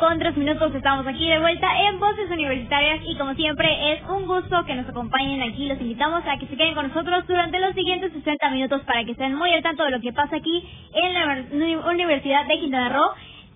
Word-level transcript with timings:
Con 0.00 0.18
tres 0.18 0.34
minutos 0.34 0.74
estamos 0.74 1.06
aquí 1.06 1.28
de 1.28 1.38
vuelta 1.38 1.68
en 1.82 2.00
Voces 2.00 2.30
Universitarias 2.30 3.00
y 3.04 3.16
como 3.18 3.34
siempre 3.34 3.92
es 3.92 4.00
un 4.08 4.26
gusto 4.26 4.64
que 4.64 4.74
nos 4.74 4.88
acompañen 4.88 5.42
aquí. 5.42 5.68
Los 5.68 5.78
invitamos 5.78 6.22
a 6.26 6.38
que 6.38 6.46
se 6.46 6.56
queden 6.56 6.74
con 6.74 6.88
nosotros 6.88 7.26
durante 7.26 7.60
los 7.60 7.74
siguientes 7.74 8.10
60 8.10 8.50
minutos 8.50 8.80
para 8.86 9.04
que 9.04 9.12
estén 9.12 9.34
muy 9.34 9.52
al 9.52 9.62
tanto 9.62 9.84
de 9.84 9.90
lo 9.90 10.00
que 10.00 10.14
pasa 10.14 10.36
aquí 10.36 10.66
en 10.94 11.14
la 11.14 11.90
Universidad 11.90 12.46
de 12.46 12.58
Quintana 12.60 12.88
Roo 12.88 13.10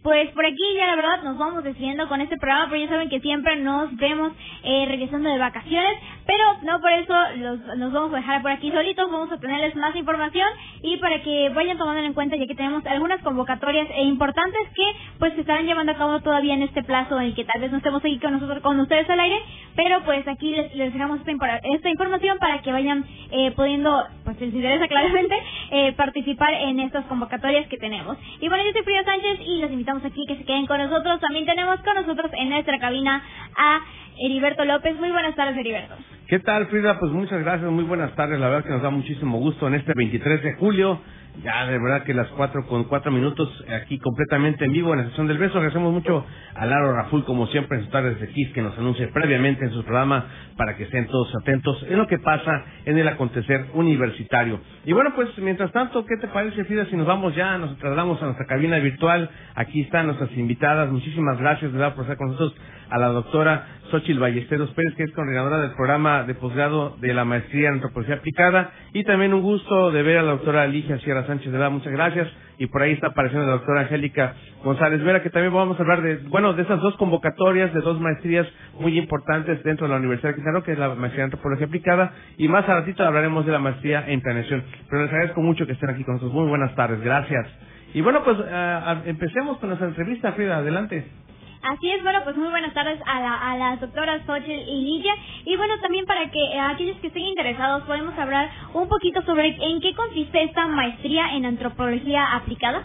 pues 0.04 0.30
por 0.32 0.44
aquí 0.44 0.62
ya 0.76 0.86
la 0.86 0.96
verdad 0.96 1.22
nos 1.22 1.38
vamos 1.38 1.64
despidiendo 1.64 2.06
con 2.08 2.20
este 2.20 2.36
programa, 2.36 2.66
pero 2.68 2.82
ya 2.82 2.90
saben 2.90 3.08
que 3.08 3.20
siempre 3.20 3.56
nos 3.56 3.96
vemos 3.96 4.32
eh, 4.62 4.84
regresando 4.86 5.30
de 5.30 5.38
vacaciones, 5.38 5.96
pero 6.26 6.44
no 6.62 6.78
por 6.82 6.92
eso 6.92 7.14
los, 7.38 7.78
nos 7.78 7.90
vamos 7.90 8.12
a 8.12 8.16
dejar 8.16 8.42
por 8.42 8.50
aquí 8.50 8.70
solitos, 8.70 9.10
vamos 9.10 9.32
a 9.32 9.40
tenerles 9.40 9.74
más 9.76 9.96
información 9.96 10.46
y 10.82 10.98
para 10.98 11.22
que 11.22 11.48
vayan 11.54 11.78
tomando 11.78 12.02
en 12.02 12.12
cuenta 12.12 12.36
ya 12.36 12.46
que 12.46 12.54
tenemos 12.54 12.84
algunas 12.84 13.22
convocatorias 13.22 13.88
e 13.94 14.04
importantes 14.04 14.60
que 14.74 14.84
pues 15.18 15.32
se 15.32 15.40
estarán 15.40 15.64
llevando 15.64 15.92
a 15.92 15.96
cabo 15.96 16.20
todavía 16.20 16.52
en 16.52 16.64
este 16.64 16.82
plazo 16.82 17.18
en 17.18 17.34
que 17.34 17.46
tal 17.46 17.62
vez 17.62 17.70
no 17.70 17.78
estemos 17.78 18.04
aquí 18.04 18.18
con 18.18 18.32
nosotros 18.32 18.60
con 18.62 18.78
ustedes 18.80 19.08
al 19.08 19.20
aire, 19.20 19.40
pero 19.74 20.02
pues 20.04 20.28
aquí 20.28 20.50
les, 20.50 20.74
les 20.74 20.92
dejamos 20.92 21.20
esta, 21.20 21.32
esta 21.62 21.88
información 21.88 22.36
para 22.38 22.60
que 22.60 22.72
vayan 22.72 23.06
eh, 23.30 23.52
pudiendo, 23.52 24.04
pues 24.24 24.36
si 24.36 24.44
les 24.44 24.54
interesa 24.54 24.86
claramente, 24.86 25.34
eh, 25.70 25.92
participar 25.94 26.52
en 26.52 26.80
estas 26.80 27.06
convocatorias 27.06 27.66
que 27.68 27.78
tenemos. 27.78 28.18
Y 28.40 28.48
bueno, 28.50 28.62
yo 28.64 28.72
soy 28.72 28.82
Frida 28.82 29.02
Sánchez 29.04 29.40
y 29.46 29.62
los 29.62 29.70
invitamos 29.70 29.93
aquí 30.02 30.24
que 30.26 30.36
se 30.36 30.44
queden 30.44 30.66
con 30.66 30.78
nosotros. 30.78 31.20
También 31.20 31.44
tenemos 31.44 31.78
con 31.80 31.94
nosotros 31.94 32.30
en 32.34 32.48
nuestra 32.48 32.78
cabina 32.78 33.22
a 33.56 33.80
Heriberto 34.18 34.64
López. 34.64 34.96
Muy 34.96 35.10
buenas 35.10 35.34
tardes, 35.34 35.56
Heriberto. 35.56 35.94
¿Qué 36.26 36.38
tal, 36.38 36.66
Frida? 36.68 36.98
Pues 36.98 37.12
muchas 37.12 37.42
gracias, 37.42 37.70
muy 37.70 37.84
buenas 37.84 38.14
tardes. 38.14 38.40
La 38.40 38.48
verdad 38.48 38.64
que 38.64 38.70
nos 38.72 38.82
da 38.82 38.90
muchísimo 38.90 39.38
gusto 39.38 39.68
en 39.68 39.74
este 39.74 39.92
23 39.94 40.42
de 40.42 40.54
julio 40.54 41.00
ya, 41.42 41.66
de 41.66 41.78
verdad 41.78 42.04
que 42.04 42.14
las 42.14 42.28
cuatro 42.28 42.64
con 42.66 42.84
cuatro 42.84 43.10
minutos 43.10 43.48
aquí 43.68 43.98
completamente 43.98 44.64
en 44.64 44.72
vivo 44.72 44.92
en 44.92 45.00
la 45.00 45.08
sesión 45.08 45.26
del 45.26 45.38
beso. 45.38 45.58
Agradecemos 45.58 45.92
mucho 45.92 46.24
a 46.54 46.66
Laro 46.66 46.94
Raful, 46.94 47.24
como 47.24 47.48
siempre, 47.48 47.78
en 47.78 47.84
sus 47.84 47.92
tardes 47.92 48.20
de 48.20 48.28
Kiss, 48.28 48.52
que 48.52 48.62
nos 48.62 48.78
anuncie 48.78 49.08
previamente 49.08 49.64
en 49.64 49.72
su 49.72 49.82
programa 49.82 50.26
para 50.56 50.76
que 50.76 50.84
estén 50.84 51.08
todos 51.08 51.34
atentos 51.42 51.84
en 51.88 51.98
lo 51.98 52.06
que 52.06 52.18
pasa 52.18 52.64
en 52.84 52.98
el 52.98 53.08
acontecer 53.08 53.66
universitario. 53.74 54.60
Y 54.84 54.92
bueno, 54.92 55.12
pues 55.16 55.36
mientras 55.38 55.72
tanto, 55.72 56.06
¿qué 56.06 56.16
te 56.20 56.28
parece, 56.28 56.64
Frida, 56.64 56.86
si 56.86 56.96
nos 56.96 57.06
vamos 57.06 57.34
ya, 57.34 57.58
nos 57.58 57.76
trasladamos 57.78 58.22
a 58.22 58.26
nuestra 58.26 58.46
cabina 58.46 58.78
virtual? 58.78 59.28
Aquí 59.56 59.80
están 59.80 60.06
nuestras 60.06 60.30
invitadas. 60.36 60.90
Muchísimas 60.90 61.38
gracias, 61.38 61.72
de 61.72 61.78
verdad, 61.78 61.94
por 61.96 62.04
estar 62.04 62.16
con 62.16 62.28
nosotros 62.28 62.54
a 62.94 62.98
la 62.98 63.08
doctora 63.08 63.66
Xochil 63.90 64.20
Ballesteros 64.20 64.70
Pérez, 64.70 64.94
que 64.94 65.02
es 65.02 65.12
coordinadora 65.12 65.58
del 65.58 65.72
programa 65.72 66.22
de 66.22 66.34
posgrado 66.36 66.96
de 67.00 67.12
la 67.12 67.24
maestría 67.24 67.68
en 67.68 67.74
antropología 67.74 68.14
aplicada, 68.14 68.70
y 68.92 69.02
también 69.02 69.34
un 69.34 69.42
gusto 69.42 69.90
de 69.90 70.02
ver 70.04 70.18
a 70.18 70.22
la 70.22 70.30
doctora 70.30 70.64
Ligia 70.68 70.98
Sierra 71.00 71.26
Sánchez 71.26 71.50
de 71.52 71.58
la 71.58 71.70
muchas 71.70 71.92
gracias, 71.92 72.28
y 72.56 72.68
por 72.68 72.82
ahí 72.82 72.92
está 72.92 73.08
apareciendo 73.08 73.46
la 73.46 73.54
doctora 73.54 73.80
Angélica 73.80 74.34
González 74.62 75.02
Vera, 75.02 75.24
que 75.24 75.30
también 75.30 75.52
vamos 75.52 75.76
a 75.76 75.82
hablar 75.82 76.02
de, 76.02 76.18
bueno, 76.28 76.52
de 76.52 76.62
esas 76.62 76.80
dos 76.80 76.96
convocatorias, 76.96 77.74
de 77.74 77.80
dos 77.80 78.00
maestrías 78.00 78.46
muy 78.78 78.96
importantes 78.96 79.60
dentro 79.64 79.88
de 79.88 79.92
la 79.92 79.98
Universidad 79.98 80.30
de 80.30 80.36
Quintana 80.36 80.62
que 80.62 80.72
es 80.72 80.78
la 80.78 80.94
maestría 80.94 81.24
en 81.24 81.32
antropología 81.32 81.66
aplicada, 81.66 82.12
y 82.38 82.46
más 82.46 82.68
a 82.68 82.74
ratito 82.74 83.04
hablaremos 83.04 83.44
de 83.44 83.50
la 83.50 83.58
maestría 83.58 84.04
en 84.06 84.20
planeación. 84.20 84.62
Pero 84.88 85.02
les 85.02 85.10
agradezco 85.10 85.42
mucho 85.42 85.66
que 85.66 85.72
estén 85.72 85.90
aquí 85.90 86.04
con 86.04 86.14
nosotros. 86.14 86.32
Muy 86.32 86.48
buenas 86.48 86.72
tardes, 86.76 87.00
gracias. 87.00 87.48
Y 87.92 88.02
bueno, 88.02 88.22
pues 88.22 88.38
uh, 88.38 89.08
empecemos 89.08 89.58
con 89.58 89.70
nuestra 89.70 89.88
entrevista, 89.88 90.32
Frida, 90.32 90.58
adelante. 90.58 91.23
Así 91.64 91.90
es, 91.90 92.02
bueno, 92.02 92.20
pues 92.24 92.36
muy 92.36 92.50
buenas 92.50 92.74
tardes 92.74 93.00
a, 93.06 93.20
la, 93.20 93.34
a 93.36 93.56
las 93.56 93.80
doctoras 93.80 94.20
Xochitl 94.26 94.68
y 94.68 94.82
Lidia. 94.82 95.14
Y 95.46 95.56
bueno, 95.56 95.80
también 95.80 96.04
para 96.04 96.30
que 96.30 96.38
eh, 96.38 96.60
aquellos 96.60 96.98
que 96.98 97.06
estén 97.06 97.22
interesados 97.22 97.84
podemos 97.84 98.18
hablar 98.18 98.50
un 98.74 98.86
poquito 98.86 99.22
sobre 99.22 99.48
en 99.48 99.80
qué 99.80 99.94
consiste 99.94 100.42
esta 100.42 100.66
maestría 100.66 101.34
en 101.34 101.46
antropología 101.46 102.34
aplicada. 102.34 102.84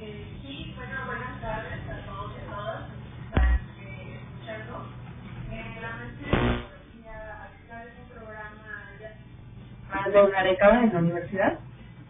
Eh, 0.00 0.24
sí, 0.40 0.72
bueno, 0.76 0.94
buenas 1.04 1.38
tardes 1.42 1.78
a 1.90 2.06
todos 2.06 2.32
y 2.32 2.40
a 2.40 2.56
todas 2.56 2.88
que 3.76 4.14
escuchando. 4.14 4.88
Eh, 5.52 5.76
la 5.82 5.90
maestría 5.94 6.40
en 6.40 7.86
es 7.86 7.94
un 8.00 8.08
programa 8.16 8.78
de 10.10 10.22
una 10.22 10.42
década 10.42 10.84
en 10.84 10.92
la 10.94 10.98
universidad. 11.00 11.58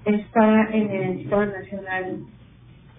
Está 0.05 0.69
en 0.71 0.91
el 0.93 1.19
Sistema 1.19 1.47
Nacional 1.47 2.19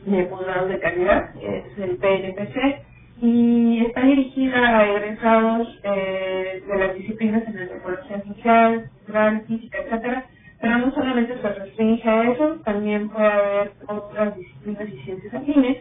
de 0.06 0.24
posgrados 0.26 0.70
de 0.70 0.80
calidad, 0.80 1.32
es 1.42 1.78
el 1.80 1.98
PNPC, 1.98 2.84
y 3.22 3.86
está 3.86 4.02
dirigida 4.04 4.80
a 4.80 4.88
egresados 4.90 5.80
eh, 5.84 6.64
de 6.68 6.78
las 6.80 6.96
disciplinas 6.96 7.44
en 7.48 7.60
antropología 7.60 8.24
social, 8.24 8.90
cultural, 9.00 9.44
física, 9.48 9.80
etcétera, 9.80 10.26
pero 10.62 10.78
no 10.80 10.94
solamente 10.94 11.42
se 11.42 11.50
restringe 11.50 12.10
a 12.10 12.32
eso, 12.32 12.56
también 12.66 13.10
puede 13.10 13.28
haber 13.28 13.74
otras 13.88 14.38
disciplinas 14.38 14.90
y 14.90 15.04
ciencias 15.04 15.34
afines 15.34 15.78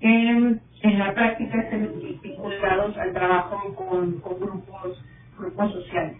que 0.00 0.88
en 0.88 0.98
la 0.98 1.14
práctica 1.14 1.60
estén 1.60 1.92
vinculados 2.22 2.96
al 2.98 3.12
trabajo 3.12 3.74
con, 3.76 4.20
grupos, 4.40 5.04
grupos 5.38 5.72
sociales. 5.72 6.16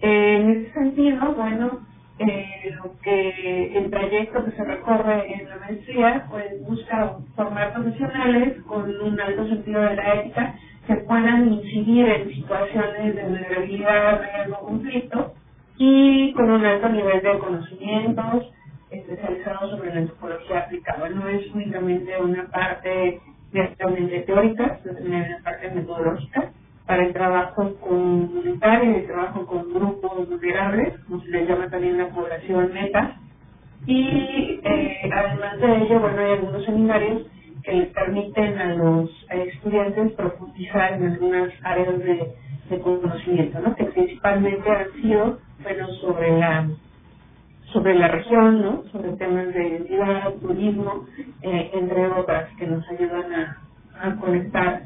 en 0.00 0.50
ese 0.50 0.72
sentido, 0.72 1.34
bueno, 1.34 1.80
eh, 2.18 2.72
lo 2.76 2.92
que 3.02 3.78
el 3.78 3.90
trayecto 3.90 4.44
que 4.44 4.52
se 4.52 4.64
recorre 4.64 5.32
en 5.34 5.48
la 5.48 5.56
maestría 5.58 6.26
pues 6.30 6.62
busca 6.66 7.16
formar 7.36 7.74
profesionales 7.74 8.62
con 8.66 8.90
un 9.02 9.20
alto 9.20 9.48
sentido 9.48 9.82
de 9.82 9.96
la 9.96 10.14
ética 10.14 10.54
que 10.86 10.96
puedan 10.96 11.52
incidir 11.52 12.08
en 12.08 12.30
situaciones 12.30 13.16
de 13.16 13.24
vulnerabilidad, 13.24 14.22
riesgo, 14.22 14.60
conflicto 14.60 15.34
y 15.78 16.32
con 16.34 16.50
un 16.50 16.64
alto 16.66 16.88
nivel 16.90 17.22
de 17.22 17.38
conocimientos 17.38 18.52
especializados 18.90 19.70
sobre 19.72 19.94
la 19.94 20.00
antropología 20.02 20.60
aplicada. 20.60 21.08
No 21.10 21.28
es 21.28 21.46
únicamente 21.54 22.16
una 22.20 22.46
parte 22.50 23.20
directamente 23.52 24.20
teórica, 24.22 24.80
sino 24.82 24.94
también 24.94 25.24
una 25.24 25.44
parte 25.44 25.70
metodológica 25.70 26.52
para 26.88 27.04
el 27.04 27.12
trabajo 27.12 27.74
comunitario 27.82 28.92
y 28.92 28.94
el 28.96 29.06
trabajo 29.06 29.46
con 29.46 29.74
grupos 29.74 30.26
vulnerables, 30.26 30.94
como 31.04 31.20
se 31.22 31.28
le 31.28 31.46
llama 31.46 31.68
también 31.68 31.98
la 31.98 32.08
población 32.08 32.72
meta. 32.72 33.20
Y 33.86 34.60
eh, 34.64 35.10
además 35.14 35.60
de 35.60 35.76
ello, 35.84 36.00
bueno, 36.00 36.18
hay 36.22 36.32
algunos 36.32 36.64
seminarios 36.64 37.26
que 37.62 37.72
les 37.74 37.88
permiten 37.88 38.58
a 38.58 38.74
los 38.74 39.10
estudiantes 39.30 40.12
profundizar 40.12 40.94
en 40.94 41.12
algunas 41.12 41.52
áreas 41.62 41.98
de, 41.98 42.34
conocimiento, 42.82 43.60
¿no? 43.60 43.74
que 43.76 43.84
principalmente 43.84 44.70
han 44.70 44.92
sido 45.02 45.38
bueno, 45.62 45.88
sobre 46.00 46.38
la 46.38 46.68
sobre 47.72 47.94
la 47.94 48.08
región, 48.08 48.62
¿no? 48.62 48.84
sobre 48.92 49.12
temas 49.12 49.52
de 49.54 49.68
identidad, 49.68 50.32
turismo, 50.40 51.06
eh, 51.42 51.70
entre 51.74 52.08
otras, 52.08 52.48
que 52.58 52.66
nos 52.66 52.86
ayudan 52.90 53.56
a 54.00 54.16
conectar 54.16 54.82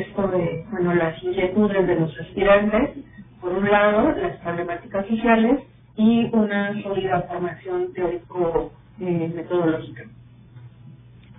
esto 0.00 0.26
de 0.28 0.64
bueno, 0.70 0.94
las 0.94 1.22
inquietudes 1.22 1.86
de 1.86 2.00
los 2.00 2.18
aspirantes, 2.20 2.90
por 3.40 3.52
un 3.52 3.70
lado, 3.70 4.12
las 4.12 4.36
problemáticas 4.38 5.06
sociales 5.06 5.62
y 5.96 6.28
una 6.32 6.82
sólida 6.82 7.22
formación 7.22 7.92
teórico-metodológica. 7.92 10.04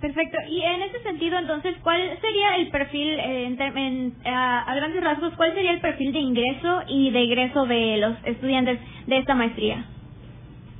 Perfecto. 0.00 0.38
Y 0.48 0.62
en 0.62 0.82
ese 0.82 1.02
sentido, 1.02 1.38
entonces, 1.38 1.76
¿cuál 1.82 2.00
sería 2.20 2.56
el 2.56 2.68
perfil, 2.68 3.18
en, 3.18 3.60
en, 3.60 4.12
a, 4.26 4.74
grandes 4.74 5.02
rasgos, 5.02 5.32
cuál 5.34 5.54
sería 5.54 5.72
el 5.72 5.80
perfil 5.80 6.12
de 6.12 6.18
ingreso 6.18 6.82
y 6.88 7.10
de 7.10 7.22
egreso 7.22 7.64
de 7.66 7.96
los 7.96 8.14
estudiantes 8.24 8.78
de 9.06 9.18
esta 9.18 9.34
maestría? 9.34 9.84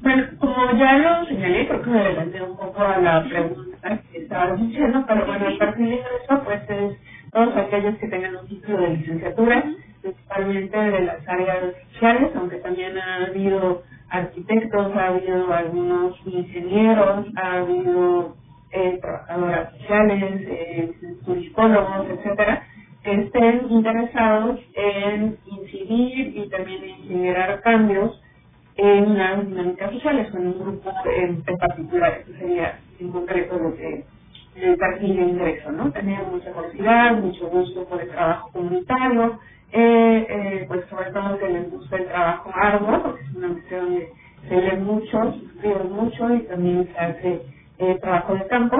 Bueno, 0.02 0.24
como 0.38 0.54
ya 0.78 0.98
lo 0.98 1.26
señalé, 1.26 1.66
creo 1.66 1.82
que 1.82 1.90
me 1.90 2.00
adelanté 2.00 2.42
un 2.42 2.56
poco 2.56 2.82
a 2.82 2.98
la 2.98 3.24
pregunta 3.24 4.00
que 4.12 4.18
estaba 4.18 4.54
diciendo, 4.56 5.04
pero 5.08 5.26
bueno, 5.26 5.46
el 5.46 5.58
perfil 5.58 5.88
de 5.88 5.94
ingreso 5.96 6.42
pues 6.44 6.62
es 6.68 6.98
todos 7.34 7.56
aquellos 7.56 7.96
que 7.98 8.06
tengan 8.06 8.36
un 8.36 8.46
título 8.46 8.80
de 8.80 8.96
licenciatura, 8.96 9.64
principalmente 10.00 10.78
de 10.78 11.00
las 11.00 11.28
áreas 11.28 11.74
sociales, 11.92 12.30
aunque 12.36 12.56
también 12.58 12.96
ha 12.96 13.26
habido 13.26 13.82
arquitectos, 14.08 14.96
ha 14.96 15.08
habido 15.08 15.52
algunos 15.52 16.14
ingenieros, 16.24 17.26
ha 17.36 17.58
habido 17.58 18.36
eh, 18.70 18.98
trabajadoras 19.02 19.72
sociales, 19.72 20.42
eh, 20.46 20.92
turismólogos, 21.24 22.06
etcétera, 22.10 22.62
que 23.02 23.12
estén 23.12 23.66
interesados 23.68 24.60
en 24.74 25.36
incidir 25.46 26.36
y 26.36 26.48
también 26.50 26.84
en 26.84 27.08
generar 27.08 27.60
cambios 27.62 28.22
en 28.76 29.18
las 29.18 29.44
dinámicas 29.46 29.92
sociales, 29.92 30.30
con 30.30 30.46
un 30.46 30.58
grupo 30.60 30.92
en, 31.16 31.42
particular. 31.42 32.18
Esto 32.20 32.32
sería 32.38 32.78
en 33.00 33.10
concreto 33.10 33.58
lo 33.58 33.74
que 33.74 34.04
el 34.56 34.76
perfil 34.78 35.16
de 35.16 35.22
ingreso, 35.22 35.72
¿no? 35.72 35.92
Tener 35.92 36.24
mucha 36.26 36.52
curiosidad, 36.52 37.16
mucho 37.18 37.48
gusto 37.48 37.84
por 37.86 38.00
el 38.02 38.10
trabajo 38.10 38.50
comunitario, 38.52 39.38
eh, 39.72 40.26
eh, 40.30 40.64
pues 40.68 40.86
sobre 40.90 41.12
todo 41.12 41.38
que 41.38 41.48
les 41.48 41.70
gusta 41.70 41.96
el 41.96 42.06
trabajo 42.08 42.50
arduo, 42.54 43.02
porque 43.04 43.22
es 43.24 43.36
una 43.36 43.48
maestría 43.48 43.80
donde 43.80 44.08
se 44.48 44.56
lee 44.62 44.78
mucho, 44.78 45.34
se 45.62 45.68
mucho 45.84 46.34
y 46.34 46.40
también 46.44 46.88
se 46.92 46.98
hace 46.98 47.42
eh, 47.78 47.98
trabajo 48.00 48.34
de 48.34 48.46
campo 48.48 48.73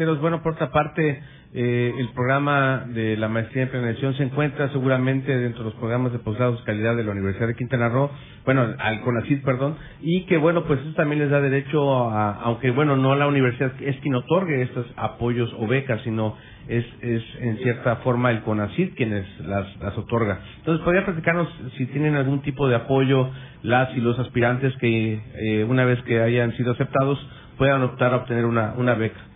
Bueno, 0.00 0.42
por 0.42 0.54
otra 0.54 0.70
parte, 0.70 1.20
eh, 1.52 1.92
el 1.98 2.08
programa 2.14 2.86
de 2.88 3.18
la 3.18 3.28
maestría 3.28 3.64
en 3.64 3.68
planeación 3.68 4.14
se 4.14 4.22
encuentra 4.22 4.70
seguramente 4.70 5.36
dentro 5.36 5.62
de 5.62 5.70
los 5.70 5.78
programas 5.78 6.10
de 6.12 6.18
posgrados 6.18 6.62
calidad 6.62 6.96
de 6.96 7.04
la 7.04 7.10
Universidad 7.10 7.48
de 7.48 7.54
Quintana 7.54 7.90
Roo, 7.90 8.10
bueno, 8.46 8.66
al 8.78 9.02
CONACYT, 9.02 9.44
perdón, 9.44 9.76
y 10.00 10.24
que 10.24 10.38
bueno, 10.38 10.64
pues 10.64 10.80
eso 10.80 10.94
también 10.94 11.20
les 11.20 11.30
da 11.30 11.42
derecho 11.42 12.08
a, 12.08 12.32
aunque 12.32 12.70
bueno, 12.70 12.96
no 12.96 13.14
la 13.14 13.26
universidad 13.26 13.72
es 13.82 13.94
quien 13.96 14.14
otorgue 14.14 14.62
estos 14.62 14.86
apoyos 14.96 15.54
o 15.58 15.66
becas, 15.66 16.00
sino 16.02 16.34
es, 16.66 16.86
es 17.02 17.22
en 17.40 17.58
cierta 17.58 17.96
forma 17.96 18.30
el 18.30 18.40
CONACYT 18.40 18.94
quienes 18.96 19.26
las, 19.40 19.66
las 19.82 19.98
otorga. 19.98 20.40
Entonces, 20.60 20.82
¿podría 20.82 21.04
platicarnos 21.04 21.46
si 21.76 21.84
tienen 21.86 22.14
algún 22.14 22.40
tipo 22.40 22.68
de 22.68 22.76
apoyo 22.76 23.28
las 23.62 23.94
y 23.94 24.00
los 24.00 24.18
aspirantes 24.18 24.74
que 24.78 25.20
eh, 25.34 25.64
una 25.68 25.84
vez 25.84 26.00
que 26.04 26.22
hayan 26.22 26.56
sido 26.56 26.72
aceptados 26.72 27.18
puedan 27.58 27.82
optar 27.82 28.14
a 28.14 28.16
obtener 28.16 28.46
una, 28.46 28.72
una 28.78 28.94
beca? 28.94 29.29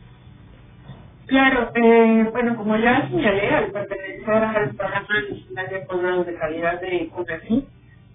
Claro, 1.26 1.70
eh, 1.76 2.28
bueno, 2.32 2.56
como 2.56 2.76
ya 2.76 3.08
señalé, 3.08 3.50
al 3.50 3.72
pertenecer 3.72 4.30
al 4.34 4.70
programa 4.76 5.08
nacional 5.30 5.70
de 5.70 5.80
posgrados 5.86 6.26
de 6.26 6.34
calidad 6.36 6.80
de 6.82 7.10
CONACYT, 7.14 7.66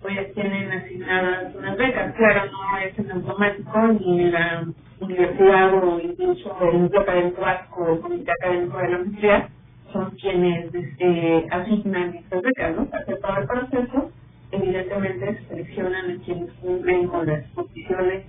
pues 0.01 0.35
tienen 0.35 0.71
asignadas 0.71 1.55
unas 1.55 1.77
becas. 1.77 2.15
Claro, 2.15 2.51
no 2.51 2.79
es 2.79 2.99
en 2.99 3.11
automático 3.11 3.87
ni 4.01 4.31
la 4.31 4.65
universidad 5.01 5.73
o 5.75 5.99
incluso 6.01 6.57
el 6.71 6.81
núcleo 6.83 7.01
académico 7.01 7.43
o 7.77 8.01
comité 8.01 8.31
académico 8.31 8.77
de 8.79 8.89
la 8.89 8.97
universidad 8.99 9.49
son 9.93 10.11
quienes 10.21 10.69
eh, 10.99 11.47
asignan 11.51 12.15
estas 12.15 12.43
becas, 12.43 12.75
¿no? 12.75 12.87
Para 12.87 13.05
todo 13.05 13.37
el 13.39 13.47
proceso, 13.47 14.11
evidentemente 14.51 15.35
se 15.39 15.47
seleccionan 15.47 16.11
a 16.11 16.25
quienes 16.25 16.51
cumplen 16.55 17.07
con 17.07 17.27
las 17.27 17.45
condiciones 17.53 18.25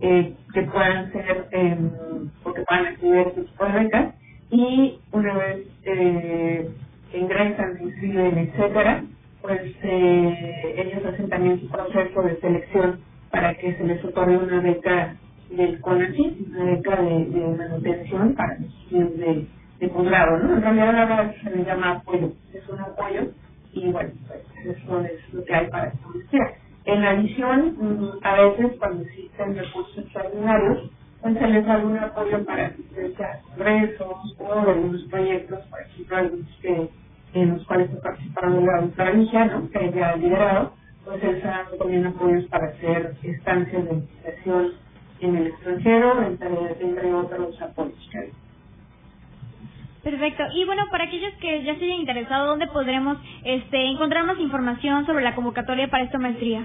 eh, 0.00 0.34
que 0.54 0.62
puedan 0.64 1.12
ser 1.12 1.48
eh, 1.52 1.78
o 2.44 2.52
que 2.54 2.62
puedan 2.62 2.86
acceder 2.86 3.18
a 3.18 3.22
este 3.30 3.42
tipo 3.42 3.66
de 3.66 3.72
becas 3.72 4.14
y 4.50 5.00
una 5.12 5.38
vez 5.38 5.66
eh, 5.84 6.70
ingresan, 7.14 7.78
se 7.78 7.84
inscriben, 7.84 8.38
etcétera, 8.38 9.04
pues 9.42 9.60
eh, 9.82 10.74
ellos 10.78 11.04
hacen 11.06 11.28
también 11.30 11.60
su 11.60 11.68
proceso 11.70 12.22
de 12.22 12.40
selección 12.40 13.00
para 13.30 13.54
que 13.56 13.76
se 13.76 13.84
les 13.84 14.04
otorgue 14.04 14.38
una 14.38 14.60
beca 14.62 15.16
del 15.50 15.80
CONACYT, 15.80 16.48
una 16.50 16.64
beca 16.66 17.02
de, 17.02 17.26
de 17.26 17.48
manutención 17.58 18.34
para 18.34 18.58
los 18.58 18.68
estudios 18.84 19.18
de, 19.18 19.46
de 19.80 19.88
posgrado, 19.88 20.38
¿no? 20.40 20.56
En 20.56 20.62
realidad 20.62 21.00
ahora 21.02 21.34
se 21.42 21.50
le 21.50 21.64
llama 21.64 21.92
apoyo, 21.92 22.32
es 22.54 22.68
un 22.68 22.80
apoyo 22.80 23.28
y 23.72 23.90
bueno, 23.92 24.10
pues 24.28 24.42
eso 24.78 25.00
es 25.02 25.34
lo 25.34 25.44
que 25.44 25.54
hay 25.54 25.68
para 25.68 25.88
estudiar. 25.90 26.54
En 26.86 27.04
adición, 27.04 27.76
mm, 27.78 28.20
a 28.24 28.34
veces 28.42 28.78
cuando 28.80 29.04
existen 29.04 29.56
recursos 29.56 29.98
extraordinarios, 29.98 30.90
pues 31.22 31.38
se 31.38 31.48
les 31.48 31.66
da 31.66 31.78
un 31.78 31.98
apoyo 31.98 32.44
para 32.46 32.68
asistencia 32.68 33.26
a 33.32 33.42
congresos 33.42 34.36
o 34.40 34.52
algunos 34.54 35.04
proyectos, 35.04 35.60
por 35.70 35.80
ejemplo, 35.82 36.18
algunos 36.18 36.58
que 36.62 36.90
en 37.34 37.50
los 37.54 37.66
cuales 37.66 37.90
se 37.92 37.98
participaron 37.98 38.60
de 38.60 38.66
la 38.66 39.46
¿no? 39.46 39.70
que 39.70 39.86
ella 39.86 40.10
ha 40.10 40.16
liderado, 40.16 40.72
pues 41.04 41.20
se 41.20 41.32
les 41.34 41.44
ha 41.46 41.48
dado 41.48 41.76
también 41.78 42.06
apoyos 42.06 42.46
para 42.46 42.68
hacer 42.68 43.14
estancias 43.24 43.84
de 43.86 43.94
investigación 43.94 44.72
en 45.20 45.36
el 45.36 45.48
extranjero, 45.48 46.22
entre, 46.24 46.82
entre 46.82 47.14
otros 47.14 47.62
apoyos 47.62 48.10
que 48.12 48.18
hay. 48.18 48.32
Perfecto. 50.06 50.44
Y 50.54 50.64
bueno, 50.64 50.84
para 50.92 51.06
aquellos 51.06 51.32
que 51.40 51.64
ya 51.64 51.74
se 51.74 51.84
hayan 51.84 51.98
interesado, 51.98 52.46
¿dónde 52.46 52.68
podremos 52.68 53.18
este, 53.42 53.86
encontrar 53.86 54.24
más 54.24 54.38
información 54.38 55.04
sobre 55.04 55.24
la 55.24 55.34
convocatoria 55.34 55.90
para 55.90 56.04
esta 56.04 56.16
maestría? 56.16 56.64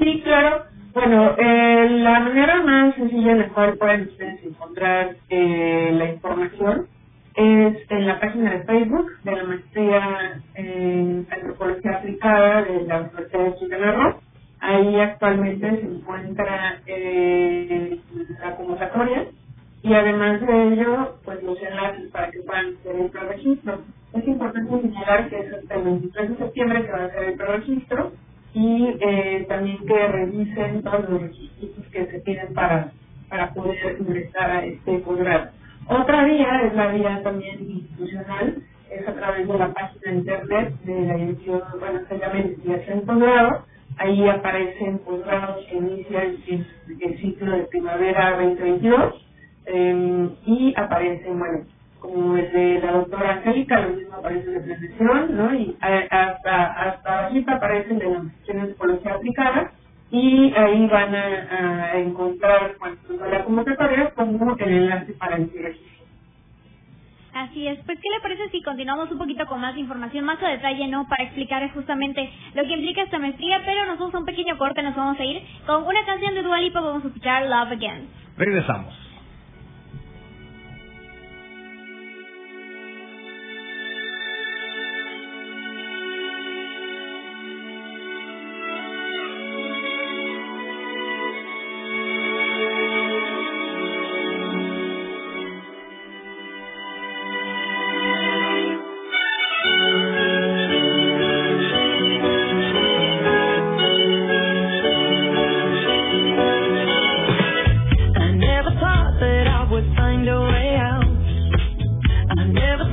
Sí, 0.00 0.20
claro. 0.24 0.64
Bueno, 0.94 1.36
eh, 1.38 1.88
la 1.90 2.18
manera 2.18 2.60
más 2.64 2.96
sencilla 2.96 3.30
en 3.30 3.38
la 3.38 3.48
cual 3.50 3.78
pueden 3.78 4.08
ustedes 4.08 4.42
encontrar 4.42 5.14
eh, 5.30 5.92
la 5.92 6.10
información 6.10 6.88
es 7.36 7.76
en 7.88 8.06
la 8.08 8.18
página 8.18 8.50
de 8.50 8.64
Facebook 8.64 9.12
de 9.22 9.36
la 9.36 9.44
maestría 9.44 10.42
en 10.54 11.24
antropología 11.30 11.98
aplicada 11.98 12.62
de 12.62 12.82
la 12.82 13.00
Universidad 13.02 13.44
de 13.44 13.54
Quintana 13.60 14.16
Ahí 14.58 14.96
actualmente 14.98 15.70
se 15.70 15.86
encuentra 15.86 16.80
eh, 16.84 18.00
la 18.40 18.56
convocatoria 18.56 19.28
y 19.88 19.94
además 19.94 20.40
de 20.46 20.68
ello, 20.68 21.16
pues 21.24 21.42
los 21.42 21.60
enlaces 21.62 22.10
para 22.10 22.30
que 22.30 22.40
puedan 22.40 22.76
hacer 22.76 22.96
el 22.96 23.10
preregistro. 23.10 23.80
Es 24.12 24.28
importante 24.28 24.82
señalar 24.82 25.30
que 25.30 25.38
es 25.38 25.54
hasta 25.54 25.74
el 25.76 25.84
23 25.84 26.30
de 26.30 26.36
septiembre 26.36 26.84
que 26.84 26.92
va 26.92 27.04
a 27.04 27.10
ser 27.10 27.24
el 27.24 27.34
preregistro 27.36 28.12
y 28.52 28.96
eh, 29.00 29.46
también 29.48 29.78
que 29.86 30.08
revisen 30.08 30.82
todos 30.82 31.08
los 31.08 31.22
requisitos 31.22 31.86
que 31.90 32.06
se 32.06 32.18
piden 32.20 32.52
para, 32.52 32.92
para 33.30 33.54
poder 33.54 33.96
ingresar 33.98 34.50
a 34.50 34.64
este 34.66 34.98
posgrado. 34.98 35.50
Otra 35.88 36.24
vía 36.24 36.62
es 36.66 36.74
la 36.74 36.88
vía 36.88 37.22
también 37.22 37.58
institucional, 37.60 38.58
es 38.90 39.08
a 39.08 39.14
través 39.14 39.48
de 39.48 39.58
la 39.58 39.72
página 39.72 40.12
internet 40.12 40.74
de 40.84 41.00
la 41.00 41.14
dirección, 41.14 41.62
bueno, 41.80 42.00
se 42.08 42.18
llama 42.18 42.40
investigación 42.40 43.00
posgrado, 43.06 43.64
ahí 43.96 44.28
aparecen 44.28 44.98
posgrados 44.98 45.64
que 45.66 45.76
inician 45.76 46.36
el, 46.46 46.66
el 47.00 47.18
ciclo 47.20 47.52
de 47.52 47.62
primavera 47.64 48.32
2022 48.32 49.27
eh, 49.68 50.28
y 50.46 50.74
aparecen, 50.76 51.38
bueno, 51.38 51.64
como 52.00 52.36
el 52.36 52.52
de 52.52 52.80
la 52.80 52.92
doctora 52.92 53.34
Angélica, 53.34 53.80
lo 53.80 53.96
mismo 53.96 54.16
aparece 54.16 54.50
de 54.50 54.60
prevención, 54.60 55.36
¿no? 55.36 55.54
Y 55.54 55.76
hasta, 55.80 56.72
hasta 56.72 57.22
bajita 57.22 57.54
aparece 57.54 57.92
el 57.92 57.98
de 57.98 58.10
la 58.54 58.60
de 58.64 58.72
psicología 58.72 59.14
aplicada, 59.14 59.72
y 60.10 60.54
ahí 60.56 60.86
van 60.86 61.14
a, 61.14 61.92
a 61.92 61.98
encontrar, 61.98 62.76
bueno, 62.78 62.96
la 63.30 63.44
convocatoria 63.44 64.10
como 64.14 64.56
el 64.56 64.72
enlace 64.72 65.12
para 65.14 65.36
el 65.36 65.50
registro. 65.52 65.98
Así 67.34 67.68
es, 67.68 67.78
pues 67.84 67.98
¿qué 68.00 68.08
le 68.10 68.20
parece 68.20 68.48
si 68.50 68.62
continuamos 68.62 69.10
un 69.12 69.18
poquito 69.18 69.46
con 69.46 69.60
más 69.60 69.76
información, 69.76 70.24
más 70.24 70.42
a 70.42 70.48
detalle, 70.48 70.88
¿no? 70.88 71.06
Para 71.08 71.24
explicar 71.24 71.70
justamente 71.72 72.28
lo 72.54 72.62
que 72.64 72.72
implica 72.72 73.02
esta 73.02 73.18
maestría, 73.18 73.62
pero 73.64 73.86
nos 73.86 73.98
vamos 73.98 74.14
a 74.14 74.18
un 74.18 74.24
pequeño 74.24 74.56
corte, 74.56 74.82
nos 74.82 74.96
vamos 74.96 75.20
a 75.20 75.24
ir 75.24 75.42
con 75.66 75.84
una 75.84 76.04
canción 76.04 76.34
de 76.34 76.42
Dua 76.42 76.58
Lipa, 76.58 76.80
vamos 76.80 77.04
a 77.04 77.08
escuchar 77.08 77.42
Love 77.46 77.72
Again. 77.72 78.08
Regresamos. 78.36 79.07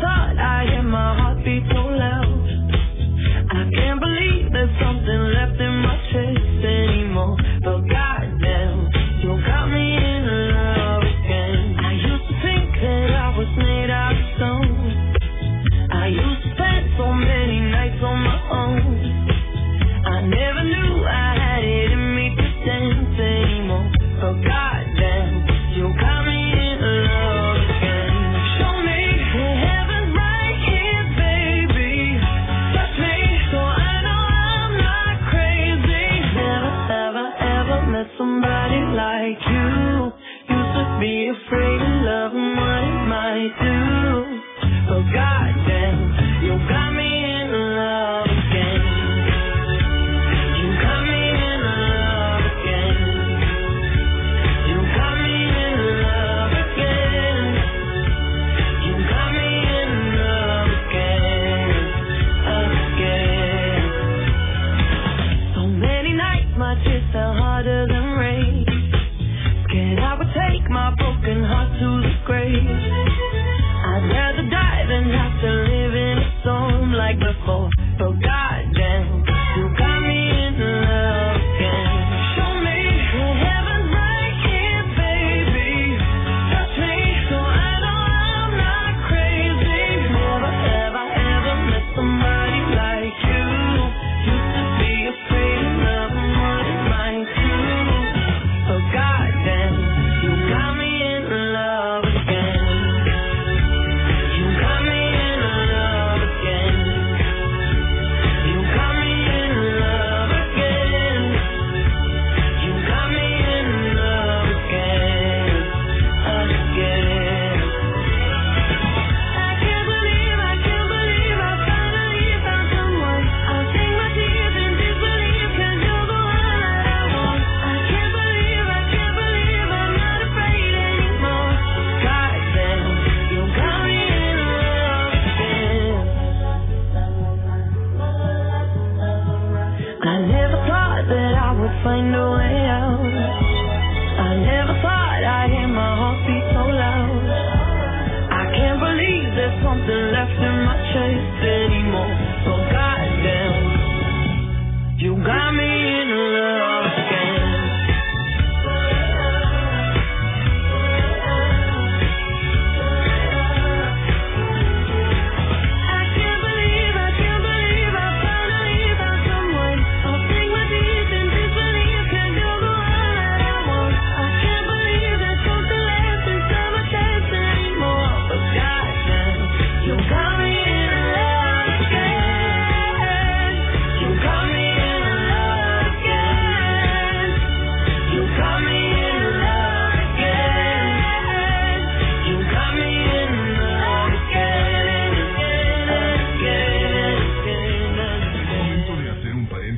Thought 0.01 0.37
I 0.39 0.65
heard 0.75 0.83
my 0.83 1.15
heartbeat 1.17 1.63
so 1.71 1.81
loud. 1.87 2.24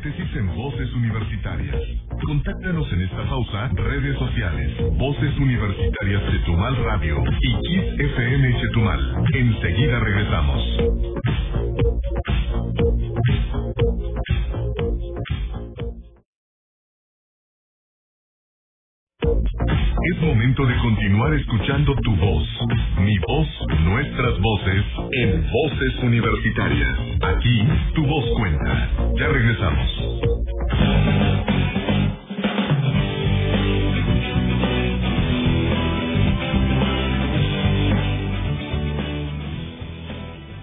En 0.04 0.56
Voces 0.56 0.94
Universitarias. 0.94 1.76
Contáctanos 2.24 2.92
en 2.94 3.02
esta 3.02 3.24
pausa, 3.28 3.70
redes 3.74 4.16
sociales, 4.20 4.72
Voces 4.96 5.36
Universitarias 5.40 6.22
Chetumal 6.32 6.76
Radio 6.84 7.24
y 7.42 7.56
Kiss 7.62 8.00
FM 8.00 8.62
Chetumal. 8.62 9.26
Enseguida 9.34 10.00
regresamos. 10.00 11.37
De 20.66 20.76
continuar 20.80 21.32
escuchando 21.36 21.94
tu 21.98 22.16
voz, 22.16 22.44
mi 23.00 23.16
voz, 23.20 23.48
nuestras 23.84 24.40
voces, 24.40 24.84
en 25.12 25.46
Voces 25.52 26.04
Universitarias. 26.04 26.98
Aquí, 27.22 27.64
tu 27.94 28.04
voz 28.08 28.26
cuenta. 28.36 28.90
Ya 29.20 29.28
regresamos. 29.28 29.88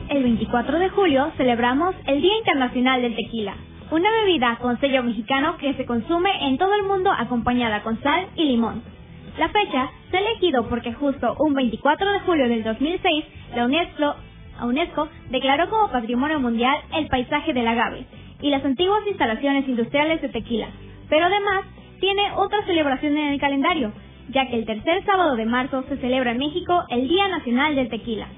El 0.08 0.22
24 0.24 0.78
de 0.80 0.88
julio 0.88 1.32
celebramos 1.36 1.94
el 2.06 2.20
Día 2.20 2.36
Internacional 2.38 3.00
del 3.00 3.14
Tequila, 3.14 3.54
una 3.92 4.10
bebida 4.10 4.58
con 4.60 4.80
sello 4.80 5.04
mexicano 5.04 5.56
que 5.58 5.74
se 5.74 5.86
consume 5.86 6.48
en 6.48 6.58
todo 6.58 6.74
el 6.74 6.82
mundo 6.82 7.12
acompañada 7.16 7.84
con 7.84 8.02
sal 8.02 8.26
y 8.34 8.44
limón. 8.46 8.93
La 9.38 9.48
fecha 9.48 9.90
se 10.10 10.16
ha 10.16 10.20
elegido 10.20 10.68
porque 10.68 10.92
justo 10.92 11.34
un 11.40 11.54
24 11.54 12.12
de 12.12 12.20
julio 12.20 12.48
del 12.48 12.62
2006 12.62 13.24
la 13.56 13.64
UNESCO, 13.64 14.14
la 14.58 14.66
UNESCO 14.66 15.08
declaró 15.30 15.68
como 15.68 15.90
Patrimonio 15.90 16.38
Mundial 16.38 16.76
el 16.96 17.08
paisaje 17.08 17.52
del 17.52 17.66
agave 17.66 18.06
y 18.40 18.50
las 18.50 18.64
antiguas 18.64 19.00
instalaciones 19.08 19.66
industriales 19.68 20.22
de 20.22 20.28
tequila, 20.28 20.68
pero 21.08 21.26
además 21.26 21.64
tiene 21.98 22.30
otra 22.36 22.64
celebración 22.64 23.16
en 23.16 23.32
el 23.32 23.40
calendario, 23.40 23.92
ya 24.30 24.46
que 24.46 24.56
el 24.56 24.66
tercer 24.66 25.04
sábado 25.04 25.34
de 25.34 25.46
marzo 25.46 25.82
se 25.88 25.96
celebra 25.96 26.30
en 26.30 26.38
México 26.38 26.84
el 26.90 27.08
Día 27.08 27.26
Nacional 27.28 27.74
del 27.74 27.88
Tequila. 27.88 28.28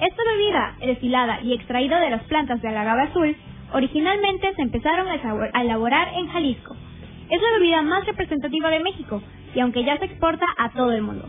Esta 0.00 0.22
bebida, 0.32 0.76
destilada 0.80 1.40
y 1.42 1.52
extraída 1.52 2.00
de 2.00 2.10
las 2.10 2.22
plantas 2.24 2.60
del 2.62 2.76
agave 2.76 3.02
azul, 3.02 3.36
originalmente 3.72 4.54
se 4.54 4.62
empezaron 4.62 5.06
a 5.08 5.62
elaborar 5.62 6.08
en 6.14 6.28
Jalisco. 6.28 6.74
Es 7.30 7.42
la 7.42 7.58
bebida 7.58 7.82
más 7.82 8.06
representativa 8.06 8.70
de 8.70 8.80
México 8.80 9.22
y 9.54 9.60
aunque 9.60 9.84
ya 9.84 9.98
se 9.98 10.06
exporta 10.06 10.46
a 10.58 10.70
todo 10.70 10.92
el 10.92 11.02
mundo. 11.02 11.28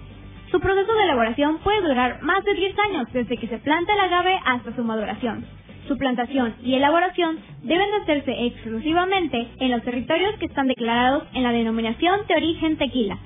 Su 0.52 0.60
proceso 0.60 0.94
de 0.94 1.04
elaboración 1.04 1.58
puede 1.60 1.82
durar 1.82 2.22
más 2.22 2.44
de 2.44 2.54
10 2.54 2.76
años 2.80 3.08
desde 3.12 3.38
que 3.38 3.48
se 3.48 3.58
planta 3.58 3.94
el 3.94 4.00
agave 4.00 4.40
hasta 4.46 4.76
su 4.76 4.84
maduración. 4.84 5.46
Su 5.88 5.98
plantación 5.98 6.54
y 6.64 6.76
elaboración 6.76 7.40
deben 7.64 7.90
de 7.92 7.98
hacerse 7.98 8.46
exclusivamente 8.46 9.48
en 9.60 9.72
los 9.72 9.82
territorios 9.84 10.36
que 10.40 10.46
están 10.46 10.68
declarados 10.68 11.24
en 11.34 11.44
la 11.44 11.52
denominación 11.52 12.22
de 12.28 12.36
origen 12.36 12.78
tequila. 12.78 13.18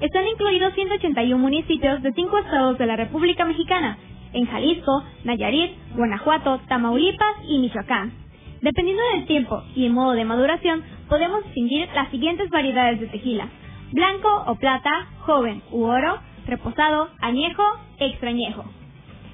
Están 0.00 0.28
incluidos 0.28 0.74
181 0.74 1.38
municipios 1.38 2.02
de 2.02 2.12
cinco 2.12 2.38
estados 2.38 2.78
de 2.78 2.86
la 2.86 2.96
República 2.96 3.44
Mexicana, 3.44 3.96
en 4.34 4.46
Jalisco, 4.46 5.02
Nayarit, 5.24 5.72
Guanajuato, 5.94 6.60
Tamaulipas 6.68 7.36
y 7.48 7.58
Michoacán. 7.58 8.12
Dependiendo 8.60 9.02
del 9.14 9.26
tiempo 9.26 9.62
y 9.74 9.86
el 9.86 9.92
modo 9.92 10.12
de 10.12 10.24
maduración, 10.24 10.82
podemos 11.08 11.44
distinguir 11.44 11.88
las 11.94 12.10
siguientes 12.10 12.50
variedades 12.50 13.00
de 13.00 13.06
tequila. 13.06 13.48
Blanco 13.92 14.44
o 14.46 14.54
plata, 14.56 15.08
joven 15.20 15.62
u 15.70 15.84
oro, 15.84 16.18
reposado, 16.46 17.10
añejo, 17.20 17.62
extrañejo. 17.98 18.64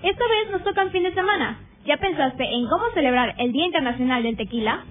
Esta 0.02 0.24
vez 0.28 0.50
nos 0.50 0.64
toca 0.64 0.82
el 0.82 0.90
fin 0.90 1.04
de 1.04 1.14
semana. 1.14 1.60
¿Ya 1.84 1.96
pensaste 1.96 2.44
en 2.44 2.68
cómo 2.68 2.84
celebrar 2.94 3.34
el 3.38 3.52
Día 3.52 3.66
Internacional 3.66 4.22
del 4.22 4.36
Tequila? 4.36 4.84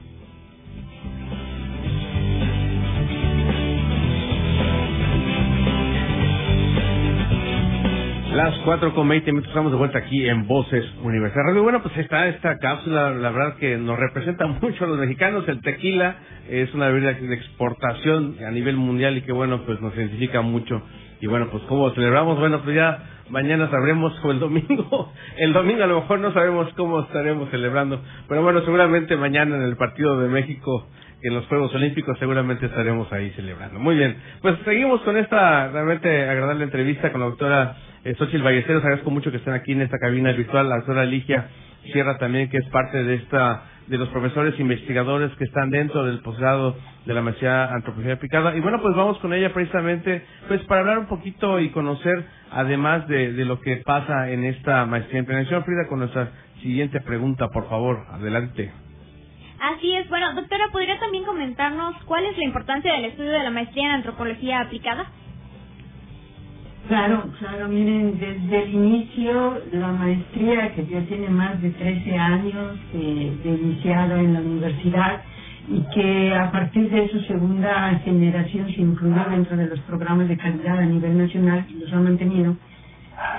Las 8.34 8.58
4 8.60 8.94
con 8.96 9.10
20 9.10 9.30
minutos 9.30 9.50
estamos 9.50 9.74
de 9.74 9.78
vuelta 9.78 9.98
aquí 9.98 10.26
en 10.26 10.48
Voces 10.48 10.86
Universal 11.04 11.44
Radio. 11.48 11.64
Bueno, 11.64 11.84
pues 11.84 11.98
está 11.98 12.30
esta 12.30 12.58
cápsula, 12.60 13.10
la 13.10 13.30
verdad 13.30 13.58
que 13.58 13.76
nos 13.76 14.00
representa 14.00 14.48
mucho 14.62 14.86
a 14.86 14.88
los 14.88 14.98
mexicanos. 14.98 15.46
El 15.50 15.62
tequila 15.62 16.16
es 16.50 16.74
una 16.74 16.88
bebida 16.88 17.12
de 17.12 17.36
exportación 17.36 18.38
a 18.48 18.52
nivel 18.52 18.78
mundial 18.78 19.18
y 19.18 19.24
que 19.24 19.34
bueno, 19.34 19.64
pues 19.66 19.82
nos 19.82 19.94
identifica 19.98 20.40
mucho. 20.42 20.82
Y 21.20 21.28
bueno, 21.28 21.50
pues 21.52 21.62
cómo 21.64 21.90
celebramos, 21.92 22.40
bueno, 22.40 22.62
pues 22.64 22.74
ya 22.74 23.04
mañana 23.30 23.70
sabremos 23.70 24.14
o 24.24 24.32
el 24.32 24.40
domingo. 24.40 25.12
El 25.38 25.52
domingo 25.52 25.84
a 25.84 25.88
lo 25.88 26.00
mejor 26.00 26.20
no 26.20 26.32
sabemos 26.32 26.72
cómo 26.78 27.02
estaremos 27.02 27.50
celebrando, 27.50 28.02
pero 28.30 28.44
bueno, 28.44 28.62
seguramente 28.62 29.18
mañana 29.18 29.58
en 29.58 29.64
el 29.64 29.76
partido 29.76 30.20
de 30.22 30.30
México 30.30 30.88
en 31.24 31.36
los 31.36 31.46
Juegos 31.48 31.74
Olímpicos 31.76 32.18
seguramente 32.18 32.66
estaremos 32.66 33.12
ahí 33.12 33.30
celebrando. 33.32 33.78
Muy 33.78 33.96
bien, 33.96 34.16
pues 34.42 34.58
seguimos 34.66 35.02
con 35.02 35.18
esta 35.18 35.68
realmente 35.68 36.30
agradable 36.30 36.64
entrevista 36.64 37.12
con 37.12 37.22
la 37.22 37.28
doctora 37.28 37.78
eh, 38.04 38.16
Xochitl 38.16 38.44
Ballesteros. 38.44 38.84
Agradezco 38.84 39.12
mucho 39.12 39.32
que 39.32 39.38
estén 39.38 39.54
aquí 39.54 39.74
en 39.74 39.82
esta 39.82 39.98
cabina 40.00 40.32
virtual. 40.32 40.70
La 40.70 40.78
doctora 40.78 41.06
Ligia 41.06 41.50
Sierra 41.92 42.18
también, 42.18 42.50
que 42.50 42.58
es 42.58 42.66
parte 42.70 43.04
de 43.04 43.16
esta 43.16 43.64
de 43.88 43.98
los 43.98 44.08
profesores 44.10 44.58
investigadores 44.60 45.32
que 45.38 45.44
están 45.44 45.70
dentro 45.70 46.06
del 46.06 46.20
posgrado 46.20 46.78
de 47.06 47.14
la 47.14 47.22
maestría 47.22 47.66
antropología 47.66 48.14
aplicada. 48.14 48.56
Y 48.56 48.62
bueno, 48.62 48.82
pues 48.82 48.96
vamos 48.96 49.18
con 49.18 49.34
ella 49.34 49.52
precisamente 49.54 50.24
pues 50.48 50.62
para 50.66 50.82
hablar 50.82 51.00
un 51.00 51.08
poquito 51.08 51.60
y 51.60 51.70
conocer 51.70 52.24
además 52.52 53.08
de, 53.08 53.34
de 53.34 53.46
lo 53.46 53.60
que 53.60 53.78
pasa 53.78 54.30
en 54.30 54.46
esta 54.46 54.86
maestría 54.86 55.20
en 55.20 55.26
planeación. 55.26 55.64
Frida, 55.66 55.88
con 55.90 56.00
nuestra 56.00 56.32
siguiente 56.62 57.02
pregunta, 57.02 57.50
por 57.50 57.68
favor, 57.68 58.06
adelante. 58.12 58.72
Así 59.60 59.94
es. 59.94 60.10
Bueno, 60.10 60.34
doctora, 60.34 60.70
¿podría 60.72 60.98
también 61.00 61.24
comentarnos 61.24 61.96
cuál 62.06 62.26
es 62.26 62.38
la 62.38 62.46
importancia 62.46 62.94
del 62.94 63.06
estudio 63.06 63.32
de 63.32 63.44
la 63.44 63.52
maestría 63.52 63.86
en 63.86 63.92
antropología 63.92 64.62
aplicada? 64.62 65.06
Claro, 66.88 67.24
claro, 67.40 67.70
miren, 67.70 68.20
desde 68.20 68.64
el 68.64 68.74
inicio, 68.74 69.62
la 69.74 69.94
maestría 69.94 70.74
que 70.74 70.86
ya 70.88 71.02
tiene 71.04 71.30
más 71.30 71.62
de 71.62 71.70
13 71.72 72.18
años 72.18 72.80
eh, 72.94 73.38
de 73.44 73.50
iniciado 73.52 74.18
en 74.18 74.34
la 74.34 74.42
universidad 74.42 75.22
y 75.70 75.82
que 75.94 76.36
a 76.36 76.52
partir 76.52 76.90
de 76.90 77.10
su 77.10 77.22
segunda 77.22 77.90
generación 78.04 78.68
se 78.74 78.82
incluyó 78.82 79.24
dentro 79.30 79.58
de 79.58 79.68
los 79.68 79.80
programas 79.82 80.28
de 80.28 80.38
calidad 80.38 80.80
a 80.80 80.86
nivel 80.86 81.18
nacional 81.18 81.66
y 81.70 81.76
los 81.76 81.94
ha 81.94 82.00
mantenido. 82.00 82.58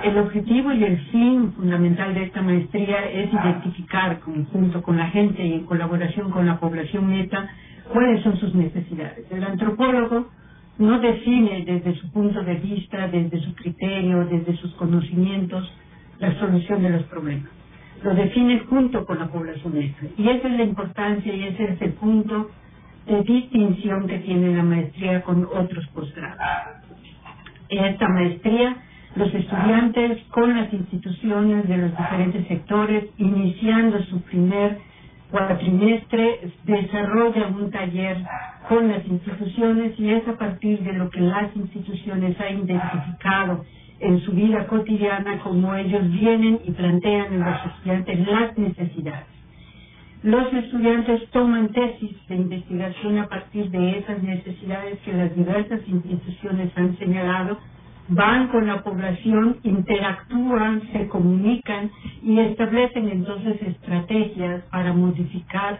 El 0.03 0.17
objetivo 0.19 0.71
y 0.73 0.83
el 0.83 0.97
fin 1.11 1.53
fundamental 1.53 2.13
de 2.13 2.23
esta 2.23 2.41
maestría 2.41 3.05
es 3.11 3.33
identificar 3.33 4.21
junto 4.51 4.81
con 4.81 4.97
la 4.97 5.07
gente 5.07 5.45
y 5.45 5.53
en 5.53 5.65
colaboración 5.65 6.31
con 6.31 6.45
la 6.45 6.59
población 6.59 7.07
meta 7.07 7.49
cuáles 7.91 8.23
son 8.23 8.37
sus 8.37 8.55
necesidades. 8.55 9.25
El 9.31 9.43
antropólogo 9.43 10.29
no 10.77 10.99
define 10.99 11.63
desde 11.65 11.95
su 11.99 12.11
punto 12.11 12.43
de 12.43 12.55
vista, 12.55 13.07
desde 13.07 13.39
su 13.41 13.53
criterio, 13.55 14.25
desde 14.25 14.55
sus 14.57 14.73
conocimientos, 14.75 15.71
la 16.19 16.37
solución 16.39 16.81
de 16.83 16.89
los 16.89 17.03
problemas. 17.03 17.49
Lo 18.03 18.13
define 18.13 18.59
junto 18.69 19.05
con 19.05 19.19
la 19.19 19.27
población 19.27 19.73
meta. 19.73 20.07
Y 20.17 20.27
esa 20.29 20.47
es 20.47 20.57
la 20.57 20.63
importancia 20.63 21.33
y 21.33 21.43
ese 21.43 21.63
es 21.63 21.81
el 21.81 21.93
punto 21.93 22.49
de 23.05 23.21
distinción 23.23 24.07
que 24.07 24.19
tiene 24.19 24.55
la 24.55 24.63
maestría 24.63 25.21
con 25.21 25.45
otros 25.45 25.85
posgrados. 25.93 26.39
Esta 27.69 28.07
maestría 28.09 28.77
los 29.15 29.33
estudiantes 29.33 30.23
con 30.31 30.55
las 30.55 30.73
instituciones 30.73 31.67
de 31.67 31.77
los 31.77 31.91
diferentes 31.91 32.47
sectores, 32.47 33.05
iniciando 33.17 34.01
su 34.05 34.21
primer 34.21 34.79
cuatrimestre, 35.33 36.41
desarrollan 36.63 37.55
un 37.55 37.71
taller 37.71 38.17
con 38.69 38.87
las 38.87 39.03
instituciones 39.07 39.99
y 39.99 40.11
es 40.11 40.27
a 40.27 40.37
partir 40.37 40.79
de 40.81 40.93
lo 40.93 41.09
que 41.09 41.21
las 41.21 41.55
instituciones 41.55 42.39
han 42.39 42.59
identificado 42.59 43.65
en 43.99 44.19
su 44.21 44.31
vida 44.33 44.67
cotidiana 44.67 45.39
como 45.39 45.73
ellos 45.73 46.03
vienen 46.11 46.59
y 46.63 46.71
plantean 46.71 47.33
en 47.33 47.39
los 47.39 47.65
estudiantes 47.65 48.27
las 48.27 48.57
necesidades. 48.59 49.25
Los 50.21 50.53
estudiantes 50.53 51.27
toman 51.31 51.69
tesis 51.69 52.15
de 52.27 52.35
investigación 52.35 53.17
a 53.17 53.27
partir 53.27 53.71
de 53.71 53.97
esas 53.97 54.21
necesidades 54.21 54.99
que 54.99 55.13
las 55.13 55.35
diversas 55.35 55.81
instituciones 55.87 56.71
han 56.75 56.95
señalado 56.99 57.57
van 58.09 58.49
con 58.49 58.67
la 58.67 58.83
población, 58.83 59.57
interactúan, 59.63 60.81
se 60.93 61.07
comunican 61.07 61.91
y 62.23 62.39
establecen 62.39 63.09
entonces 63.09 63.61
estrategias 63.61 64.63
para 64.71 64.93
modificar, 64.93 65.79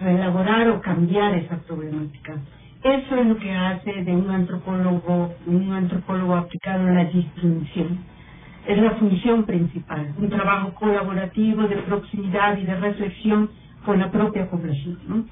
reelaborar 0.00 0.70
o 0.70 0.80
cambiar 0.80 1.34
esa 1.36 1.58
problemática. 1.62 2.36
Eso 2.82 3.16
es 3.16 3.26
lo 3.26 3.38
que 3.38 3.52
hace 3.52 3.92
de 4.04 4.16
un 4.16 4.30
antropólogo, 4.30 5.34
un 5.46 5.72
antropólogo 5.72 6.36
aplicado 6.36 6.88
a 6.88 6.92
la 6.92 7.04
distinción. 7.06 7.98
Es 8.66 8.78
la 8.78 8.92
función 8.92 9.44
principal, 9.44 10.14
un 10.18 10.30
trabajo 10.30 10.74
colaborativo 10.74 11.64
de 11.68 11.76
proximidad 11.78 12.58
y 12.58 12.64
de 12.64 12.76
reflexión 12.76 13.50
con 13.84 13.98
la 14.00 14.10
propia 14.10 14.50
población. 14.50 15.28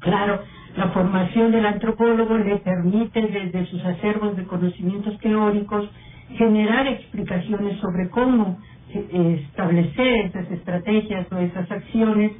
Claro, 0.00 0.42
la 0.76 0.88
formación 0.90 1.52
del 1.52 1.66
antropólogo 1.66 2.38
le 2.38 2.56
permite 2.58 3.22
desde 3.22 3.66
sus 3.66 3.84
acervos 3.84 4.36
de 4.36 4.44
conocimientos 4.44 5.18
teóricos 5.20 5.88
generar 6.36 6.86
explicaciones 6.86 7.78
sobre 7.80 8.08
cómo 8.10 8.58
eh, 8.94 9.44
establecer 9.48 10.26
esas 10.26 10.50
estrategias 10.50 11.26
o 11.32 11.38
esas 11.38 11.70
acciones 11.70 12.32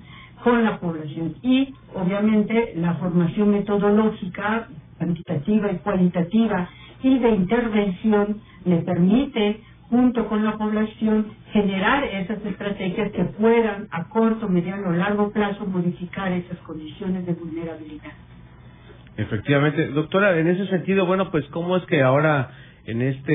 con 0.44 0.64
la 0.64 0.78
población. 0.78 1.34
Y 1.42 1.74
obviamente 1.94 2.74
la 2.76 2.94
formación 2.94 3.50
metodológica, 3.50 4.68
cuantitativa 4.98 5.72
y 5.72 5.76
cualitativa 5.78 6.68
y 7.02 7.18
de 7.18 7.30
intervención 7.30 8.40
le 8.64 8.78
permite 8.78 9.60
junto 9.90 10.28
con 10.28 10.44
la 10.44 10.56
población 10.56 11.26
generar 11.52 12.04
esas 12.04 12.44
estrategias 12.46 13.10
que 13.12 13.24
puedan 13.24 13.88
a 13.90 14.08
corto, 14.08 14.48
mediano 14.48 14.88
o 14.88 14.92
largo 14.92 15.30
plazo 15.32 15.66
modificar 15.66 16.30
esas 16.32 16.58
condiciones 16.58 17.26
de 17.26 17.32
vulnerabilidad. 17.34 18.12
Efectivamente, 19.16 19.88
doctora, 19.88 20.38
en 20.38 20.46
ese 20.46 20.66
sentido, 20.68 21.04
bueno, 21.04 21.30
pues 21.30 21.44
cómo 21.46 21.76
es 21.76 21.84
que 21.86 22.02
ahora 22.02 22.50
en 22.86 23.02
este, 23.02 23.32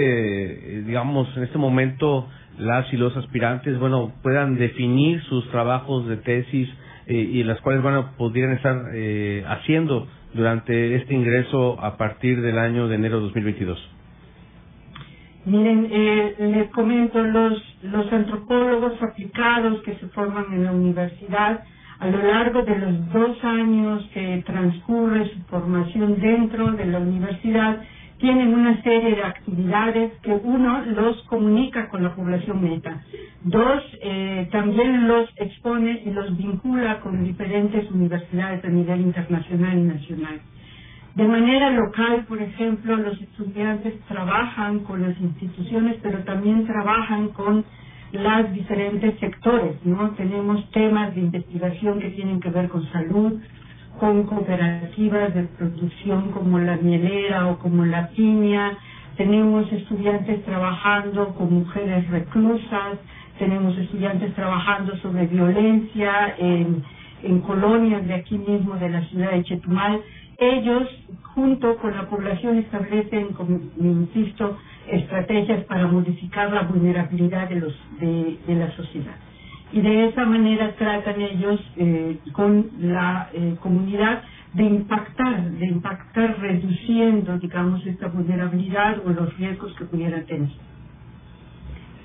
eh, 0.78 0.82
digamos, 0.84 1.28
en 1.38 1.44
este 1.44 1.58
momento 1.58 2.28
las 2.58 2.92
y 2.94 2.98
los 2.98 3.16
aspirantes, 3.18 3.78
bueno, 3.78 4.14
puedan 4.24 4.56
definir 4.58 5.22
sus 5.24 5.50
trabajos 5.52 6.08
de 6.08 6.18
tesis 6.18 6.70
eh, 7.08 7.16
y 7.16 7.44
las 7.44 7.60
cuales, 7.62 7.84
bueno, 7.84 8.12
podrían 8.18 8.54
estar 8.54 8.92
eh, 8.94 9.44
haciendo 9.48 10.08
durante 10.34 10.96
este 10.96 11.14
ingreso 11.14 11.80
a 11.82 11.98
partir 11.98 12.42
del 12.42 12.58
año 12.58 12.88
de 12.88 12.96
enero 12.96 13.18
de 13.18 13.24
2022. 13.24 13.95
Miren, 15.46 15.88
eh, 15.92 16.36
les 16.40 16.70
comento, 16.72 17.22
los, 17.22 17.78
los 17.84 18.12
antropólogos 18.12 19.02
aplicados 19.02 19.82
que 19.84 19.96
se 19.96 20.08
forman 20.08 20.46
en 20.52 20.64
la 20.66 20.72
universidad, 20.72 21.64
a 22.00 22.08
lo 22.08 22.18
largo 22.24 22.64
de 22.64 22.78
los 22.78 23.14
dos 23.14 23.44
años 23.44 24.10
que 24.14 24.44
transcurre 24.46 25.30
su 25.30 25.40
formación 25.44 26.20
dentro 26.20 26.72
de 26.72 26.86
la 26.88 27.00
universidad, 27.00 27.80
tienen 28.18 28.54
una 28.56 28.82
serie 28.82 29.16
de 29.16 29.24
actividades 29.24 30.14
que 30.24 30.32
uno 30.32 30.84
los 30.86 31.22
comunica 31.24 31.90
con 31.90 32.04
la 32.04 32.16
población 32.16 32.64
meta, 32.64 33.04
dos 33.44 33.84
eh, 34.02 34.48
también 34.52 35.08
los 35.08 35.30
expone 35.38 36.02
y 36.06 36.12
los 36.12 36.36
vincula 36.38 37.02
con 37.02 37.24
diferentes 37.24 37.90
universidades 37.92 38.64
a 38.66 38.70
nivel 38.70 39.02
internacional 39.02 39.78
y 39.78 39.82
nacional. 39.82 40.42
De 41.16 41.26
manera 41.28 41.72
local, 41.72 42.26
por 42.28 42.42
ejemplo, 42.42 42.98
los 42.98 43.22
estudiantes 43.22 44.00
trabajan 44.08 44.80
con 44.80 45.02
las 45.02 45.20
instituciones, 45.20 45.98
pero 46.04 46.20
también 46.26 46.66
trabajan 46.68 47.30
con 47.30 47.66
los 48.12 48.54
diferentes 48.54 49.20
sectores, 49.20 49.78
¿no? 49.86 50.12
Tenemos 50.12 50.70
temas 50.72 51.16
de 51.16 51.22
investigación 51.22 52.00
que 52.00 52.12
tienen 52.12 52.40
que 52.42 52.50
ver 52.50 52.70
con 52.70 52.86
salud, 52.92 53.42
con 54.00 54.24
cooperativas 54.24 55.34
de 55.34 55.44
producción 55.44 56.32
como 56.32 56.60
la 56.60 56.78
mielera 56.78 57.48
o 57.48 57.60
como 57.60 57.86
la 57.86 58.10
piña, 58.10 58.78
tenemos 59.18 59.72
estudiantes 59.72 60.44
trabajando 60.44 61.34
con 61.36 61.54
mujeres 61.54 62.10
reclusas, 62.10 63.00
tenemos 63.40 63.78
estudiantes 63.78 64.34
trabajando 64.36 64.98
sobre 64.98 65.28
violencia 65.28 66.36
en, 66.38 66.84
en 67.24 67.40
colonias 67.42 68.06
de 68.06 68.16
aquí 68.16 68.38
mismo 68.38 68.76
de 68.76 68.90
la 68.90 69.02
ciudad 69.06 69.32
de 69.32 69.44
Chetumal 69.44 70.02
ellos, 70.38 70.88
junto 71.34 71.78
con 71.78 71.96
la 71.96 72.10
población, 72.10 72.58
establecen, 72.58 73.34
como 73.34 73.60
insisto, 73.80 74.58
estrategias 74.90 75.64
para 75.66 75.88
modificar 75.88 76.52
la 76.52 76.64
vulnerabilidad 76.64 77.50
de, 77.50 77.56
los, 77.56 77.74
de, 78.00 78.56
la 78.56 78.72
sociedad. 78.76 79.16
Y 79.72 79.82
de 79.82 80.08
esa 80.08 80.26
manera 80.26 80.74
tratan 80.76 81.22
ellos 81.22 81.60
eh, 81.78 82.18
con 82.34 82.70
la 82.80 83.30
eh, 83.34 83.56
comunidad 83.62 84.24
de 84.54 84.64
impactar, 84.64 85.52
de 85.52 85.66
impactar 85.66 86.40
reduciendo, 86.40 87.38
digamos, 87.40 87.86
esta 87.86 88.08
vulnerabilidad 88.08 89.02
o 89.06 89.10
los 89.10 89.36
riesgos 89.38 89.74
que 89.76 89.86
pudieran 89.86 90.26
tener. 90.26 90.50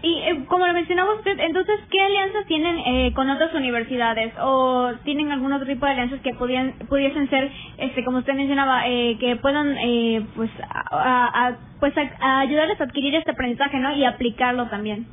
Y 0.03 0.15
eh, 0.19 0.45
como 0.49 0.67
lo 0.67 0.73
mencionaba 0.75 1.15
usted, 1.15 1.39
entonces, 1.41 1.77
¿qué 1.91 2.01
alianzas 2.01 2.47
tienen 2.47 2.79
eh, 2.79 3.13
con 3.15 3.29
otras 3.31 3.55
universidades? 3.55 4.33
¿O 4.43 4.93
tienen 5.05 5.31
algún 5.33 5.53
otro 5.53 5.67
tipo 5.67 5.87
de 5.87 5.93
alianzas 5.93 6.21
que 6.23 6.35
pudiesen 6.35 7.29
ser, 7.31 7.51
este, 7.79 8.05
como 8.05 8.19
usted 8.19 8.35
mencionaba, 8.35 8.89
eh, 8.89 9.17
que 9.21 9.37
puedan 9.37 9.77
eh, 9.79 10.23
pues, 10.37 10.51
a, 10.71 11.49
a- 11.49 11.59
pues 11.81 11.95
a- 11.99 12.41
ayudarles 12.41 12.81
a 12.81 12.85
adquirir 12.85 13.15
este 13.15 13.33
aprendizaje 13.33 13.79
¿no? 13.79 13.95
y 13.97 14.05
aplicarlo 14.05 14.69
también? 14.69 15.07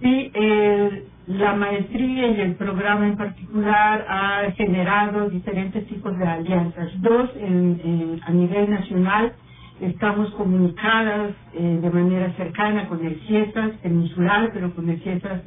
Sí, 0.00 0.30
eh, 0.34 1.04
la 1.28 1.54
maestría 1.54 2.28
y 2.28 2.40
el 2.40 2.56
programa 2.56 3.06
en 3.06 3.16
particular 3.16 4.04
ha 4.08 4.50
generado 4.56 5.30
diferentes 5.30 5.86
tipos 5.86 6.16
de 6.18 6.26
alianzas. 6.26 6.90
Dos, 7.00 7.30
en- 7.36 8.20
a 8.26 8.30
nivel 8.32 8.70
nacional, 8.70 9.34
estamos 9.80 10.30
comunicadas 10.34 11.32
eh, 11.54 11.78
de 11.82 11.90
manera 11.90 12.32
cercana 12.36 12.88
con 12.88 13.04
el 13.04 13.20
CIESAS 13.26 13.72
peninsular, 13.82 14.50
pero 14.52 14.74
con 14.74 14.88
el 14.88 15.00
CIESAS 15.00 15.42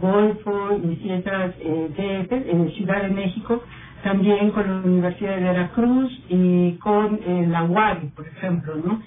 Golfo 0.00 0.78
y 0.82 0.96
CIESAS 0.96 1.54
eh, 1.60 1.88
DF, 2.28 2.32
en 2.32 2.70
Ciudad 2.72 3.02
de 3.02 3.08
México, 3.08 3.62
también 4.02 4.50
con 4.50 4.68
la 4.68 4.88
Universidad 4.88 5.36
de 5.36 5.42
Veracruz 5.42 6.24
y 6.28 6.72
con 6.74 7.18
eh, 7.26 7.46
la 7.48 7.64
UARI, 7.64 8.08
por 8.14 8.26
ejemplo, 8.26 8.74
¿no? 8.76 9.02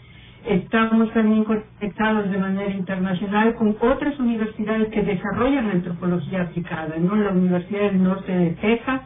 Estamos 0.46 1.12
también 1.14 1.44
conectados 1.44 2.32
de 2.32 2.38
manera 2.38 2.72
internacional 2.72 3.56
con 3.56 3.76
otras 3.82 4.18
universidades 4.20 4.88
que 4.88 5.04
desarrollan 5.04 5.70
antropología 5.70 6.44
aplicada, 6.44 6.96
¿no? 6.98 7.16
La 7.16 7.32
Universidad 7.32 7.92
del 7.92 8.04
Norte 8.04 8.32
de 8.32 8.50
Texas, 8.52 9.02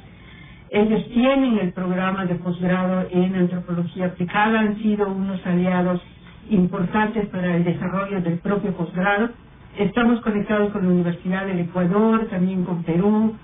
ellos 0.73 1.07
tienen 1.13 1.59
el 1.59 1.71
programa 1.71 2.25
de 2.25 2.33
posgrado 2.33 3.07
en 3.11 3.35
antropología 3.35 4.07
aplicada, 4.07 4.59
han 4.59 4.75
sido 4.81 5.07
unos 5.07 5.39
aliados 5.45 6.01
importantes 6.49 7.27
para 7.27 7.57
el 7.57 7.63
desarrollo 7.63 8.21
del 8.21 8.39
propio 8.39 8.73
posgrado. 8.75 9.29
Estamos 9.77 10.19
conectados 10.21 10.71
con 10.71 10.81
la 10.81 10.89
Universidad 10.89 11.45
del 11.45 11.59
Ecuador, 11.59 12.27
también 12.31 12.65
con 12.65 12.81
Perú, 12.81 13.35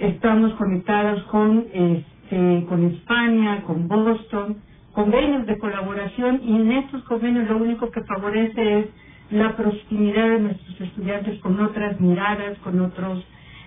estamos 0.00 0.54
conectados 0.54 1.22
con, 1.30 1.66
este, 1.72 2.66
con 2.68 2.84
España, 2.86 3.62
con 3.62 3.86
Boston, 3.86 4.56
convenios 4.92 5.46
de 5.46 5.58
colaboración 5.58 6.40
y 6.42 6.56
en 6.56 6.72
estos 6.72 7.04
convenios 7.04 7.48
lo 7.48 7.58
único 7.58 7.92
que 7.92 8.02
favorece 8.02 8.80
es 8.80 8.86
la 9.30 9.54
proximidad 9.54 10.30
de 10.30 10.40
nuestros 10.40 10.80
estudiantes 10.80 11.38
con 11.42 11.60
otras 11.60 12.00
miradas, 12.00 12.58
con 12.58 12.80
otros 12.80 13.24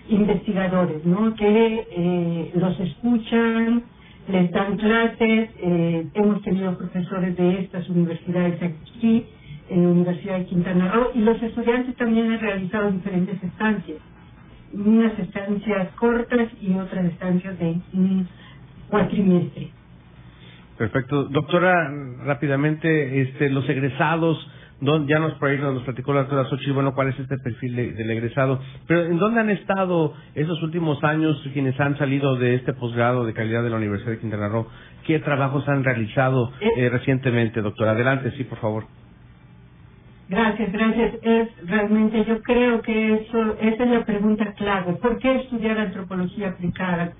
investigadores, 0.10 1.06
¿no? 1.06 1.34
Que 1.36 1.88
eh, 1.92 2.52
los 2.56 2.80
escuchan, 2.80 3.84
les 4.28 4.52
dan 4.52 4.78
clases, 4.78 5.50
eh, 5.58 6.08
hemos 6.14 6.42
tenido 6.44 6.78
profesores 6.78 7.36
de 7.38 7.60
estas 7.62 7.90
universidades 7.90 8.62
aquí, 8.62 9.26
en 9.70 9.84
la 9.84 9.90
Universidad 9.90 10.40
de 10.40 10.46
Quintana 10.46 10.92
Roo, 10.92 11.12
y 11.16 11.20
los 11.20 11.42
estudiantes 11.42 11.96
también 11.96 12.32
han 12.32 12.40
realizado 12.40 12.92
diferentes 12.92 13.42
estancias, 13.44 13.98
unas 14.74 15.18
estancias 15.18 15.90
cortas 15.96 16.50
y 16.62 16.74
otras 16.76 17.06
estancias 17.06 17.58
de 17.58 17.78
un 17.94 18.28
cuatrimestre. 18.90 19.72
Perfecto. 20.78 21.24
Doctora, 21.26 21.92
rápidamente, 22.26 23.22
este, 23.22 23.50
los 23.50 23.68
egresados, 23.70 24.38
don- 24.82 25.08
ya 25.08 25.20
nos, 25.20 25.34
por 25.36 25.50
ahí 25.50 25.58
nos 25.60 25.84
platicó 25.84 26.14
la 26.14 26.22
doctora 26.22 26.46
Xochitl, 26.46 26.74
bueno, 26.74 26.94
cuál 26.96 27.10
es 27.10 27.20
este 27.20 27.38
perfil 27.38 27.76
de- 27.76 27.94
del 27.94 28.12
egresado, 28.12 28.60
pero 28.88 29.04
¿en 29.06 29.18
dónde 29.18 29.42
han 29.42 29.50
estado 29.50 30.14
esos 30.36 30.62
últimos 30.64 31.04
años 31.04 31.42
quienes 31.54 31.80
han 31.80 31.98
salido 31.98 32.36
de 32.38 32.56
este 32.56 32.74
posgrado 32.74 33.26
de 33.26 33.34
calidad 33.34 33.64
de 33.64 33.70
la 33.72 33.78
Universidad 33.78 34.12
de 34.12 34.20
Quintana 34.20 34.50
Roo? 34.50 34.68
¿Qué 35.06 35.20
trabajos 35.20 35.68
han 35.70 35.84
realizado 35.84 36.52
eh, 36.78 36.90
recientemente, 36.90 37.62
doctora? 37.62 37.92
Adelante, 37.92 38.32
sí, 38.38 38.44
por 38.46 38.60
favor. 38.60 38.86
Gracias, 40.30 40.72
gracias. 40.72 41.16
Es 41.24 41.50
realmente, 41.68 42.26
yo 42.26 42.42
creo 42.44 42.82
que 42.82 43.14
eso, 43.16 43.58
esa 43.62 43.84
es 43.84 43.92
la 43.92 44.06
pregunta 44.06 44.54
clave. 44.54 44.94
¿Por 44.96 45.20
qué 45.20 45.36
estudiar 45.38 45.78
antropología 45.80 46.50
aplicada? 46.50 47.14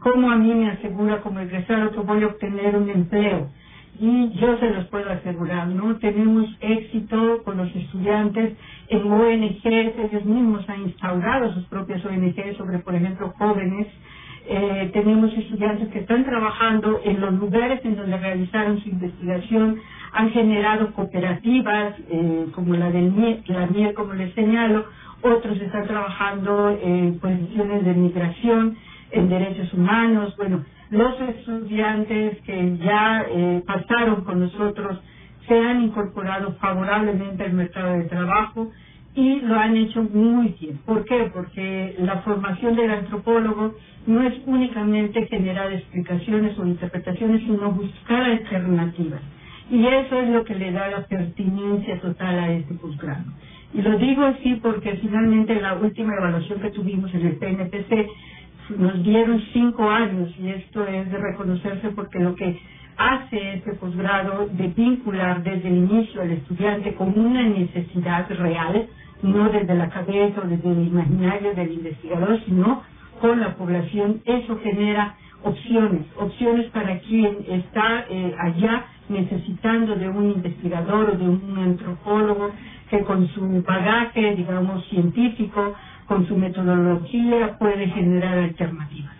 ¿Cómo 0.00 0.30
a 0.30 0.36
mí 0.36 0.54
me 0.54 0.70
asegura 0.70 1.20
como 1.22 1.40
egresado 1.40 1.90
que 1.92 2.00
voy 2.00 2.22
a 2.22 2.28
obtener 2.28 2.76
un 2.76 2.90
empleo? 2.90 3.50
Y 4.00 4.30
yo 4.40 4.58
se 4.58 4.70
los 4.70 4.86
puedo 4.86 5.10
asegurar, 5.10 5.68
¿no? 5.68 5.96
Tenemos 5.98 6.46
éxito 6.60 7.42
con 7.44 7.58
los 7.58 7.74
estudiantes 7.74 8.54
en 8.88 9.12
ONGs, 9.12 9.64
ellos 9.64 10.24
mismos 10.24 10.68
han 10.68 10.82
instaurado 10.82 11.52
sus 11.54 11.64
propias 11.66 12.04
ONGs 12.04 12.56
sobre, 12.56 12.78
por 12.78 12.94
ejemplo, 12.94 13.34
jóvenes. 13.38 13.86
Eh, 14.48 14.90
tenemos 14.92 15.32
estudiantes 15.34 15.88
que 15.90 16.00
están 16.00 16.24
trabajando 16.24 17.00
en 17.04 17.20
los 17.20 17.34
lugares 17.34 17.80
en 17.84 17.96
donde 17.96 18.16
realizaron 18.18 18.80
su 18.80 18.88
investigación, 18.88 19.78
han 20.12 20.30
generado 20.30 20.92
cooperativas 20.94 21.94
eh, 22.10 22.46
como 22.54 22.74
la 22.74 22.90
del 22.90 23.12
MIE, 23.12 23.42
la 23.46 23.66
MIE, 23.66 23.94
como 23.94 24.14
les 24.14 24.34
señalo, 24.34 24.86
otros 25.22 25.60
están 25.60 25.86
trabajando 25.86 26.76
en 26.82 27.20
posiciones 27.20 27.84
de 27.84 27.94
migración, 27.94 28.76
en 29.12 29.28
derechos 29.28 29.72
humanos, 29.74 30.34
bueno, 30.36 30.64
los 30.92 31.20
estudiantes 31.22 32.40
que 32.42 32.78
ya 32.78 33.26
eh, 33.28 33.64
pasaron 33.66 34.24
con 34.24 34.40
nosotros 34.40 35.00
se 35.48 35.58
han 35.58 35.82
incorporado 35.82 36.54
favorablemente 36.60 37.44
al 37.44 37.54
mercado 37.54 37.94
de 37.94 38.04
trabajo 38.04 38.70
y 39.16 39.40
lo 39.40 39.58
han 39.58 39.76
hecho 39.76 40.04
muy 40.04 40.54
bien. 40.60 40.78
¿Por 40.86 41.06
qué? 41.06 41.30
Porque 41.34 41.96
la 42.00 42.18
formación 42.18 42.76
del 42.76 42.90
antropólogo 42.92 43.74
no 44.06 44.22
es 44.22 44.34
únicamente 44.46 45.26
generar 45.28 45.72
explicaciones 45.72 46.58
o 46.58 46.66
interpretaciones, 46.66 47.42
sino 47.42 47.72
buscar 47.72 48.22
alternativas. 48.24 49.22
Y 49.70 49.86
eso 49.86 50.20
es 50.20 50.30
lo 50.30 50.44
que 50.44 50.56
le 50.56 50.72
da 50.72 50.88
la 50.90 51.06
pertinencia 51.06 52.00
total 52.02 52.38
a 52.38 52.52
este 52.52 52.74
posgrado. 52.74 53.24
Y 53.74 53.82
lo 53.82 53.98
digo 53.98 54.24
así 54.24 54.56
porque 54.62 54.96
finalmente 54.96 55.60
la 55.60 55.74
última 55.74 56.14
evaluación 56.16 56.60
que 56.60 56.70
tuvimos 56.70 57.14
en 57.14 57.26
el 57.26 57.36
PNPC 57.38 58.08
nos 58.70 59.02
dieron 59.02 59.40
cinco 59.52 59.88
años 59.88 60.34
y 60.38 60.48
esto 60.48 60.86
es 60.86 61.10
de 61.10 61.18
reconocerse 61.18 61.90
porque 61.90 62.18
lo 62.18 62.34
que 62.34 62.58
hace 62.96 63.54
este 63.54 63.72
posgrado 63.74 64.48
de 64.52 64.68
vincular 64.68 65.42
desde 65.42 65.68
el 65.68 65.76
inicio 65.90 66.22
al 66.22 66.32
estudiante 66.32 66.94
con 66.94 67.18
una 67.18 67.42
necesidad 67.42 68.28
real, 68.38 68.88
no 69.22 69.48
desde 69.50 69.74
la 69.74 69.88
cabeza 69.88 70.42
o 70.44 70.48
desde 70.48 70.70
el 70.70 70.88
imaginario 70.88 71.54
del 71.54 71.72
investigador, 71.72 72.40
sino 72.46 72.82
con 73.20 73.40
la 73.40 73.54
población, 73.54 74.20
eso 74.24 74.58
genera 74.62 75.14
opciones, 75.44 76.02
opciones 76.18 76.66
para 76.70 76.98
quien 77.00 77.38
está 77.48 78.06
eh, 78.08 78.34
allá 78.38 78.84
necesitando 79.08 79.94
de 79.96 80.08
un 80.08 80.30
investigador 80.32 81.10
o 81.10 81.16
de 81.16 81.28
un 81.28 81.58
antropólogo 81.58 82.50
que 82.90 83.00
con 83.04 83.26
su 83.28 83.62
bagaje, 83.62 84.36
digamos, 84.36 84.84
científico, 84.88 85.74
con 86.12 86.28
su 86.28 86.36
metodología 86.36 87.56
puede 87.58 87.86
generar 87.86 88.36
alternativas. 88.36 89.12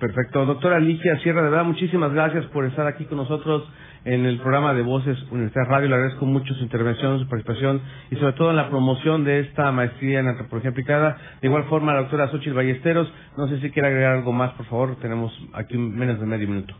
Perfecto. 0.00 0.44
Doctora 0.46 0.76
Alicia 0.76 1.16
Sierra, 1.18 1.42
de 1.42 1.50
verdad, 1.50 1.64
muchísimas 1.64 2.12
gracias 2.12 2.44
por 2.46 2.64
estar 2.64 2.88
aquí 2.88 3.04
con 3.04 3.18
nosotros 3.18 3.70
en 4.04 4.26
el 4.26 4.38
programa 4.38 4.74
de 4.74 4.82
Voces 4.82 5.16
Universidad 5.30 5.66
Radio. 5.68 5.88
Le 5.88 5.94
agradezco 5.94 6.26
mucho 6.26 6.52
su 6.54 6.64
intervención, 6.64 7.20
su 7.20 7.28
participación 7.28 7.82
y 8.10 8.16
sobre 8.16 8.32
todo 8.32 8.50
en 8.50 8.56
la 8.56 8.68
promoción 8.68 9.22
de 9.24 9.40
esta 9.40 9.70
maestría 9.70 10.18
en 10.18 10.26
antropología 10.26 10.70
aplicada. 10.70 11.18
De 11.40 11.46
igual 11.46 11.64
forma, 11.64 11.92
la 11.92 12.00
doctora 12.00 12.28
Xochitl 12.28 12.54
Ballesteros, 12.56 13.12
no 13.36 13.46
sé 13.46 13.60
si 13.60 13.70
quiere 13.70 13.88
agregar 13.88 14.14
algo 14.14 14.32
más, 14.32 14.50
por 14.54 14.66
favor. 14.66 14.96
Tenemos 14.96 15.32
aquí 15.52 15.78
menos 15.78 16.18
de 16.18 16.26
medio 16.26 16.48
minuto. 16.48 16.74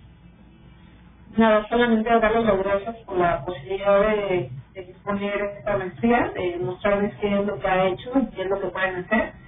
Nada, 1.37 1.65
solamente 1.69 2.11
darles 2.11 2.45
las 2.45 2.59
gracias 2.59 2.97
por 3.07 3.19
la 3.19 3.45
posibilidad 3.45 4.01
de, 4.01 4.51
de 4.75 4.85
disponer 4.85 5.41
esta 5.59 5.77
maestría, 5.77 6.33
de 6.35 6.59
mostrarles 6.59 7.15
qué 7.21 7.39
es 7.39 7.47
lo 7.47 7.57
que 7.61 7.69
ha 7.69 7.87
hecho 7.87 8.11
y 8.19 8.35
qué 8.35 8.43
es 8.43 8.49
lo 8.49 8.61
que 8.61 8.67
pueden 8.67 9.05
hacer. 9.05 9.40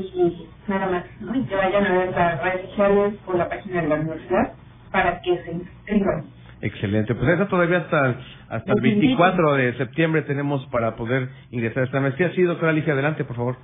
Y 0.00 0.46
nada 0.68 0.86
más, 0.86 1.04
¿no? 1.20 1.34
Y 1.34 1.44
que 1.44 1.56
vayan 1.56 1.86
a 1.86 1.92
ver 1.92 2.10
las 2.10 2.42
redes 2.42 2.68
sociales 2.70 3.14
o 3.26 3.32
la 3.34 3.48
página 3.48 3.82
de 3.82 3.88
la 3.88 3.94
universidad 3.96 4.52
para 4.92 5.20
que 5.20 5.42
se 5.44 5.52
inscriban. 5.52 6.24
Excelente. 6.60 7.14
Pues 7.14 7.28
eso 7.30 7.46
todavía 7.48 7.78
hasta, 7.78 8.16
hasta 8.48 8.72
el 8.72 8.78
Los 8.78 8.86
invito. 8.86 9.00
24 9.18 9.54
de 9.54 9.74
septiembre 9.74 10.22
tenemos 10.22 10.66
para 10.68 10.96
poder 10.96 11.28
ingresar 11.50 11.82
a 11.82 11.86
esta 11.86 12.00
maestría. 12.00 12.32
Sí, 12.32 12.42
doctora 12.42 12.70
Alicia, 12.72 12.92
adelante, 12.94 13.24
por 13.24 13.36
favor. 13.36 13.56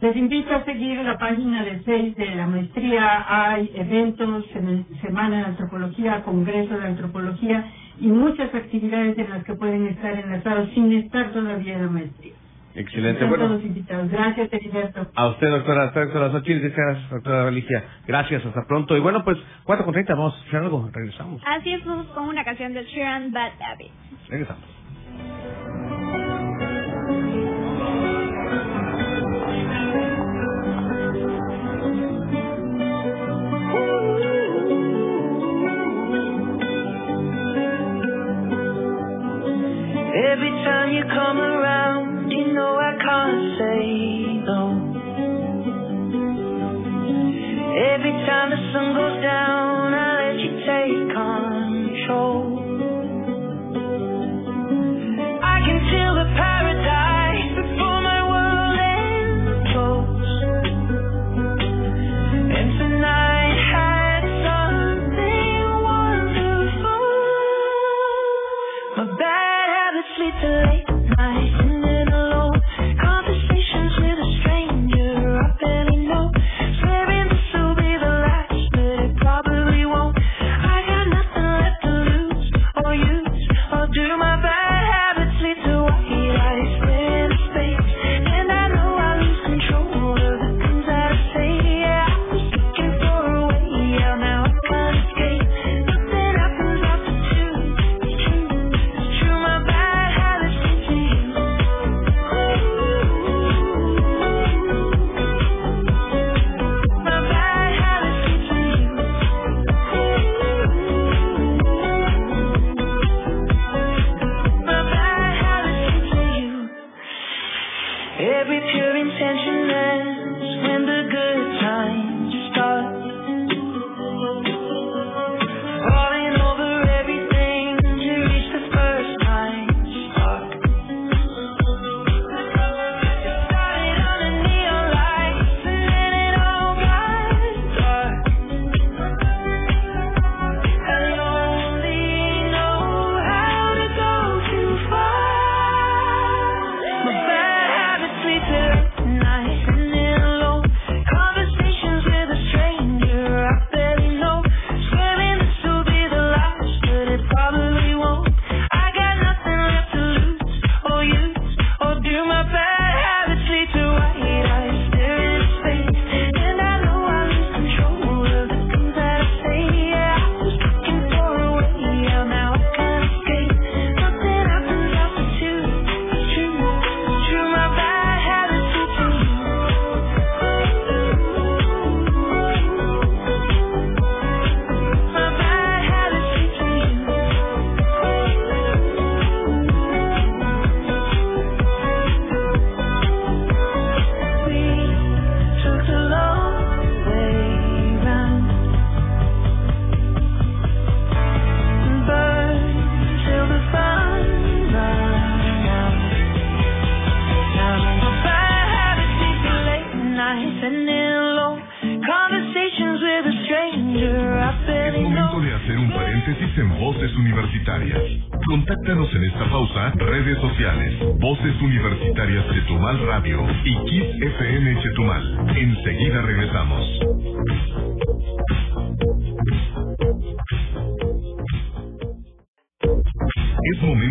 Les 0.00 0.16
invito 0.16 0.52
a 0.54 0.64
seguir 0.64 0.98
la 1.04 1.16
página 1.16 1.64
de 1.64 1.78
Facebook 1.80 2.16
de 2.16 2.34
la 2.34 2.46
maestría. 2.48 3.24
Hay 3.52 3.70
eventos, 3.74 4.44
sem- 4.52 4.84
semana 5.00 5.38
de 5.38 5.44
antropología, 5.44 6.22
congreso 6.24 6.76
de 6.78 6.86
antropología 6.88 7.70
y 8.00 8.08
muchas 8.08 8.52
actividades 8.54 9.16
en 9.18 9.30
las 9.30 9.44
que 9.44 9.54
pueden 9.54 9.86
estar 9.88 10.12
enlazados 10.12 10.70
sin 10.74 10.92
estar 10.92 11.32
todavía 11.32 11.74
en 11.74 11.82
la 11.86 11.90
maestría. 11.90 12.34
Excelente. 12.74 13.24
Bueno, 13.26 13.48
todos 13.48 13.62
invitados. 13.62 14.10
Gracias, 14.10 14.52
Heriberto. 14.52 15.10
a 15.14 15.26
usted, 15.28 15.50
doctora, 15.50 15.84
a 15.84 15.86
usted, 15.88 16.00
doctora 16.02 16.30
Xochitl, 16.32 16.68
gracias, 16.68 17.10
doctora 17.10 17.48
Alicia. 17.48 17.84
Gracias, 18.06 18.44
hasta 18.46 18.66
pronto. 18.66 18.96
Y 18.96 19.00
bueno, 19.00 19.24
pues, 19.24 19.38
4 19.64 19.84
con 19.84 19.92
30, 19.92 20.14
vamos 20.14 20.34
a 20.34 20.48
hacer 20.48 20.60
algo. 20.60 20.90
Regresamos. 20.92 21.42
Así 21.46 21.72
es, 21.72 21.84
vamos 21.84 22.06
con 22.08 22.28
una 22.28 22.44
canción 22.44 22.72
de 22.72 22.84
Sharon 22.84 23.32
Bad 23.32 23.52
Habits. 23.60 23.92
Regresamos. 24.28 24.64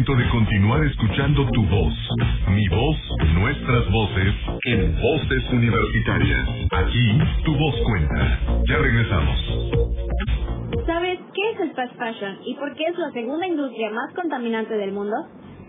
Momento 0.01 0.15
de 0.15 0.29
continuar 0.31 0.83
escuchando 0.83 1.47
tu 1.53 1.63
voz, 1.65 1.93
mi 2.47 2.67
voz, 2.69 2.97
nuestras 3.35 3.91
voces, 3.91 4.33
en 4.65 4.95
Voces 4.99 5.43
Universitarias. 5.51 6.49
Aquí, 6.71 7.19
tu 7.45 7.55
voz 7.55 7.75
cuenta. 7.83 8.39
Ya 8.67 8.77
regresamos. 8.77 9.37
¿Sabes 10.87 11.19
qué 11.35 11.51
es 11.51 11.59
el 11.59 11.71
fast 11.73 11.95
fashion 11.97 12.39
y 12.45 12.55
por 12.55 12.73
qué 12.75 12.85
es 12.85 12.97
la 12.97 13.11
segunda 13.11 13.45
industria 13.45 13.91
más 13.91 14.11
contaminante 14.15 14.73
del 14.73 14.91
mundo? 14.91 15.15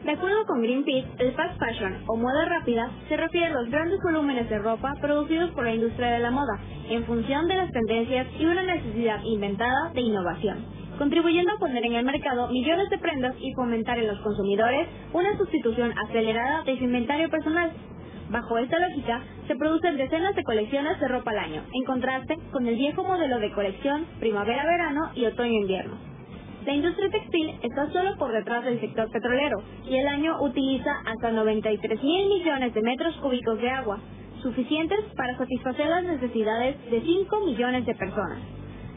De 0.02 0.12
acuerdo 0.12 0.46
con 0.46 0.62
Greenpeace, 0.62 1.08
el 1.18 1.32
fast 1.32 1.58
fashion 1.58 2.02
o 2.06 2.16
moda 2.16 2.46
rápida 2.46 2.90
se 3.10 3.16
refiere 3.18 3.46
a 3.48 3.50
los 3.50 3.68
grandes 3.68 3.98
volúmenes 4.02 4.48
de 4.48 4.58
ropa 4.60 4.94
producidos 5.02 5.50
por 5.50 5.64
la 5.64 5.74
industria 5.74 6.12
de 6.12 6.20
la 6.20 6.30
moda 6.30 6.58
en 6.88 7.04
función 7.04 7.48
de 7.48 7.56
las 7.56 7.70
tendencias 7.70 8.26
y 8.38 8.46
una 8.46 8.62
necesidad 8.62 9.20
inventada 9.24 9.92
de 9.94 10.00
innovación, 10.00 10.81
contribuyendo 10.98 11.52
a 11.52 11.58
poner 11.58 11.84
en 11.84 11.94
el 11.94 12.04
mercado 12.04 12.48
millones 12.48 12.88
de 12.90 12.98
prendas 12.98 13.34
y 13.40 13.52
fomentar 13.54 13.98
en 13.98 14.08
los 14.08 14.18
consumidores 14.20 14.88
una 15.12 15.36
sustitución 15.36 15.92
acelerada 16.06 16.62
de 16.64 16.76
su 16.78 16.84
inventario 16.84 17.28
personal. 17.30 17.72
Bajo 18.30 18.56
esta 18.58 18.78
lógica, 18.78 19.22
se 19.46 19.56
producen 19.56 19.96
decenas 19.96 20.34
de 20.34 20.44
colecciones 20.44 20.98
de 21.00 21.08
ropa 21.08 21.32
al 21.32 21.38
año, 21.38 21.62
en 21.72 21.84
contraste 21.84 22.38
con 22.50 22.66
el 22.66 22.76
viejo 22.76 23.04
modelo 23.04 23.38
de 23.38 23.52
colección 23.52 24.06
primavera-verano 24.20 25.10
y 25.14 25.26
otoño-invierno. 25.26 26.12
La 26.64 26.72
industria 26.72 27.10
textil 27.10 27.58
está 27.62 27.90
solo 27.90 28.16
por 28.16 28.32
detrás 28.32 28.64
del 28.64 28.80
sector 28.80 29.10
petrolero 29.10 29.62
y 29.84 29.96
el 29.96 30.06
año 30.06 30.40
utiliza 30.40 30.92
hasta 31.04 31.32
93 31.32 32.02
mil 32.02 32.28
millones 32.28 32.72
de 32.72 32.82
metros 32.82 33.16
cúbicos 33.16 33.60
de 33.60 33.68
agua, 33.68 33.98
suficientes 34.42 35.00
para 35.16 35.36
satisfacer 35.36 35.88
las 35.88 36.04
necesidades 36.04 36.76
de 36.90 37.00
5 37.00 37.40
millones 37.46 37.84
de 37.84 37.94
personas. 37.96 38.38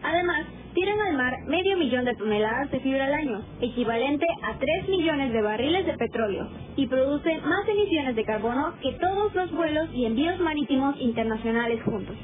Además, 0.03 0.45
tiran 0.75 0.99
al 0.99 1.15
mar 1.15 1.33
medio 1.47 1.77
millón 1.77 2.03
de 2.03 2.15
toneladas 2.15 2.69
de 2.69 2.81
fibra 2.81 3.05
al 3.05 3.13
año, 3.13 3.41
equivalente 3.61 4.25
a 4.43 4.59
3 4.59 4.89
millones 4.89 5.31
de 5.31 5.41
barriles 5.41 5.85
de 5.85 5.97
petróleo, 5.97 6.49
y 6.75 6.85
produce 6.87 7.39
más 7.45 7.67
emisiones 7.67 8.15
de 8.15 8.25
carbono 8.25 8.73
que 8.81 8.91
todos 8.99 9.33
los 9.33 9.51
vuelos 9.53 9.87
y 9.93 10.05
envíos 10.05 10.37
marítimos 10.39 10.99
internacionales 10.99 11.81
juntos. 11.83 12.15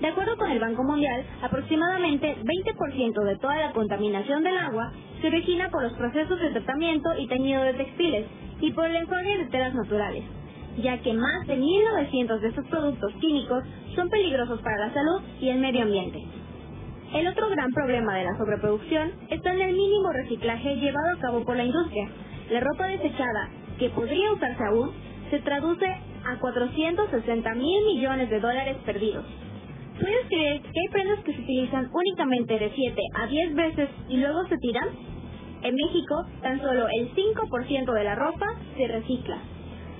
De 0.00 0.06
acuerdo 0.06 0.36
con 0.36 0.50
el 0.50 0.60
Banco 0.60 0.84
Mundial, 0.84 1.24
aproximadamente 1.42 2.36
20% 2.44 3.24
de 3.24 3.38
toda 3.38 3.56
la 3.56 3.72
contaminación 3.72 4.42
del 4.42 4.58
agua 4.58 4.92
se 5.22 5.28
origina 5.28 5.70
por 5.70 5.82
los 5.82 5.94
procesos 5.94 6.38
de 6.40 6.50
tratamiento 6.50 7.08
y 7.18 7.26
teñido 7.26 7.62
de 7.62 7.74
textiles 7.74 8.26
y 8.60 8.70
por 8.72 8.84
el 8.84 8.96
enjuague 8.96 9.38
de 9.38 9.46
telas 9.46 9.74
naturales, 9.74 10.24
ya 10.76 10.98
que 10.98 11.14
más 11.14 11.46
de 11.46 11.56
1.900 11.56 12.38
de 12.40 12.48
estos 12.48 12.66
productos 12.66 13.14
químicos 13.20 13.64
son 13.94 14.10
peligrosos 14.10 14.60
para 14.60 14.88
la 14.88 14.92
salud 14.92 15.22
y 15.40 15.48
el 15.48 15.58
medio 15.58 15.82
ambiente. 15.82 16.41
El 17.14 17.28
otro 17.28 17.50
gran 17.50 17.70
problema 17.72 18.16
de 18.16 18.24
la 18.24 18.38
sobreproducción 18.38 19.12
está 19.28 19.52
en 19.52 19.60
el 19.60 19.76
mínimo 19.76 20.12
reciclaje 20.12 20.76
llevado 20.76 21.10
a 21.14 21.20
cabo 21.20 21.44
por 21.44 21.56
la 21.56 21.64
industria. 21.64 22.08
La 22.50 22.60
ropa 22.60 22.86
desechada, 22.86 23.50
que 23.78 23.90
podría 23.90 24.32
usarse 24.32 24.64
aún, 24.64 24.92
se 25.30 25.40
traduce 25.40 25.86
a 25.86 26.38
460 26.40 27.54
mil 27.54 27.84
millones 27.84 28.30
de 28.30 28.40
dólares 28.40 28.78
perdidos. 28.86 29.26
¿Puedes 30.00 30.26
creer 30.26 30.62
que 30.62 30.68
hay 30.68 30.88
prendas 30.90 31.18
que 31.20 31.34
se 31.34 31.42
utilizan 31.42 31.90
únicamente 31.92 32.58
de 32.58 32.70
7 32.74 33.00
a 33.14 33.26
10 33.26 33.54
veces 33.56 33.88
y 34.08 34.16
luego 34.16 34.46
se 34.48 34.56
tiran? 34.56 34.88
En 35.62 35.74
México, 35.74 36.14
tan 36.40 36.62
solo 36.62 36.86
el 36.98 37.14
5% 37.14 37.92
de 37.92 38.04
la 38.04 38.14
ropa 38.14 38.46
se 38.74 38.88
recicla. 38.88 39.38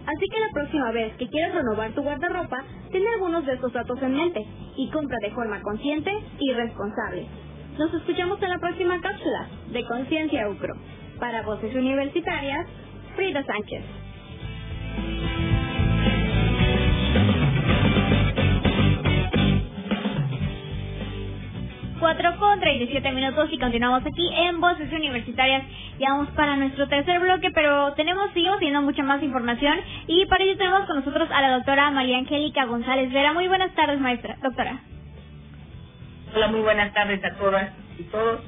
Así 0.06 0.26
que 0.28 0.40
la 0.40 0.52
próxima 0.52 0.90
vez 0.92 1.14
que 1.16 1.28
quieras 1.28 1.54
renovar 1.54 1.92
tu 1.92 2.02
guardarropa, 2.02 2.64
ten 2.90 3.02
algunos 3.14 3.46
de 3.46 3.54
estos 3.54 3.72
datos 3.72 4.02
en 4.02 4.16
mente 4.16 4.44
y 4.76 4.90
compra 4.90 5.16
de 5.22 5.30
forma 5.30 5.60
consciente 5.62 6.12
y 6.38 6.52
responsable. 6.52 7.26
Nos 7.78 7.94
escuchamos 7.94 8.42
en 8.42 8.50
la 8.50 8.58
próxima 8.58 9.00
cápsula 9.00 9.48
de 9.72 9.84
Conciencia 9.86 10.48
UCRO. 10.48 10.74
Para 11.20 11.42
Voces 11.42 11.74
Universitarias, 11.74 12.66
Frida 13.16 13.44
Sánchez. 13.44 13.84
4 22.14 22.38
con 22.38 22.60
37 22.60 23.10
minutos 23.12 23.48
y 23.52 23.58
continuamos 23.58 24.02
aquí 24.04 24.28
en 24.34 24.60
Voces 24.60 24.92
Universitarias. 24.92 25.62
Ya 25.98 26.10
vamos 26.10 26.28
para 26.36 26.56
nuestro 26.56 26.86
tercer 26.86 27.18
bloque, 27.20 27.50
pero 27.54 27.94
tenemos, 27.94 28.30
seguimos 28.34 28.58
teniendo 28.58 28.82
mucha 28.82 29.02
más 29.02 29.22
información 29.22 29.78
y 30.06 30.26
para 30.26 30.44
ello 30.44 30.58
tenemos 30.58 30.84
con 30.84 30.96
nosotros 30.96 31.26
a 31.32 31.40
la 31.40 31.52
doctora 31.52 31.90
María 31.90 32.18
Angélica 32.18 32.66
González 32.66 33.10
Vera. 33.14 33.32
Muy 33.32 33.48
buenas 33.48 33.74
tardes, 33.74 33.98
maestra, 33.98 34.36
doctora. 34.42 34.80
Hola, 36.36 36.48
muy 36.48 36.60
buenas 36.60 36.92
tardes 36.92 37.24
a 37.24 37.34
todas 37.38 37.70
y 37.98 38.02
todos. 38.02 38.42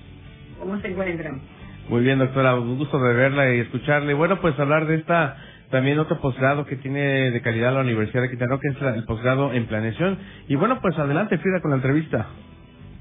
¿Cómo 0.60 0.78
se 0.80 0.88
encuentran? 0.88 1.40
Muy 1.88 2.02
bien, 2.02 2.18
doctora, 2.18 2.56
un 2.56 2.76
gusto 2.76 2.98
de 2.98 3.14
verla 3.14 3.50
y 3.54 3.60
escucharle. 3.60 4.12
Bueno, 4.12 4.42
pues 4.42 4.60
hablar 4.60 4.86
de 4.86 4.96
esta 4.96 5.38
también 5.70 5.98
otro 5.98 6.20
posgrado 6.20 6.66
que 6.66 6.76
tiene 6.76 7.30
de 7.30 7.40
calidad 7.40 7.72
la 7.72 7.80
Universidad 7.80 8.20
de 8.20 8.28
Quintana 8.28 8.50
Roo, 8.50 8.60
que 8.60 8.68
es 8.68 8.94
el 8.94 9.04
posgrado 9.04 9.54
en 9.54 9.64
planeación. 9.64 10.18
Y 10.48 10.54
bueno, 10.56 10.80
pues 10.82 10.98
adelante, 10.98 11.38
Frida, 11.38 11.62
con 11.62 11.70
la 11.70 11.78
entrevista. 11.78 12.26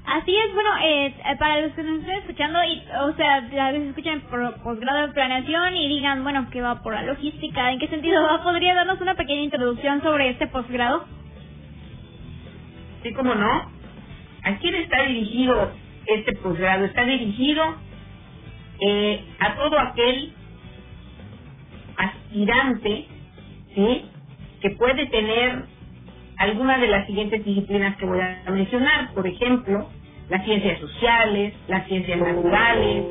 Así 0.06 0.36
es, 0.36 0.54
bueno, 0.54 0.70
eh, 0.82 1.06
eh, 1.06 1.36
para 1.38 1.62
los 1.62 1.72
que 1.72 1.82
nos 1.82 2.00
estén 2.00 2.18
escuchando, 2.18 2.62
y, 2.62 2.82
o 3.00 3.14
sea, 3.16 3.36
a 3.36 3.72
veces 3.72 3.88
escuchan 3.88 4.20
por 4.30 4.62
posgrado 4.62 5.06
de 5.06 5.14
planeación 5.14 5.76
y 5.76 5.88
digan, 5.88 6.22
bueno, 6.22 6.50
que 6.50 6.60
va 6.60 6.82
por 6.82 6.94
la 6.94 7.02
logística, 7.02 7.72
¿en 7.72 7.78
qué 7.78 7.88
sentido 7.88 8.22
va? 8.22 8.42
¿Podría 8.42 8.74
darnos 8.74 9.00
una 9.00 9.14
pequeña 9.14 9.42
introducción 9.42 10.02
sobre 10.02 10.30
este 10.30 10.46
posgrado? 10.48 11.06
Sí, 13.02 13.12
cómo 13.14 13.34
no. 13.34 13.70
¿A 14.42 14.56
quién 14.58 14.74
está 14.74 15.02
dirigido 15.04 15.72
este 16.06 16.34
posgrado? 16.36 16.84
Está 16.84 17.04
dirigido 17.04 17.64
eh, 18.86 19.24
a 19.38 19.54
todo 19.56 19.78
aquel 19.78 20.34
aspirante, 21.96 23.06
¿sí? 23.74 24.04
Que 24.60 24.70
puede 24.70 25.06
tener 25.06 25.64
algunas 26.36 26.80
de 26.80 26.88
las 26.88 27.06
siguientes 27.06 27.44
disciplinas 27.44 27.96
que 27.96 28.06
voy 28.06 28.20
a 28.20 28.42
mencionar, 28.50 29.12
por 29.14 29.26
ejemplo, 29.26 29.88
las 30.28 30.44
ciencias 30.44 30.80
sociales, 30.80 31.54
las 31.68 31.86
ciencias 31.86 32.18
naturales, 32.18 33.04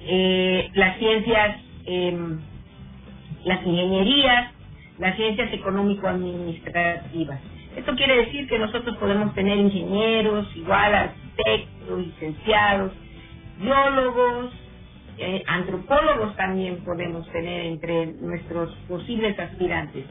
eh, 0.00 0.70
las 0.74 0.98
ciencias, 0.98 1.58
em, 1.86 2.40
las 3.44 3.66
ingenierías, 3.66 4.52
las 4.98 5.16
ciencias 5.16 5.52
económico-administrativas. 5.52 7.40
Esto 7.76 7.94
quiere 7.96 8.16
decir 8.26 8.48
que 8.48 8.58
nosotros 8.58 8.96
podemos 8.98 9.34
tener 9.34 9.58
ingenieros, 9.58 10.46
igual 10.56 10.94
arquitectos, 10.94 11.98
licenciados, 11.98 12.92
biólogos, 13.60 14.52
eh, 15.18 15.42
antropólogos 15.46 16.36
también 16.36 16.84
podemos 16.84 17.30
tener 17.30 17.66
entre 17.66 18.06
nuestros 18.06 18.74
posibles 18.88 19.38
aspirantes. 19.38 20.04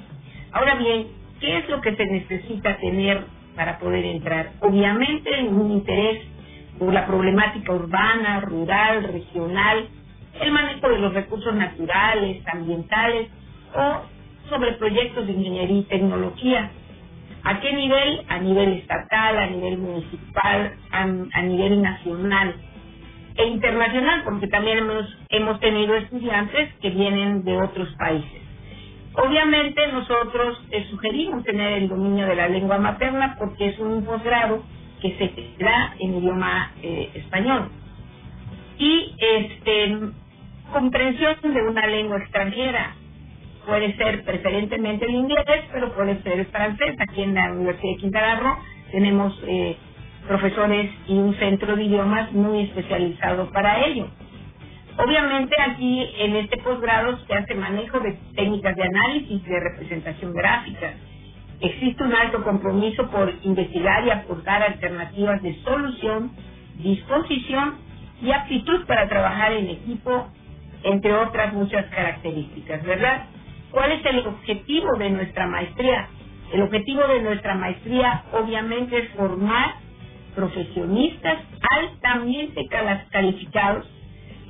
Ahora 0.52 0.76
bien, 0.76 1.08
¿Qué 1.42 1.60
es 1.60 1.70
lo 1.70 1.82
que 1.82 1.96
se 1.96 2.06
necesita 2.08 2.78
tener 2.80 3.26
para 3.56 3.80
poder 3.80 4.06
entrar? 4.06 4.54
Obviamente 4.62 5.44
un 5.50 5.72
interés 5.72 6.24
por 6.80 6.94
la 6.94 7.08
problemática 7.08 7.74
urbana, 7.74 8.42
rural, 8.42 9.04
regional, 9.06 9.90
el 10.42 10.52
manejo 10.52 10.90
de 10.90 11.00
los 11.00 11.14
recursos 11.14 11.56
naturales, 11.56 12.44
ambientales 12.48 13.30
o 13.76 14.02
sobre 14.50 14.74
proyectos 14.74 15.28
de 15.28 15.34
ingeniería 15.34 15.80
y 15.80 15.84
tecnología. 15.86 16.72
¿A 17.44 17.62
qué 17.62 17.74
nivel? 17.74 18.26
A 18.30 18.40
nivel 18.40 18.74
estatal, 18.76 19.40
a 19.40 19.48
nivel 19.48 19.80
municipal, 19.80 20.76
a, 20.92 21.08
nivel 21.44 21.82
nacional 21.84 22.56
e 23.38 23.46
internacional, 23.48 24.24
porque 24.26 24.48
también 24.50 24.80
hemos, 24.80 25.18
hemos 25.30 25.62
tenido 25.62 25.96
estudiantes 25.96 26.74
que 26.82 26.92
vienen 26.92 27.44
de 27.46 27.58
otros 27.62 27.90
países. 27.98 28.43
Obviamente 29.16 29.88
nosotros 29.92 30.62
eh, 30.72 30.86
sugerimos 30.90 31.44
tener 31.44 31.74
el 31.74 31.90
dominio 31.90 32.26
de 32.26 32.36
la 32.36 32.48
lengua 32.48 32.80
materna 32.80 33.36
porque 33.38 33.68
es 33.68 33.80
un 33.80 34.04
posgrado 34.04 34.64
que 35.02 35.16
se 35.18 35.64
da 35.64 35.96
en 36.00 36.16
idioma 36.16 36.72
eh, 36.82 37.12
español. 37.16 37.70
Y 38.80 39.14
este 39.20 40.14
comprensión 40.72 41.36
de 41.44 41.62
una 41.62 41.88
lengua 41.88 42.18
extranjera. 42.18 42.96
Puede 43.66 43.96
ser 43.96 44.26
preferentemente 44.26 45.06
el 45.06 45.12
inglés, 45.12 45.46
pero 45.72 45.94
puede 45.94 46.22
ser 46.24 46.40
el 46.40 46.46
francés. 46.48 46.96
Aquí 47.00 47.22
en 47.22 47.36
la 47.36 47.52
Universidad 47.52 47.94
de 47.94 48.02
Quintana 48.02 48.40
Roo 48.40 48.58
tenemos 48.92 49.40
eh, 49.48 49.78
profesores 50.28 50.92
y 51.08 51.18
un 51.18 51.36
centro 51.36 51.76
de 51.76 51.84
idiomas 51.84 52.32
muy 52.34 52.64
especializado 52.64 53.50
para 53.52 53.86
ello. 53.86 54.08
Obviamente 54.98 55.56
aquí 55.62 56.10
en 56.20 56.36
este 56.38 56.58
posgrado 56.60 57.18
se 57.28 57.34
hace 57.36 57.56
manejo 57.56 58.00
de 58.02 58.14
técnicas 58.36 58.76
de 58.76 58.84
análisis 58.84 59.44
de 59.46 59.60
representación 59.62 60.34
gráfica. 60.34 60.94
Existe 61.62 62.04
un 62.04 62.14
alto 62.16 62.44
compromiso 62.44 63.10
por 63.12 63.34
investigar 63.44 64.06
y 64.08 64.12
aportar 64.12 64.64
alternativas 64.64 65.42
de 65.44 65.56
solución, 65.64 66.32
disposición 66.78 67.76
y 68.22 68.32
aptitud 68.32 68.86
para 68.88 69.10
trabajar 69.10 69.54
en 69.54 69.70
equipo, 69.70 70.28
entre 70.84 71.14
otras 71.16 71.54
muchas 71.54 71.86
características, 71.88 72.84
¿verdad? 72.84 73.28
¿Cuál 73.72 73.94
es 73.94 74.06
el 74.06 74.20
objetivo 74.28 74.98
de 75.00 75.12
nuestra 75.12 75.48
maestría? 75.48 76.10
El 76.54 76.64
objetivo 76.64 77.08
de 77.08 77.22
nuestra 77.22 77.56
maestría 77.56 78.26
obviamente 78.34 78.98
es 79.00 79.10
formar 79.12 79.76
profesionistas 80.36 81.40
altamente 81.62 82.62
calificados 83.12 83.88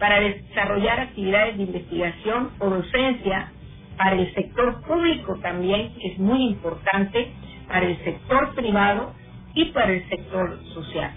para 0.03 0.19
desarrollar 0.19 0.99
actividades 0.99 1.55
de 1.55 1.63
investigación 1.63 2.49
o 2.59 2.69
docencia 2.69 3.53
para 3.95 4.17
el 4.17 4.33
sector 4.33 4.81
público 4.81 5.39
también, 5.41 5.93
que 5.93 6.07
es 6.09 6.19
muy 6.19 6.43
importante, 6.43 7.31
para 7.69 7.85
el 7.87 7.97
sector 8.03 8.53
privado 8.53 9.13
y 9.53 9.63
para 9.71 9.93
el 9.93 10.09
sector 10.09 10.59
social. 10.73 11.13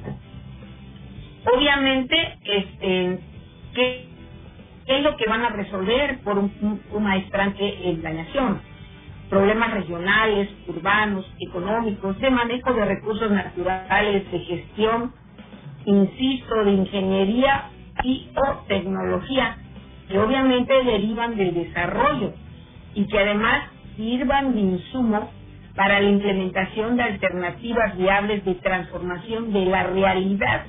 Obviamente, 1.53 2.38
este, 2.44 3.18
¿qué, 3.75 4.05
es 4.87 5.03
lo 5.03 5.16
que 5.16 5.29
van 5.29 5.42
a 5.42 5.49
resolver 5.49 6.20
por 6.20 6.38
un, 6.38 6.81
un 6.92 7.03
maestrante 7.03 7.90
en 7.90 8.01
planeación? 8.01 8.61
Problemas 9.29 9.72
regionales, 9.72 10.49
urbanos, 10.68 11.29
económicos, 11.40 12.20
de 12.20 12.31
manejo 12.31 12.72
de 12.72 12.85
recursos 12.85 13.33
naturales, 13.33 14.31
de 14.31 14.38
gestión, 14.38 15.12
insisto, 15.87 16.64
de 16.64 16.70
ingeniería 16.70 17.72
y 18.04 18.30
o 18.37 18.64
tecnología 18.68 19.59
que 20.09 20.18
obviamente 20.18 20.74
derivan 20.85 21.37
del 21.37 21.54
desarrollo 21.54 22.35
y 22.94 23.06
que 23.06 23.18
además 23.18 23.64
sirvan 23.96 24.54
de 24.54 24.61
insumo 24.61 25.30
para 25.76 26.00
la 26.00 26.11
implementación 26.11 26.96
de 26.96 27.04
alternativas 27.04 27.96
viables 27.98 28.44
de 28.44 28.54
transformación 28.56 29.52
de 29.52 29.66
la 29.66 29.85
realidad 29.85 30.66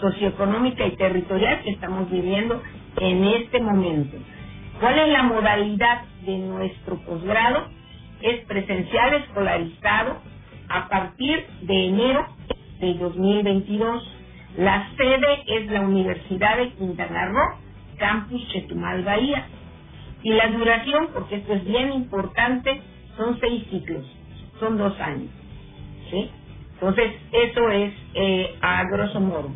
socioeconómica 0.00 0.86
y 0.86 0.96
territorial 0.96 1.62
que 1.62 1.70
estamos 1.72 2.10
viviendo 2.10 2.62
en 3.00 3.24
este 3.24 3.60
momento. 3.60 4.18
¿Cuál 4.80 4.98
es 5.00 5.08
la 5.10 5.24
modalidad 5.24 6.02
de 6.26 6.38
nuestro 6.38 6.98
posgrado? 7.04 7.68
Es 8.22 8.44
presencial 8.46 9.14
escolarizado 9.14 10.18
a 10.68 10.88
partir 10.88 11.46
de 11.62 11.86
enero 11.88 12.26
de 12.80 12.94
2022 12.94 14.17
la 14.58 14.90
sede 14.96 15.44
es 15.46 15.70
la 15.70 15.82
Universidad 15.82 16.56
de 16.56 16.70
Quintana 16.72 17.26
Roo, 17.26 17.58
Campus 17.96 18.46
Chetumal 18.48 19.04
Bahía. 19.04 19.46
Y 20.24 20.32
la 20.32 20.48
duración, 20.48 21.10
porque 21.14 21.36
esto 21.36 21.54
es 21.54 21.64
bien 21.64 21.92
importante, 21.92 22.80
son 23.16 23.38
seis 23.38 23.64
ciclos, 23.70 24.04
son 24.58 24.76
dos 24.76 24.98
años. 25.00 25.30
¿sí? 26.10 26.28
Entonces, 26.74 27.12
eso 27.32 27.70
es 27.70 27.92
eh, 28.14 28.56
a 28.60 28.82
grosso 28.90 29.20
modo. 29.20 29.50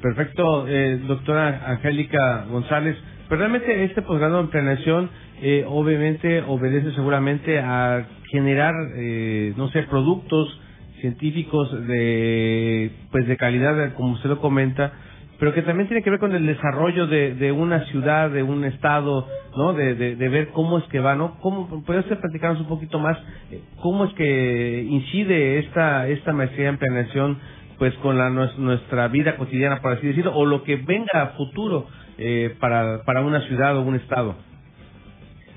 Perfecto, 0.00 0.66
eh, 0.66 1.00
doctora 1.06 1.64
Angélica 1.66 2.46
González. 2.48 2.96
Pero 3.28 3.40
realmente 3.40 3.84
este 3.84 4.00
posgrado 4.00 4.40
en 4.40 4.48
planeación 4.48 5.10
eh, 5.42 5.66
obviamente 5.68 6.42
obedece 6.46 6.92
seguramente 6.92 7.58
a 7.58 8.06
generar, 8.30 8.72
eh, 8.96 9.52
no 9.56 9.68
sé, 9.68 9.82
productos 9.82 10.58
científicos 11.00 11.70
de 11.88 12.90
pues 13.10 13.26
de 13.26 13.36
calidad 13.36 13.94
como 13.94 14.14
usted 14.14 14.30
lo 14.30 14.40
comenta 14.40 14.92
pero 15.38 15.54
que 15.54 15.62
también 15.62 15.88
tiene 15.88 16.02
que 16.02 16.10
ver 16.10 16.18
con 16.18 16.34
el 16.34 16.46
desarrollo 16.46 17.06
de, 17.06 17.34
de 17.34 17.52
una 17.52 17.84
ciudad, 17.86 18.30
de 18.30 18.42
un 18.42 18.64
estado, 18.64 19.26
¿no? 19.56 19.72
De, 19.72 19.94
de, 19.94 20.16
ver 20.28 20.48
cómo 20.50 20.78
es 20.78 20.84
que 20.86 21.00
va, 21.00 21.14
¿no? 21.14 21.36
¿Cómo, 21.40 21.84
¿Puede 21.84 22.00
usted 22.00 22.18
platicarnos 22.20 22.60
un 22.60 22.68
poquito 22.68 22.98
más 22.98 23.18
eh, 23.50 23.62
cómo 23.80 24.04
es 24.04 24.12
que 24.14 24.86
incide 24.88 25.58
esta, 25.60 26.08
esta 26.08 26.32
maestría 26.32 26.70
en 26.70 26.78
planeación 26.78 27.38
pues 27.78 27.94
con 27.96 28.18
la, 28.18 28.30
nues- 28.30 28.56
nuestra 28.56 29.08
vida 29.08 29.36
cotidiana, 29.36 29.80
por 29.80 29.92
así 29.92 30.06
decirlo, 30.08 30.34
o 30.34 30.44
lo 30.46 30.64
que 30.64 30.76
venga 30.76 31.22
a 31.22 31.26
futuro 31.36 31.86
eh, 32.18 32.56
para, 32.60 33.04
para 33.04 33.22
una 33.22 33.40
ciudad 33.42 33.76
o 33.78 33.82
un 33.82 33.94
estado? 33.96 34.36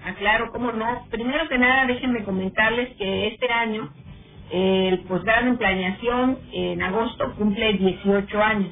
Ah, 0.06 0.14
claro, 0.18 0.52
cómo 0.52 0.72
no. 0.72 1.08
Primero 1.12 1.48
que 1.50 1.58
nada, 1.58 1.88
déjenme 1.88 2.24
comentarles 2.24 2.96
que 2.98 3.28
este 3.28 3.52
año 3.52 3.90
el 4.52 5.00
posgrado 5.00 5.48
en 5.48 5.58
planeación 5.58 6.40
en 6.52 6.82
agosto 6.82 7.34
cumple 7.38 7.74
18 7.74 8.44
años. 8.44 8.72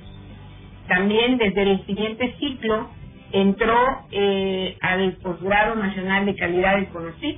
También 0.87 1.37
desde 1.37 1.61
el 1.61 1.85
siguiente 1.85 2.35
ciclo 2.39 2.89
entró 3.31 3.77
eh, 4.11 4.77
al 4.81 5.13
posgrado 5.17 5.75
nacional 5.75 6.25
de 6.25 6.35
calidad 6.35 6.75
del 6.75 6.87
CONACYT. 6.87 7.37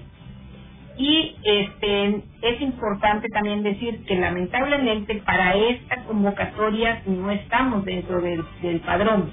Y 0.97 1.35
este 1.43 2.23
es 2.41 2.61
importante 2.61 3.27
también 3.29 3.63
decir 3.63 4.03
que 4.05 4.15
lamentablemente 4.15 5.15
para 5.25 5.55
esta 5.55 6.03
convocatoria 6.03 7.01
no 7.05 7.31
estamos 7.31 7.85
dentro 7.85 8.21
del, 8.21 8.43
del 8.61 8.79
padrón. 8.81 9.31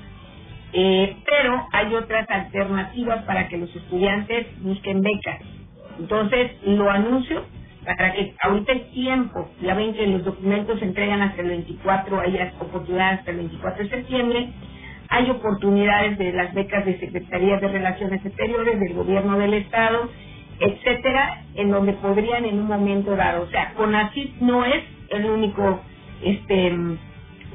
Eh, 0.73 1.17
pero 1.27 1.67
hay 1.73 1.95
otras 1.95 2.29
alternativas 2.31 3.25
para 3.25 3.49
que 3.49 3.57
los 3.57 3.75
estudiantes 3.75 4.47
busquen 4.63 5.03
becas. 5.03 5.41
Entonces, 5.99 6.53
lo 6.65 6.91
anuncio 6.91 7.45
para 7.85 8.13
que 8.15 8.35
ahorita 8.43 8.73
el 8.73 8.91
tiempo, 8.93 9.51
ya 9.63 9.75
ven 9.75 9.95
que 9.95 10.07
los 10.07 10.25
documentos 10.25 10.79
se 10.81 10.87
entregan 10.87 11.23
hasta 11.23 11.43
el 11.43 11.49
24, 11.49 12.21
hay 12.21 12.39
oportunidades 12.61 13.21
hasta 13.21 13.31
el 13.33 13.37
24 13.39 13.85
de 13.85 13.91
septiembre, 13.91 14.49
hay 15.11 15.31
oportunidades 15.31 16.19
de 16.19 16.33
las 16.33 16.55
becas 16.55 16.85
de 16.87 16.99
Secretaría 17.01 17.59
de 17.59 17.69
Relaciones 17.69 18.25
Exteriores, 18.27 18.81
del 18.81 18.95
Gobierno 18.95 19.39
del 19.39 19.55
Estado, 19.55 20.11
etcétera, 20.61 21.45
en 21.55 21.71
donde 21.71 21.95
podrían 21.95 22.45
en 22.45 22.61
un 22.61 22.67
momento 22.69 23.17
dado, 23.17 23.45
o 23.45 23.49
sea, 23.49 23.75
CONACYT 23.75 24.41
no 24.41 24.65
es 24.65 24.85
el 25.11 25.27
único 25.27 25.81
este 26.23 26.73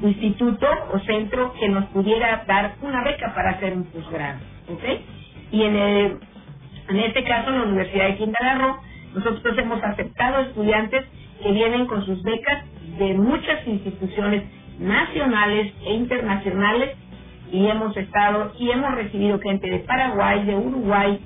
instituto 0.02 0.66
o 0.92 0.98
centro 1.00 1.54
que 1.60 1.68
nos 1.68 1.86
pudiera 1.86 2.44
dar 2.46 2.76
una 2.82 3.04
beca 3.04 3.34
para 3.34 3.52
hacer 3.52 3.74
un 3.74 3.84
posgrado, 3.86 4.40
¿ok? 4.68 4.84
Y 5.52 5.62
en 5.62 5.76
el, 5.76 6.18
en 6.88 7.00
este 7.00 7.24
caso, 7.24 7.50
la 7.52 7.64
Universidad 7.64 8.08
de 8.08 8.16
Quintana 8.16 8.58
Roo, 8.58 8.76
nosotros 9.14 9.56
hemos 9.58 9.82
aceptado 9.82 10.40
estudiantes 10.42 11.04
que 11.42 11.52
vienen 11.52 11.86
con 11.86 12.04
sus 12.04 12.22
becas 12.22 12.64
de 12.98 13.14
muchas 13.14 13.66
instituciones 13.66 14.44
nacionales 14.78 15.72
e 15.84 15.94
internacionales 15.94 16.96
y 17.52 17.66
hemos 17.66 17.96
estado 17.96 18.52
y 18.58 18.70
hemos 18.70 18.94
recibido 18.94 19.38
gente 19.40 19.68
de 19.70 19.78
Paraguay, 19.80 20.44
de 20.44 20.56
Uruguay, 20.56 21.20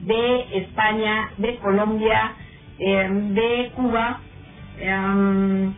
de 0.00 0.58
España, 0.58 1.30
de 1.38 1.56
Colombia, 1.56 2.32
eh, 2.78 3.08
de 3.10 3.70
Cuba 3.74 4.20
em, 4.78 5.72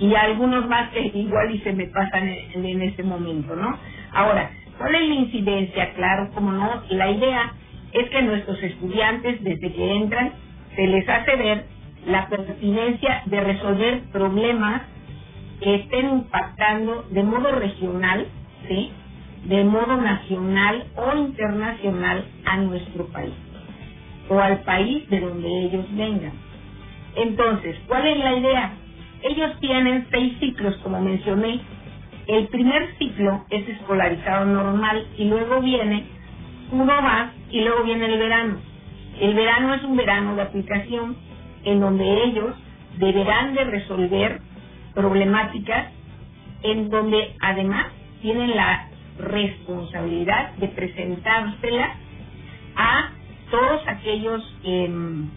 y 0.00 0.14
algunos 0.14 0.66
más 0.68 0.90
que 0.90 1.00
igual 1.14 1.54
y 1.54 1.60
se 1.60 1.72
me 1.72 1.86
pasan 1.86 2.28
en, 2.28 2.64
en 2.66 2.82
este 2.82 3.02
momento, 3.02 3.54
¿no? 3.54 3.78
Ahora, 4.12 4.50
¿cuál 4.78 4.94
es 4.94 5.08
la 5.08 5.14
incidencia? 5.14 5.94
Claro, 5.94 6.30
como 6.34 6.52
no, 6.52 6.82
la 6.90 7.10
idea 7.10 7.52
es 7.92 8.08
que 8.10 8.22
nuestros 8.22 8.62
estudiantes 8.62 9.42
desde 9.42 9.72
que 9.72 9.96
entran 9.96 10.32
se 10.74 10.86
les 10.86 11.08
hace 11.08 11.36
ver 11.36 11.66
la 12.06 12.28
pertinencia 12.28 13.22
de 13.26 13.40
resolver 13.40 14.00
problemas 14.12 14.82
que 15.60 15.74
estén 15.76 16.08
impactando 16.10 17.06
de 17.10 17.22
modo 17.22 17.52
regional, 17.52 18.26
¿sí? 18.68 18.90
de 19.44 19.64
modo 19.64 19.96
nacional 19.96 20.84
o 20.96 21.16
internacional 21.16 22.24
a 22.44 22.56
nuestro 22.58 23.06
país 23.06 23.34
o 24.28 24.38
al 24.38 24.60
país 24.60 25.08
de 25.10 25.20
donde 25.20 25.48
ellos 25.64 25.86
vengan. 25.96 26.32
Entonces, 27.16 27.76
¿cuál 27.88 28.06
es 28.06 28.18
la 28.18 28.36
idea? 28.36 28.72
Ellos 29.22 29.58
tienen 29.60 30.06
seis 30.10 30.36
ciclos, 30.38 30.76
como 30.82 31.00
mencioné. 31.00 31.60
El 32.26 32.46
primer 32.48 32.96
ciclo 32.98 33.44
es 33.50 33.68
escolarizado 33.68 34.44
normal 34.46 35.04
y 35.18 35.24
luego 35.24 35.60
viene 35.60 36.04
uno 36.70 37.02
más 37.02 37.32
y 37.50 37.60
luego 37.62 37.82
viene 37.82 38.06
el 38.06 38.18
verano. 38.18 38.69
El 39.20 39.34
verano 39.34 39.74
es 39.74 39.84
un 39.84 39.96
verano 39.96 40.34
de 40.34 40.42
aplicación 40.42 41.16
en 41.64 41.80
donde 41.80 42.24
ellos 42.24 42.54
deberán 42.98 43.54
de 43.54 43.64
resolver 43.64 44.40
problemáticas 44.94 45.92
en 46.62 46.88
donde 46.88 47.36
además 47.40 47.86
tienen 48.22 48.56
la 48.56 48.88
responsabilidad 49.18 50.52
de 50.54 50.68
presentárselas 50.68 51.96
a 52.76 53.10
todos 53.50 53.82
aquellos 53.86 54.42
em, 54.64 55.28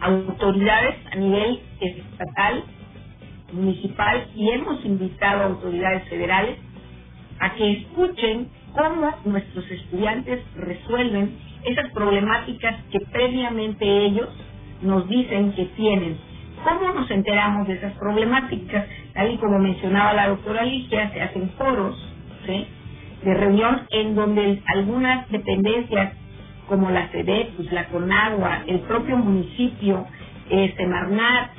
autoridades 0.00 0.96
a 1.12 1.16
nivel 1.16 1.60
estatal, 1.80 2.64
municipal 3.52 4.28
y 4.34 4.50
hemos 4.50 4.84
invitado 4.84 5.42
a 5.42 5.46
autoridades 5.46 6.08
federales 6.08 6.58
a 7.40 7.54
que 7.54 7.72
escuchen 7.72 8.48
cómo 8.74 9.14
nuestros 9.24 9.70
estudiantes 9.70 10.42
resuelven 10.56 11.53
esas 11.64 11.90
problemáticas 11.92 12.76
que 12.92 13.00
previamente 13.12 13.84
ellos 14.06 14.28
nos 14.82 15.08
dicen 15.08 15.52
que 15.54 15.66
tienen. 15.76 16.18
¿Cómo 16.64 16.94
nos 16.94 17.10
enteramos 17.10 17.68
de 17.68 17.74
esas 17.74 17.94
problemáticas? 17.94 18.86
Tal 19.14 19.32
y 19.32 19.38
como 19.38 19.58
mencionaba 19.60 20.14
la 20.14 20.28
doctora 20.28 20.64
Ligia, 20.64 21.10
se 21.12 21.22
hacen 21.22 21.50
foros 21.58 21.96
de 23.24 23.34
reunión 23.34 23.82
en 23.90 24.16
donde 24.16 24.62
algunas 24.66 25.28
dependencias 25.30 26.14
como 26.68 26.90
la 26.90 27.08
CD, 27.12 27.50
pues 27.56 27.72
la 27.72 27.86
Conagua, 27.88 28.62
el 28.66 28.80
propio 28.80 29.18
municipio, 29.18 30.06
eh, 30.50 30.74
Semarnat, 30.76 31.50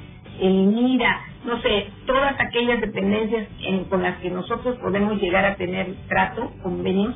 el 0.41 0.68
MIRA, 0.68 1.22
no 1.45 1.62
sé, 1.62 1.88
todas 2.08 2.36
aquellas 2.39 2.82
dependencias 2.82 3.47
en- 3.62 3.86
con 3.86 4.03
las 4.03 4.18
que 4.20 4.32
nosotros 4.32 4.78
podemos 4.80 5.22
llegar 5.22 5.45
a 5.45 5.56
tener 5.58 5.93
trato, 6.10 6.51
convenios, 6.64 7.16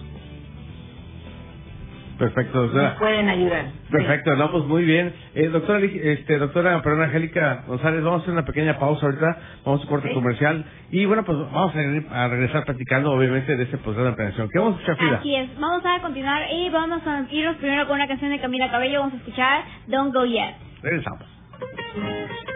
Perfecto, 2.20 2.61
doctora. 2.63 2.89
nos 2.89 2.99
pueden 2.99 3.30
ayudar. 3.30 3.65
Perfecto, 3.89 4.51
pues 4.51 4.63
muy 4.65 4.84
bien. 4.84 5.13
Eh, 5.36 5.47
doctora, 5.47 5.80
este, 5.80 6.38
doctora, 6.38 6.82
perdón, 6.82 7.03
Angélica 7.03 7.63
González, 7.65 8.03
vamos 8.03 8.20
a 8.20 8.22
hacer 8.24 8.34
una 8.34 8.45
pequeña 8.45 8.78
pausa 8.78 9.05
ahorita, 9.05 9.38
vamos 9.65 9.80
a 9.82 9.84
un 9.86 9.89
corte 9.89 10.09
Sí. 10.09 10.13
comercial 10.13 10.65
y 10.91 11.05
bueno, 11.05 11.24
pues 11.24 11.38
vamos 11.38 11.74
a, 11.76 12.24
a 12.24 12.28
regresar 12.28 12.65
platicando 12.65 13.11
obviamente 13.13 13.55
de 13.55 13.63
ese 13.63 13.78
posgrado 13.78 14.09
de 14.09 14.15
planeación. 14.17 14.49
¿Qué 14.51 14.59
vamos 14.59 14.76
a 14.76 14.78
escuchar, 14.82 14.97
Frida? 14.97 15.17
Así 15.20 15.36
es, 15.36 15.59
vamos 15.59 15.82
a 15.86 16.01
continuar 16.01 16.41
y 16.51 16.70
vamos 16.70 17.01
a 17.07 17.26
irnos 17.32 17.55
primero 17.55 17.88
con 17.88 17.95
una 17.95 18.07
canción 18.07 18.30
de 18.32 18.39
Camila 18.39 18.70
Cabello, 18.70 18.99
vamos 18.99 19.13
a 19.15 19.17
escuchar 19.17 19.63
Don't 19.88 20.13
Go 20.13 20.26
Yet. 20.26 20.55
Regresamos. 20.84 21.24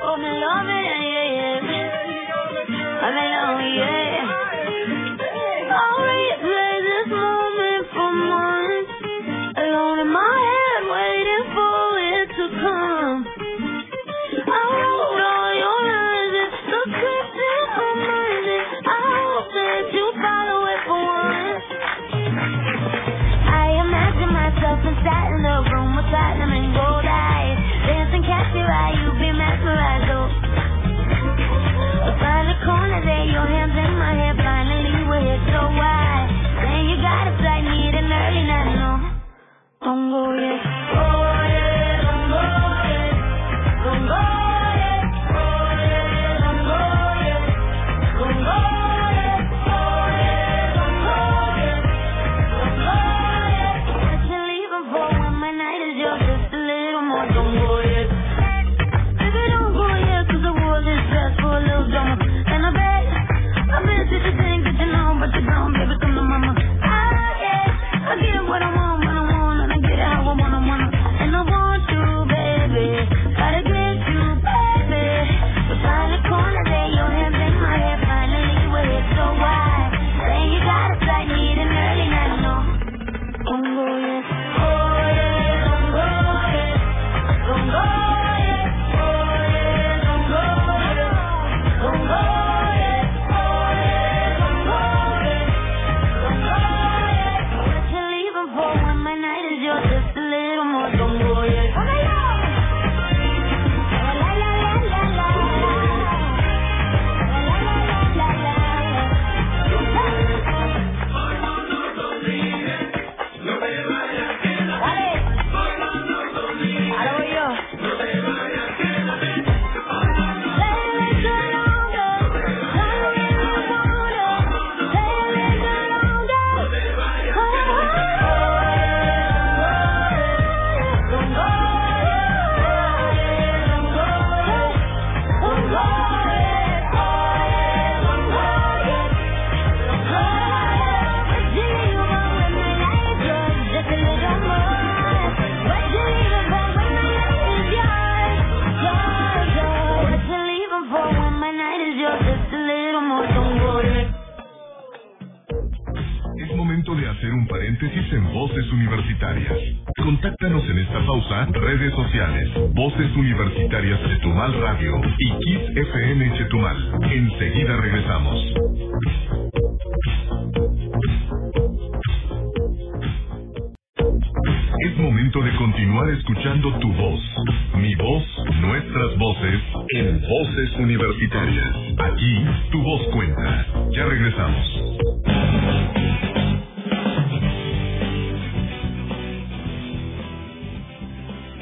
Oh, 0.05 0.17
me 0.17 0.29
love 0.29 0.69
it, 0.69 0.85
yeah, 1.01 1.31
yeah. 1.31 2.03
I'm 3.01 3.17
alone, 3.17 3.75
yeah. 3.75 4.22
Oh 40.15 40.31
yeah, 40.35 40.62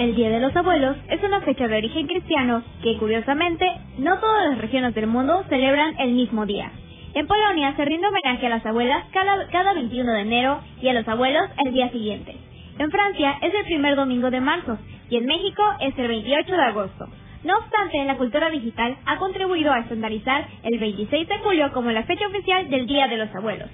El 0.02 0.16
Día 0.16 0.32
de 0.32 0.40
los 0.40 0.56
Abuelos 0.56 0.98
es 1.10 1.24
una 1.24 1.42
fecha 1.42 1.68
de 1.68 1.78
origen 1.78 2.08
cristiano 2.08 2.64
que, 2.82 2.98
curiosamente, 2.98 3.72
no 4.00 4.18
todas 4.18 4.50
las 4.50 4.58
regiones 4.58 4.96
del 4.96 5.06
mundo 5.06 5.44
celebran 5.48 5.94
el 6.00 6.14
mismo 6.14 6.48
día. 6.48 6.72
En 7.14 7.28
Polonia 7.28 7.76
se 7.76 7.86
rinde 7.86 8.08
homenaje 8.08 8.48
a 8.48 8.50
las 8.50 8.66
abuelas 8.66 9.06
cada, 9.14 9.48
cada 9.50 9.76
21 9.76 10.12
de 10.12 10.22
enero 10.22 10.60
y 10.82 10.88
a 10.88 10.94
los 10.94 11.08
abuelos 11.08 11.44
el 11.64 11.74
día 11.74 11.92
siguiente. 11.92 12.36
En 12.80 12.90
Francia 12.90 13.38
es 13.44 13.54
el 13.54 13.64
primer 13.66 13.96
domingo 13.96 14.32
de 14.32 14.42
marzo 14.42 14.80
y 15.12 15.18
en 15.18 15.28
México 15.28 15.62
es 15.80 15.96
el 16.00 16.08
28 16.08 16.52
de 16.52 16.64
agosto. 16.64 17.06
No 17.44 17.60
obstante, 17.60 18.04
la 18.04 18.18
cultura 18.18 18.50
digital 18.50 18.98
ha 19.06 19.18
contribuido 19.18 19.72
a 19.72 19.82
estandarizar 19.82 20.48
el 20.64 20.80
26 20.80 21.28
de 21.28 21.38
julio 21.44 21.72
como 21.74 21.92
la 21.92 22.06
fecha 22.06 22.26
oficial 22.26 22.72
del 22.72 22.88
Día 22.88 23.08
de 23.08 23.18
los 23.18 23.36
Abuelos. 23.36 23.70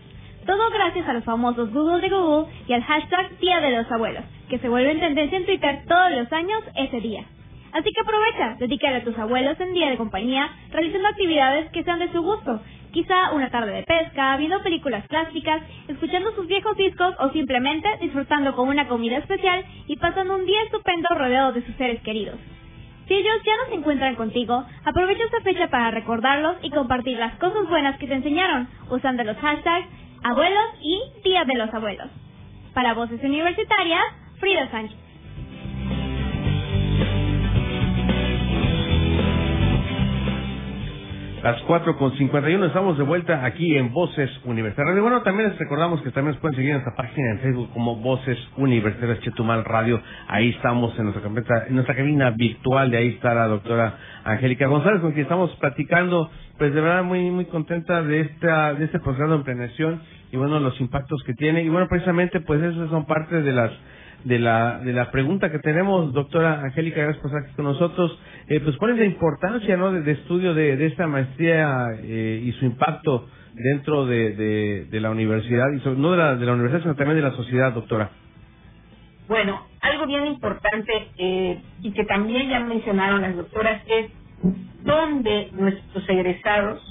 Todo 0.46 0.70
gracias 0.72 1.08
a 1.08 1.14
los 1.14 1.24
famosos 1.24 1.72
Google 1.72 2.02
de 2.02 2.10
Google 2.10 2.52
y 2.68 2.74
al 2.74 2.84
hashtag 2.84 3.40
Día 3.40 3.62
de 3.62 3.72
los 3.72 3.90
Abuelos, 3.90 4.26
que 4.50 4.60
se 4.60 4.70
vuelve 4.70 4.92
en 4.92 5.00
tendencia 5.00 5.38
en 5.38 5.46
Twitter 5.46 5.84
todos 5.88 6.12
los 6.12 6.32
años 6.32 6.64
ese 6.76 7.02
día. 7.02 7.26
Así 7.74 7.92
que 7.92 8.02
aprovecha, 8.02 8.56
dedícale 8.60 8.98
a 8.98 9.04
tus 9.04 9.18
abuelos 9.18 9.60
en 9.60 9.74
día 9.74 9.90
de 9.90 9.98
compañía, 9.98 10.50
realizando 10.72 11.10
actividades 11.10 11.70
que 11.72 11.84
sean 11.84 12.00
de 12.00 12.12
su 12.12 12.22
gusto. 12.22 12.62
Quizá 12.92 13.32
una 13.34 13.52
tarde 13.52 13.72
de 13.72 13.84
pesca, 13.84 14.36
viendo 14.38 14.64
películas 14.64 15.06
clásicas, 15.08 15.62
escuchando 15.88 16.34
sus 16.34 16.48
viejos 16.48 16.76
discos 16.78 17.14
o 17.20 17.30
simplemente 17.30 17.90
disfrutando 18.02 18.56
con 18.56 18.70
una 18.70 18.88
comida 18.88 19.18
especial 19.18 19.66
y 19.88 19.98
pasando 19.98 20.36
un 20.36 20.46
día 20.46 20.64
estupendo 20.64 21.10
rodeado 21.10 21.52
de 21.52 21.66
sus 21.66 21.76
seres 21.76 22.02
queridos. 22.02 22.40
Si 23.08 23.14
ellos 23.14 23.42
ya 23.46 23.56
no 23.58 23.70
se 23.70 23.76
encuentran 23.76 24.16
contigo, 24.16 24.66
aprovecha 24.84 25.24
esta 25.24 25.42
fecha 25.42 25.68
para 25.70 25.92
recordarlos 25.92 26.58
y 26.62 26.72
compartir 26.72 27.18
las 27.18 27.36
cosas 27.36 27.70
buenas 27.70 27.98
que 28.00 28.08
te 28.08 28.16
enseñaron 28.16 28.68
usando 28.90 29.24
los 29.24 29.38
hashtags 29.38 29.88
abuelos 30.24 30.66
y 30.82 31.00
día 31.24 31.46
de 31.46 31.56
los 31.56 31.74
abuelos. 31.74 32.10
Para 32.74 32.94
Voces 32.94 33.24
Universitarias, 33.24 34.04
Frida 34.40 34.70
Sánchez. 34.72 34.98
Las 41.44 41.62
4 41.62 41.98
con 41.98 42.18
51 42.18 42.66
estamos 42.66 42.98
de 42.98 43.04
vuelta 43.04 43.46
aquí 43.46 43.78
en 43.78 43.94
Voces 43.94 44.30
Universitarias. 44.44 44.98
Y 44.98 45.00
bueno, 45.00 45.22
también 45.22 45.50
les 45.50 45.58
recordamos 45.58 46.02
que 46.02 46.12
también 46.12 46.34
nos 46.34 46.42
pueden 46.42 46.56
seguir 46.56 46.72
en 46.72 46.82
nuestra 46.82 46.96
página 46.96 47.32
en 47.32 47.40
Facebook 47.40 47.70
como 47.74 47.96
Voces 47.96 48.38
Universitarias 48.58 49.22
Chetumal 49.22 49.64
Radio. 49.64 50.02
Ahí 50.28 50.50
estamos 50.50 50.98
en 51.00 51.06
nuestra, 51.06 51.68
en 51.68 51.76
nuestra 51.76 51.96
cabina 51.96 52.32
virtual. 52.32 52.92
De 52.92 52.98
ahí 52.98 53.08
está 53.10 53.34
la 53.34 53.48
doctora 53.48 53.98
Angélica 54.26 54.68
González, 54.68 55.00
con 55.00 55.12
quien 55.12 55.24
estamos 55.24 55.56
platicando. 55.58 56.30
Pues 56.58 56.74
de 56.74 56.82
verdad 56.82 57.04
muy 57.04 57.30
muy 57.32 57.46
contenta 57.46 58.02
de 58.02 58.22
esta 58.22 58.74
de 58.74 58.86
este 58.86 59.00
posgrado 59.00 59.36
en 59.36 59.44
planeación 59.44 60.02
y 60.32 60.38
bueno 60.38 60.60
los 60.60 60.82
impactos 60.82 61.24
que 61.24 61.34
tiene 61.36 61.64
y 61.64 61.70
bueno 61.70 61.88
precisamente 61.88 62.42
pues 62.42 62.62
esas 62.62 62.90
son 62.90 63.06
parte 63.06 63.42
de 63.42 63.54
las 63.54 63.72
de 64.28 64.40
la 64.40 64.80
de 64.80 64.94
la 64.94 65.10
pregunta 65.12 65.52
que 65.52 65.60
tenemos, 65.60 66.14
doctora 66.14 66.62
Angélica, 66.62 67.02
gracias 67.02 67.26
aquí 67.34 67.54
con 67.56 67.66
nosotros. 67.66 68.18
Eh, 68.50 68.60
pues, 68.60 68.76
¿cuál 68.78 68.92
es 68.92 68.98
la 69.00 69.06
importancia, 69.06 69.78
no, 69.78 69.92
de, 69.92 70.02
de 70.02 70.12
estudio 70.14 70.54
de, 70.54 70.76
de 70.78 70.86
esta 70.88 71.08
maestría 71.08 71.88
eh, 72.02 72.42
y 72.46 72.52
su 72.54 72.66
impacto 72.66 73.28
dentro 73.54 74.06
de, 74.06 74.36
de, 74.36 74.86
de 74.92 75.00
la 75.02 75.10
universidad 75.12 75.66
y 75.76 75.80
sobre- 75.80 76.00
no 76.00 76.12
de 76.12 76.18
la, 76.18 76.36
de 76.36 76.46
la 76.46 76.54
universidad, 76.54 76.82
sino 76.84 76.96
también 76.96 77.18
de 77.18 77.24
la 77.30 77.36
sociedad, 77.36 77.72
doctora? 77.74 78.12
Bueno, 79.28 79.66
algo 79.82 80.06
bien 80.08 80.28
importante 80.28 80.92
eh, 81.18 81.60
y 81.82 81.92
que 81.92 82.04
también 82.06 82.50
ya 82.50 82.60
mencionaron 82.62 83.22
las 83.22 83.36
doctoras 83.36 83.82
es 83.88 84.12
dónde 84.84 85.50
nuestros 85.54 86.08
egresados 86.10 86.82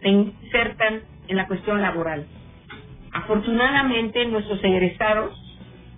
se 0.00 0.08
insertan 0.08 1.00
en 1.28 1.36
la 1.36 1.46
cuestión 1.46 1.80
laboral. 1.82 2.26
Afortunadamente 3.12 4.24
nuestros 4.26 4.62
egresados, 4.64 5.36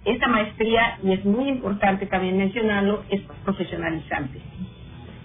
esta 0.05 0.29
maestría, 0.29 0.99
y 1.03 1.13
es 1.13 1.25
muy 1.25 1.49
importante 1.49 2.07
también 2.07 2.37
mencionarlo, 2.37 3.05
es 3.11 3.23
profesionalizante. 3.45 4.41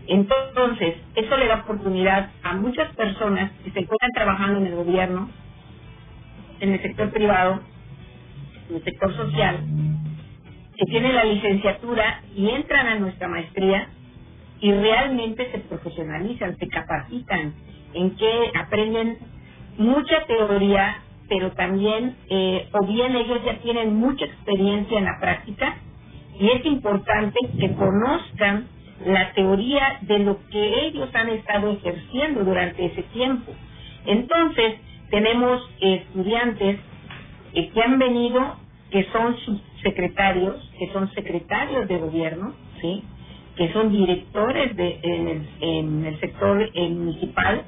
Entonces, 0.08 0.96
eso 1.16 1.38
le 1.38 1.48
da 1.48 1.62
oportunidad 1.64 2.32
a 2.44 2.54
muchas 2.54 2.94
personas 2.96 3.52
que 3.64 3.72
se 3.72 3.80
encuentran 3.80 4.12
trabajando 4.14 4.60
en 4.60 4.68
el 4.68 4.76
gobierno, 4.76 5.30
en 6.60 6.74
el 6.74 6.82
sector 6.82 7.12
privado, 7.12 7.62
en 8.70 8.76
el 8.78 8.84
sector 8.84 9.16
social, 9.16 9.60
que 10.78 10.86
tienen 10.86 11.16
la 11.16 11.24
licenciatura 11.26 12.22
y 12.36 12.50
entran 12.50 12.88
a 12.88 13.00
nuestra 13.00 13.28
maestría 13.28 13.90
y 14.62 14.72
realmente 14.72 15.52
se 15.52 15.60
profesionalizan, 15.60 16.58
se 16.58 16.68
capacitan, 16.68 17.54
en 17.94 18.16
que 18.16 18.52
aprenden 18.56 19.18
mucha 19.78 20.26
teoría, 20.26 21.02
pero 21.28 21.52
también, 21.52 22.16
eh, 22.30 22.68
o 22.72 22.86
bien 22.86 23.16
ellos 23.16 23.40
ya 23.46 23.58
tienen 23.60 23.96
mucha 23.96 24.26
experiencia 24.26 24.98
en 24.98 25.06
la 25.06 25.20
práctica, 25.20 25.78
y 26.40 26.50
es 26.50 26.66
importante 26.66 27.38
que 27.60 27.74
conozcan 27.74 28.68
la 29.06 29.34
teoría 29.34 30.00
de 30.02 30.20
lo 30.20 30.40
que 30.50 30.88
ellos 30.88 31.10
han 31.14 31.30
estado 31.30 31.72
ejerciendo 31.72 32.44
durante 32.44 32.86
ese 32.86 33.04
tiempo. 33.04 33.52
Entonces, 34.06 34.76
tenemos 35.10 35.62
estudiantes 35.80 36.80
que 37.54 37.82
han 37.82 37.98
venido, 37.98 38.56
que 38.92 39.04
son 39.12 39.36
subsecretarios, 39.38 40.72
que 40.78 40.92
son 40.94 41.12
secretarios 41.14 41.88
de 41.88 41.98
gobierno, 41.98 42.54
¿sí? 42.82 43.04
que 43.56 43.74
son 43.74 43.92
directores 43.92 44.76
de, 44.76 45.00
en, 45.02 45.28
el, 45.28 45.48
en 45.62 46.06
el 46.06 46.20
sector 46.20 46.70
eh, 46.74 46.90
municipal 46.90 47.64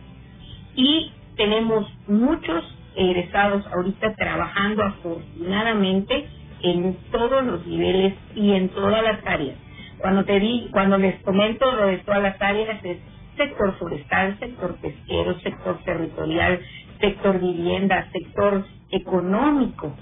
y 0.76 1.12
tenemos 1.36 1.92
muchos 2.08 2.64
egresados 3.00 3.66
ahorita 3.68 4.16
trabajando 4.16 4.84
afortunadamente 4.84 6.28
en 6.62 6.98
todos 7.12 7.46
los 7.46 7.66
niveles 7.66 8.14
y 8.36 8.52
en 8.54 8.70
todas 8.70 9.02
las 9.04 9.26
áreas. 9.26 9.58
Cuando 10.00 10.26
te 10.26 10.40
di, 10.40 10.70
cuando 10.72 10.98
les 10.98 11.22
comento 11.24 11.72
lo 11.72 11.88
de 11.88 12.00
todas 12.00 12.22
las 12.22 12.42
áreas 12.42 12.84
es 12.84 12.98
sector 13.38 13.74
forestal, 13.80 14.38
sector 14.40 14.76
pesquero, 14.82 15.40
sector 15.40 15.80
territorial, 15.86 16.60
sector 17.00 17.40
vivienda, 17.40 18.10
sector 18.12 18.66
económico, 18.92 19.96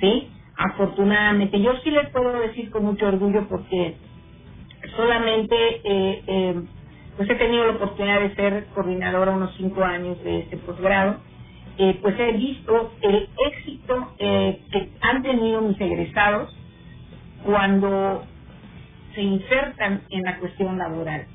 ¿sí? 0.00 0.30
Afortunadamente, 0.56 1.60
yo 1.60 1.72
sí 1.82 1.90
les 1.90 2.08
puedo 2.10 2.32
decir 2.40 2.70
con 2.70 2.84
mucho 2.84 3.08
orgullo 3.08 3.48
porque 3.48 3.96
solamente 4.96 5.56
eh, 5.84 6.22
eh, 6.26 6.62
pues 7.16 7.30
he 7.30 7.34
tenido 7.36 7.66
la 7.66 7.72
oportunidad 7.72 8.20
de 8.20 8.34
ser 8.34 8.66
coordinadora 8.74 9.32
unos 9.32 9.54
cinco 9.56 9.82
años 9.84 10.22
de 10.24 10.40
este 10.40 10.56
posgrado, 10.58 11.18
eh, 11.78 11.98
pues 12.00 12.18
he 12.18 12.32
visto 12.32 12.92
el 13.02 13.28
éxito 13.46 14.14
eh, 14.18 14.60
que 14.70 14.88
han 15.00 15.22
tenido 15.22 15.60
mis 15.60 15.80
egresados 15.80 16.56
cuando 17.44 18.24
se 19.14 19.22
insertan 19.22 20.02
en 20.10 20.22
la 20.22 20.38
cuestión 20.38 20.78
laboral. 20.78 21.26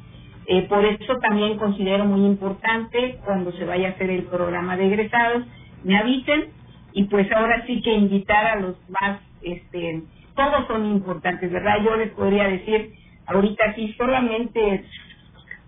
Eh, 0.48 0.64
por 0.64 0.84
eso 0.84 1.18
también 1.20 1.58
considero 1.58 2.06
muy 2.06 2.26
importante 2.26 3.20
cuando 3.24 3.52
se 3.52 3.66
vaya 3.66 3.90
a 3.90 3.92
hacer 3.92 4.10
el 4.10 4.24
programa 4.24 4.78
de 4.78 4.88
egresados, 4.88 5.44
me 5.84 5.98
avisen 5.98 6.50
y 6.94 7.04
pues 7.04 7.32
ahora 7.32 7.66
sí 7.68 7.82
que 7.82 7.94
invitar 7.94 8.46
a 8.46 8.56
los 8.56 8.76
más, 8.90 9.20
este, 9.44 10.02
todos 10.36 10.68
son 10.68 10.86
importantes, 10.88 11.52
¿verdad? 11.52 11.84
Yo 11.84 11.96
les 11.98 12.10
podría 12.12 12.48
decir 12.48 12.94
ahorita 13.28 13.76
sí 13.76 13.94
solamente 13.98 14.86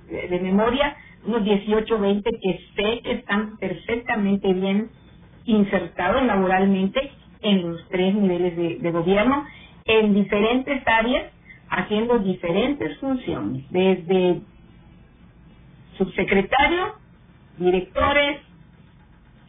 de, 0.09 0.39
memoria 0.39 0.95
unos 1.25 1.43
18 1.43 1.99
20 1.99 2.31
que 2.39 2.59
sé 2.75 3.01
que 3.03 3.11
están 3.13 3.57
perfectamente 3.57 4.53
bien 4.53 4.89
insertados 5.45 6.23
laboralmente 6.23 7.11
en 7.41 7.69
los 7.69 7.87
tres 7.89 8.13
niveles 8.13 8.81
de, 8.81 8.91
gobierno 8.91 9.45
en 9.85 10.13
diferentes 10.13 10.81
áreas 10.87 11.31
haciendo 11.69 12.19
diferentes 12.19 12.97
funciones 12.99 13.63
desde 13.69 14.41
subsecretario 15.97 16.95
directores 17.57 18.41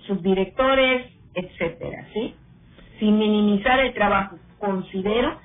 subdirectores 0.07 1.07
etcétera 1.35 2.09
sí 2.13 2.35
sin 2.99 3.19
minimizar 3.19 3.81
el 3.81 3.95
trabajo 3.95 4.37
considero 4.59 5.39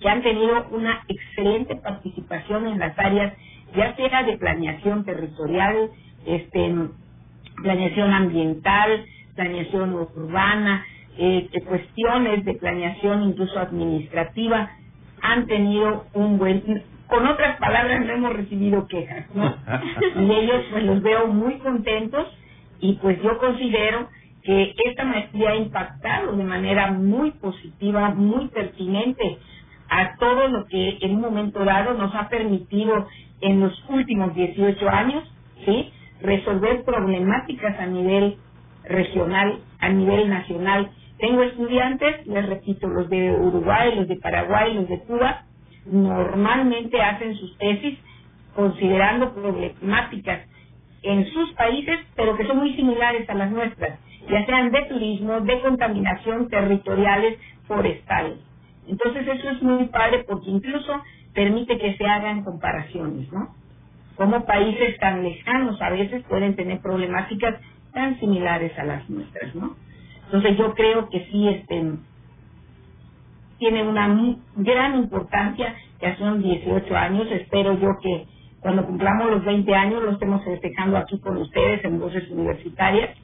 que 0.00 0.08
han 0.08 0.22
tenido 0.22 0.68
una 0.70 1.04
excelente 1.08 1.76
participación 1.76 2.66
en 2.68 2.78
las 2.78 2.98
áreas 2.98 3.34
ya 3.76 3.94
sea 3.96 4.22
de 4.24 4.36
planeación 4.38 5.04
territorial, 5.04 5.90
este, 6.26 6.74
planeación 7.62 8.12
ambiental, 8.12 9.04
planeación 9.34 9.94
urbana, 9.94 10.84
eh, 11.16 11.48
cuestiones 11.66 12.44
de 12.44 12.54
planeación 12.54 13.22
incluso 13.24 13.58
administrativa 13.58 14.70
han 15.20 15.46
tenido 15.46 16.06
un 16.14 16.38
buen 16.38 16.62
con 17.08 17.26
otras 17.26 17.56
palabras 17.56 18.04
no 18.04 18.12
hemos 18.12 18.32
recibido 18.34 18.86
quejas 18.86 19.26
¿no? 19.34 19.52
y 20.20 20.30
ellos 20.30 20.64
pues 20.70 20.84
los 20.84 21.02
veo 21.02 21.26
muy 21.26 21.58
contentos 21.58 22.26
y 22.80 22.94
pues 22.94 23.20
yo 23.22 23.38
considero 23.38 24.08
que 24.42 24.74
esta 24.84 25.04
maestría 25.04 25.50
ha 25.50 25.56
impactado 25.56 26.36
de 26.36 26.44
manera 26.44 26.92
muy 26.92 27.32
positiva, 27.32 28.10
muy 28.10 28.48
pertinente 28.48 29.38
a 29.88 30.16
todo 30.16 30.48
lo 30.48 30.66
que 30.66 30.98
en 31.00 31.16
un 31.16 31.20
momento 31.20 31.64
dado 31.64 31.94
nos 31.94 32.14
ha 32.14 32.28
permitido 32.28 33.06
en 33.40 33.60
los 33.60 33.72
últimos 33.88 34.34
18 34.34 34.88
años, 34.88 35.24
¿sí? 35.64 35.92
resolver 36.20 36.84
problemáticas 36.84 37.78
a 37.78 37.86
nivel 37.86 38.36
regional, 38.84 39.58
a 39.80 39.88
nivel 39.88 40.28
nacional. 40.28 40.90
Tengo 41.18 41.42
estudiantes, 41.42 42.26
les 42.26 42.46
repito, 42.46 42.88
los 42.88 43.08
de 43.08 43.32
Uruguay, 43.32 43.94
los 43.96 44.08
de 44.08 44.16
Paraguay, 44.16 44.74
los 44.74 44.88
de 44.88 45.00
Cuba, 45.00 45.44
normalmente 45.86 47.00
hacen 47.00 47.34
sus 47.36 47.56
tesis 47.58 47.98
considerando 48.54 49.32
problemáticas 49.34 50.40
en 51.02 51.26
sus 51.30 51.52
países, 51.52 51.98
pero 52.16 52.36
que 52.36 52.46
son 52.46 52.58
muy 52.58 52.74
similares 52.74 53.28
a 53.30 53.34
las 53.34 53.50
nuestras, 53.50 53.98
ya 54.28 54.44
sean 54.46 54.70
de 54.72 54.82
turismo, 54.82 55.40
de 55.40 55.60
contaminación 55.60 56.48
territoriales, 56.48 57.38
forestales. 57.66 58.47
Entonces 58.88 59.26
eso 59.28 59.50
es 59.50 59.62
muy 59.62 59.86
padre 59.86 60.24
porque 60.26 60.50
incluso 60.50 61.02
permite 61.34 61.78
que 61.78 61.96
se 61.96 62.06
hagan 62.06 62.42
comparaciones, 62.42 63.30
¿no? 63.32 63.54
Como 64.16 64.44
países 64.44 64.98
tan 64.98 65.22
lejanos 65.22 65.80
a 65.80 65.90
veces 65.90 66.24
pueden 66.28 66.56
tener 66.56 66.80
problemáticas 66.80 67.60
tan 67.92 68.18
similares 68.18 68.76
a 68.78 68.84
las 68.84 69.08
nuestras, 69.08 69.54
¿no? 69.54 69.76
Entonces 70.24 70.56
yo 70.58 70.74
creo 70.74 71.08
que 71.08 71.26
sí 71.30 71.48
este, 71.48 71.92
tiene 73.58 73.82
una 73.82 74.08
gran 74.56 74.94
importancia, 74.96 75.74
ya 76.00 76.16
son 76.16 76.42
18 76.42 76.96
años, 76.96 77.28
espero 77.30 77.78
yo 77.78 77.98
que 78.02 78.26
cuando 78.60 78.84
cumplamos 78.84 79.30
los 79.30 79.44
20 79.44 79.74
años 79.74 80.02
lo 80.02 80.12
estemos 80.12 80.44
festejando 80.44 80.96
aquí 80.96 81.18
con 81.20 81.36
ustedes 81.36 81.84
en 81.84 82.00
Voces 82.00 82.28
Universitarias, 82.30 83.16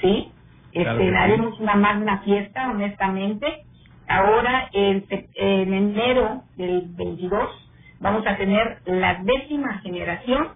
¿sí? 0.00 0.30
Este, 0.72 1.16
haremos 1.16 1.58
una 1.60 1.74
magna 1.74 2.18
fiesta, 2.18 2.70
honestamente. 2.70 3.64
Ahora, 4.08 4.68
en, 4.72 5.06
en 5.36 5.74
enero 5.74 6.42
del 6.56 6.82
22, 6.96 7.70
vamos 8.00 8.26
a 8.26 8.36
tener 8.36 8.80
la 8.86 9.22
décima 9.24 9.80
generación 9.80 10.48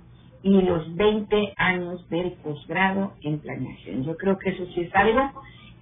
y 0.42 0.62
los 0.62 0.94
20 0.96 1.55
años 1.57 2.09
del 2.11 2.32
posgrado 2.44 3.14
en 3.22 3.40
planeación. 3.40 4.05
Yo 4.05 4.16
creo 4.16 4.38
que 4.38 4.50
eso 4.50 4.66
sí 4.74 4.82
es 4.82 4.94
algo 4.96 5.32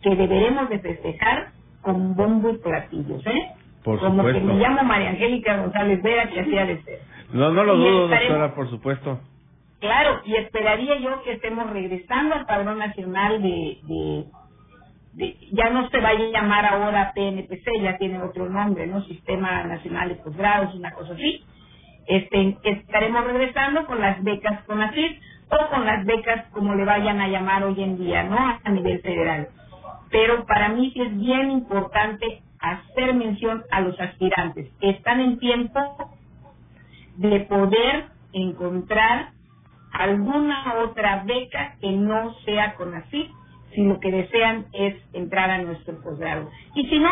que 0.03 0.16
deberemos 0.16 0.68
de 0.71 0.81
festejar 0.81 1.53
con 1.83 2.14
bombo 2.16 2.51
y 2.51 2.59
platillos, 2.59 3.27
¿eh? 3.27 3.53
Por 3.85 4.01
Como 4.01 4.18
supuesto. 4.18 4.41
que 4.41 4.47
me 4.47 4.55
llamo 4.61 4.83
María 4.85 5.11
Angélica 5.11 5.59
González 5.59 6.03
Vera, 6.03 6.29
que 6.31 6.41
hacía 6.41 6.66
de 6.66 6.83
ser. 6.85 7.01
No, 7.33 7.51
no 7.53 7.64
lo 7.64 7.75
Y 7.77 7.79
dudo, 7.79 8.09
doctora, 8.09 8.55
por 8.55 8.71
supuesto. 8.71 9.21
Claro, 9.81 10.21
y 10.27 10.37
esperaría 10.37 10.99
yo 11.01 11.23
que 11.25 11.33
estemos 11.35 11.71
regresando 11.71 12.35
al 12.37 12.47
padrón 12.47 12.79
nacional 12.79 13.43
de, 13.43 13.49
de, 13.49 14.25
de- 14.25 14.27
ya 15.15 15.71
no 15.71 15.89
se 15.91 16.01
vaya 16.01 16.27
a 16.27 16.31
llamar 16.43 16.67
ahora 16.67 17.13
PNPC, 17.15 17.83
ya 17.83 17.99
tiene 17.99 18.23
otro 18.23 18.49
nombre, 18.49 18.87
¿no? 18.87 19.03
Sistema 19.05 19.65
Nacional 19.65 20.11
de 20.11 20.17
Posgrados, 20.17 20.75
una 20.75 20.93
cosa 20.93 21.15
así. 21.15 21.45
Este, 22.07 22.59
estaremos 22.65 23.25
regresando 23.25 23.87
con 23.87 24.01
las 24.01 24.23
becas 24.25 24.65
CONACYT 24.65 25.21
o 25.51 25.71
con 25.71 25.87
las 25.87 26.05
becas 26.07 26.47
como 26.53 26.75
le 26.75 26.85
vayan 26.85 27.21
a 27.21 27.29
llamar 27.29 27.65
hoy 27.65 27.83
en 27.83 27.99
día, 27.99 28.25
¿no? 28.25 28.39
A 28.65 28.71
nivel 28.71 29.01
federal. 29.03 29.49
Pero 30.11 30.47
para 30.47 30.71
mí 30.71 30.91
sí 30.95 31.03
es 31.03 31.17
bien 31.19 31.51
importante 31.51 32.43
hacer 32.61 33.15
mención 33.15 33.65
a 33.71 33.81
los 33.81 33.99
aspirantes. 34.01 34.73
Están 34.81 35.21
en 35.21 35.39
tiempo 35.39 35.81
de 37.17 37.41
poder 37.43 38.07
encontrar 38.33 39.33
alguna 39.93 40.77
otra 40.85 41.25
beca 41.27 41.77
que 41.81 41.93
no 41.93 42.35
sea 42.45 42.75
CONACYT 42.77 43.33
si 43.75 43.85
lo 43.85 44.01
que 44.01 44.11
desean 44.11 44.66
es 44.73 44.97
entrar 45.12 45.51
a 45.51 45.62
nuestro 45.62 46.01
posgrado. 46.03 46.51
Y 46.75 46.89
si 46.89 46.99
no, 46.99 47.11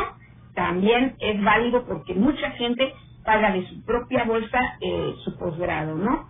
también 0.54 1.14
es 1.20 1.42
válido 1.42 1.84
porque 1.86 2.14
mucha 2.14 2.50
gente 2.52 2.92
paga 3.24 3.52
de 3.52 3.66
su 3.66 3.84
propia 3.84 4.24
bolsa 4.24 4.58
eh, 4.80 5.14
su 5.24 5.36
posgrado, 5.38 5.94
¿no? 5.94 6.28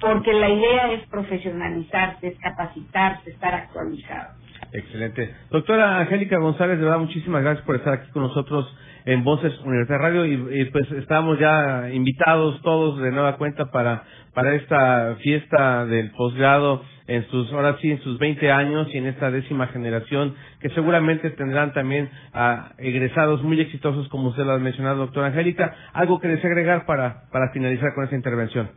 Porque 0.00 0.32
la 0.32 0.48
idea 0.48 0.92
es 0.92 1.06
profesionalizarse, 1.08 2.28
es 2.28 2.38
capacitarse, 2.38 3.30
estar 3.30 3.54
actualizado. 3.54 4.34
Excelente. 4.72 5.34
Doctora 5.50 5.98
Angélica 6.00 6.38
González, 6.38 6.78
de 6.78 6.84
verdad, 6.84 6.98
muchísimas 6.98 7.42
gracias 7.42 7.64
por 7.64 7.76
estar 7.76 7.94
aquí 7.94 8.10
con 8.10 8.22
nosotros 8.22 8.66
en 9.06 9.24
Voces 9.24 9.58
Universidad 9.64 9.98
Radio 9.98 10.26
y, 10.26 10.60
y, 10.60 10.64
pues 10.66 10.90
estamos 10.92 11.38
ya 11.38 11.88
invitados 11.90 12.60
todos 12.62 13.00
de 13.00 13.10
nueva 13.10 13.38
cuenta 13.38 13.70
para 13.70 14.02
para 14.34 14.54
esta 14.54 15.16
fiesta 15.16 15.86
del 15.86 16.10
posgrado 16.12 16.82
en 17.06 17.26
sus 17.28 17.52
ahora 17.52 17.76
sí 17.80 17.90
en 17.90 18.00
sus 18.02 18.18
20 18.18 18.52
años 18.52 18.88
y 18.92 18.98
en 18.98 19.06
esta 19.06 19.30
décima 19.30 19.68
generación 19.68 20.34
que 20.60 20.70
seguramente 20.70 21.30
tendrán 21.30 21.72
también 21.72 22.10
a 22.34 22.72
egresados 22.78 23.42
muy 23.42 23.60
exitosos 23.60 24.08
como 24.08 24.28
usted 24.28 24.44
lo 24.44 24.52
ha 24.52 24.58
mencionado 24.58 24.98
doctora 24.98 25.28
Angélica. 25.28 25.74
Algo 25.94 26.20
que 26.20 26.28
desea 26.28 26.50
agregar 26.50 26.86
para 26.86 27.24
para 27.32 27.50
finalizar 27.52 27.94
con 27.94 28.04
esta 28.04 28.16
intervención 28.16 28.70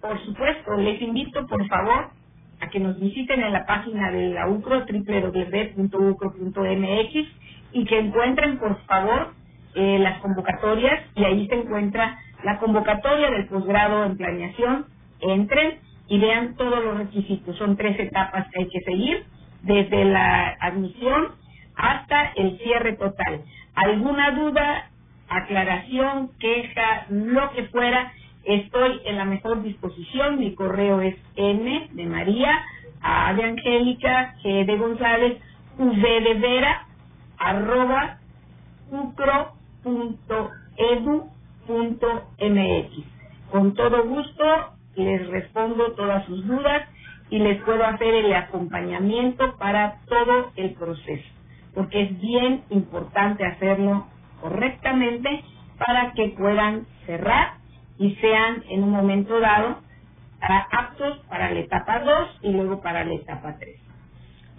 Por 0.00 0.18
supuesto, 0.24 0.76
les 0.76 1.00
invito 1.02 1.46
por 1.46 1.66
favor 1.68 2.10
a 2.60 2.68
que 2.70 2.80
nos 2.80 2.98
visiten 3.00 3.42
en 3.42 3.52
la 3.52 3.66
página 3.66 4.10
de 4.12 4.30
la 4.30 4.48
UCRO, 4.48 4.84
www.ucro.mx, 4.86 5.78
y 7.72 7.84
que 7.86 7.98
encuentren 7.98 8.58
por 8.58 8.80
favor 8.86 9.32
eh, 9.74 9.98
las 10.00 10.20
convocatorias, 10.20 11.04
y 11.16 11.24
ahí 11.24 11.46
se 11.48 11.54
encuentra 11.56 12.18
la 12.44 12.58
convocatoria 12.58 13.30
del 13.30 13.46
posgrado 13.46 14.04
en 14.04 14.16
planeación. 14.16 14.86
Entren 15.20 15.78
y 16.08 16.18
vean 16.18 16.56
todos 16.56 16.82
los 16.84 16.98
requisitos. 16.98 17.56
Son 17.56 17.76
tres 17.76 17.98
etapas 17.98 18.46
que 18.50 18.62
hay 18.62 18.68
que 18.68 18.80
seguir, 18.80 19.24
desde 19.62 20.04
la 20.04 20.56
admisión 20.60 21.28
hasta 21.76 22.32
el 22.36 22.58
cierre 22.58 22.94
total. 22.94 23.42
¿Alguna 23.74 24.32
duda, 24.32 24.90
aclaración, 25.28 26.30
queja, 26.38 27.06
lo 27.08 27.50
que 27.52 27.64
fuera? 27.64 28.12
Estoy 28.44 29.00
en 29.04 29.16
la 29.16 29.24
mejor 29.24 29.62
disposición. 29.62 30.38
Mi 30.38 30.54
correo 30.54 31.00
es 31.00 31.16
n 31.36 31.88
de 31.92 32.06
María, 32.06 32.64
a 33.02 33.32
de 33.34 33.44
Angélica, 33.44 34.34
g 34.42 34.64
de 34.64 34.76
González, 34.76 35.38
v 35.78 36.20
de 36.20 36.34
Vera, 36.34 36.86
arroba 37.38 38.18
ucro.edu.mx. 41.68 43.06
Con 43.50 43.74
todo 43.74 44.04
gusto 44.06 44.44
les 44.96 45.28
respondo 45.28 45.92
todas 45.94 46.26
sus 46.26 46.46
dudas 46.46 46.88
y 47.30 47.38
les 47.38 47.62
puedo 47.64 47.84
hacer 47.84 48.14
el 48.14 48.34
acompañamiento 48.34 49.56
para 49.58 50.00
todo 50.08 50.52
el 50.56 50.74
proceso, 50.74 51.28
porque 51.74 52.02
es 52.02 52.20
bien 52.20 52.64
importante 52.70 53.44
hacerlo 53.46 54.06
correctamente 54.40 55.44
para 55.78 56.12
que 56.14 56.30
puedan 56.38 56.86
cerrar 57.06 57.54
y 57.98 58.14
sean 58.16 58.64
en 58.70 58.84
un 58.84 58.90
momento 58.90 59.40
dado 59.40 59.80
ah, 60.42 60.68
aptos 60.72 61.18
para 61.28 61.50
la 61.52 61.60
etapa 61.60 62.00
2 62.00 62.40
y 62.42 62.52
luego 62.52 62.82
para 62.82 63.04
la 63.04 63.14
etapa 63.14 63.56
3. 63.58 63.76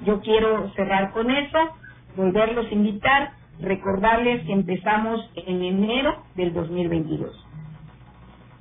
Yo 0.06 0.22
quiero 0.22 0.72
cerrar 0.74 1.12
con 1.14 1.32
eso, 1.32 1.60
volverlos 2.18 2.68
a 2.68 2.74
invitar, 2.74 3.34
recordarles 3.60 4.44
que 4.46 4.54
empezamos 4.54 5.32
en 5.36 5.64
enero 5.64 6.26
del 6.36 6.54
2022. 6.54 7.48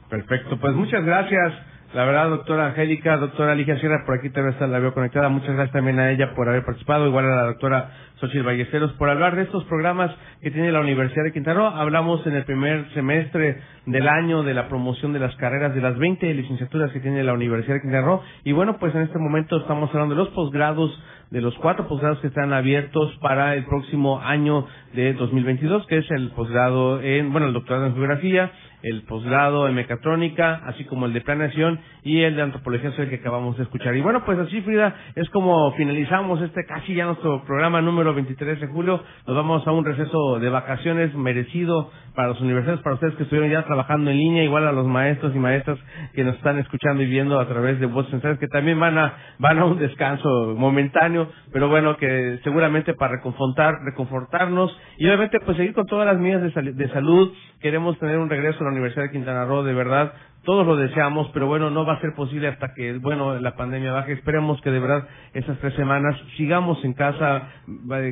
Perfecto, 0.09 0.59
pues 0.61 0.75
muchas 0.75 1.05
gracias. 1.05 1.55
La 1.93 2.05
verdad, 2.05 2.31
doctora 2.31 2.69
Angélica, 2.69 3.17
doctora 3.17 3.57
Ligia 3.57 3.77
Sierra, 3.81 4.05
por 4.07 4.17
aquí 4.17 4.31
también 4.31 4.53
está 4.53 4.69
la 4.69 4.79
veo 4.79 4.95
conectada. 4.95 5.29
Muchas 5.29 5.57
gracias 5.57 5.73
también 5.73 5.99
a 5.99 6.13
ella 6.13 6.35
por 6.37 6.49
haber 6.49 6.65
participado, 6.65 7.09
igual 7.09 7.25
a 7.25 7.35
la 7.35 7.45
doctora 7.47 7.91
Xochitl 8.21 8.45
Ballesteros, 8.45 8.93
por 8.93 9.11
hablar 9.11 9.35
de 9.35 9.43
estos 9.43 9.65
programas 9.65 10.15
que 10.41 10.53
tiene 10.53 10.71
la 10.71 10.83
Universidad 10.83 11.25
de 11.25 11.33
Quintana 11.33 11.59
Roo. 11.59 11.67
Hablamos 11.67 12.25
en 12.29 12.37
el 12.37 12.45
primer 12.45 12.89
semestre 12.95 13.61
del 13.87 14.07
año 14.07 14.45
de 14.45 14.55
la 14.55 14.69
promoción 14.69 15.13
de 15.13 15.19
las 15.19 15.35
carreras 15.35 15.75
de 15.75 15.81
las 15.81 15.99
20 15.99 16.33
licenciaturas 16.33 16.93
que 16.93 17.01
tiene 17.01 17.25
la 17.25 17.33
Universidad 17.33 17.75
de 17.75 17.81
Quintana 17.81 18.07
Roo. 18.07 18.23
Y 18.45 18.53
bueno, 18.53 18.77
pues 18.79 18.95
en 18.95 19.03
este 19.03 19.19
momento 19.19 19.57
estamos 19.57 19.91
hablando 19.91 20.15
de 20.15 20.21
los 20.21 20.29
posgrados, 20.29 20.97
de 21.31 21.41
los 21.41 21.57
cuatro 21.57 21.89
posgrados 21.89 22.21
que 22.21 22.29
están 22.29 22.53
abiertos 22.53 23.19
para 23.21 23.57
el 23.57 23.65
próximo 23.65 24.21
año 24.21 24.65
de 24.95 25.13
2022, 25.15 25.89
que 25.89 25.99
es 25.99 26.11
el 26.13 26.31
posgrado 26.37 27.01
en, 27.01 27.33
bueno, 27.33 27.49
el 27.49 27.53
doctorado 27.53 27.87
en 27.87 27.95
geografía, 27.95 28.53
el 28.83 29.03
posgrado 29.03 29.69
en 29.69 29.75
mecatrónica, 29.75 30.63
así 30.67 30.85
como 30.85 31.07
el 31.07 31.13
de 31.13 31.21
planeación 31.21 31.81
y 32.03 32.23
el 32.23 32.37
de 32.37 32.43
antropología 32.43 32.91
social 32.91 33.09
que 33.09 33.17
acabamos 33.17 33.57
de 33.57 33.65
escuchar. 33.65 33.95
Y 33.97 34.01
bueno, 34.01 34.25
pues 34.25 34.39
así, 34.39 34.61
Frida, 34.63 34.95
es 35.15 35.29
como 35.31 35.73
finalizamos 35.73 36.41
este 36.43 36.65
casi 36.67 36.95
ya 36.95 37.07
nuestro 37.07 37.45
programa 37.45 37.81
número 37.81 38.15
23 38.15 38.61
de 38.61 38.67
julio. 38.69 39.03
Nos 39.27 39.37
vamos 39.37 39.67
a 39.67 39.73
un 39.73 39.85
receso 39.85 40.39
de 40.39 40.49
vacaciones 40.49 41.15
merecido 41.15 41.91
para 42.15 42.29
los 42.29 42.41
universitarios, 42.41 42.83
para 42.83 42.95
ustedes 42.95 43.15
que 43.15 43.23
estuvieron 43.25 43.51
ya 43.51 43.65
trabajando 43.65 44.11
en 44.11 44.19
línea, 44.19 44.45
igual 44.45 44.67
a 44.67 44.73
los 44.73 44.87
maestros 44.87 45.35
y 45.35 45.39
maestras 45.39 45.79
que 46.15 46.25
nos 46.25 46.37
están 46.37 46.59
escuchando 46.59 47.03
y 47.03 47.07
viendo 47.07 47.39
a 47.41 47.49
través 47.49 47.81
de 47.81 47.87
voces 47.87 48.11
centrales, 48.11 48.39
que 48.39 48.49
también 48.49 48.79
van 48.79 48.99
a, 48.99 49.15
van 49.39 49.59
a 49.59 49.65
un 49.65 49.79
descanso 49.79 50.55
momentáneo 50.57 51.29
pero 51.53 51.69
bueno, 51.69 51.97
que 51.97 52.39
seguramente 52.45 52.95
para 52.95 53.17
reconfortar, 53.17 53.75
reconfortarnos 53.85 54.77
y 54.99 55.07
obviamente 55.07 55.39
pues 55.41 55.57
seguir 55.57 55.75
con 55.75 55.87
todas 55.87 56.07
las 56.07 56.19
medidas 56.19 56.53
de 56.55 56.89
salud, 56.91 57.33
queremos 57.61 57.99
tener 57.99 58.19
un 58.19 58.31
regreso 58.31 58.61
a 58.61 58.65
la 58.65 58.71
Universidad 58.71 59.05
de 59.05 59.11
Quintana 59.11 59.45
Roo, 59.45 59.63
de 59.63 59.75
verdad, 59.75 60.13
todos 60.45 60.67
lo 60.67 60.77
deseamos, 60.77 61.29
pero 61.33 61.47
bueno, 61.47 61.71
no 61.71 61.85
va 61.85 61.95
a 61.95 62.01
ser 62.01 62.15
posible 62.15 62.49
hasta 62.49 62.73
que, 62.75 62.99
bueno, 62.99 63.39
la 63.39 63.57
pandemia 63.57 63.93
baje. 63.93 64.13
Esperemos 64.13 64.61
que 64.63 64.71
de 64.71 64.81
verdad 64.81 65.07
esas 65.35 65.59
tres 65.59 65.75
semanas 65.75 66.17
sigamos 66.37 66.83
en 66.85 66.95
casa, 66.95 67.49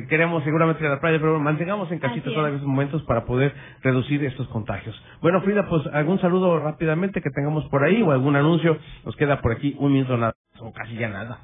queremos 0.09 0.43
seguramente 0.43 0.83
ir 0.83 0.87
a 0.87 0.95
la 0.95 1.01
playa, 1.01 1.19
pero 1.19 1.39
mantengamos 1.39 1.91
en 1.91 1.99
casita 1.99 2.21
Así 2.21 2.29
es. 2.29 2.35
todavía 2.35 2.57
esos 2.57 2.67
momentos 2.67 3.03
para 3.03 3.25
poder 3.25 3.53
reducir 3.81 4.23
estos 4.25 4.47
contagios. 4.49 4.99
Bueno, 5.21 5.41
Frida, 5.41 5.67
pues 5.67 5.85
algún 5.87 6.19
saludo 6.19 6.59
rápidamente 6.59 7.21
que 7.21 7.29
tengamos 7.31 7.65
por 7.69 7.83
ahí 7.83 8.01
o 8.01 8.11
algún 8.11 8.35
anuncio. 8.35 8.77
Nos 9.05 9.15
queda 9.15 9.41
por 9.41 9.51
aquí 9.53 9.75
un 9.79 9.93
minuto 9.93 10.17
nada, 10.17 10.33
o 10.59 10.71
casi 10.71 10.95
ya 10.95 11.09
nada. 11.09 11.39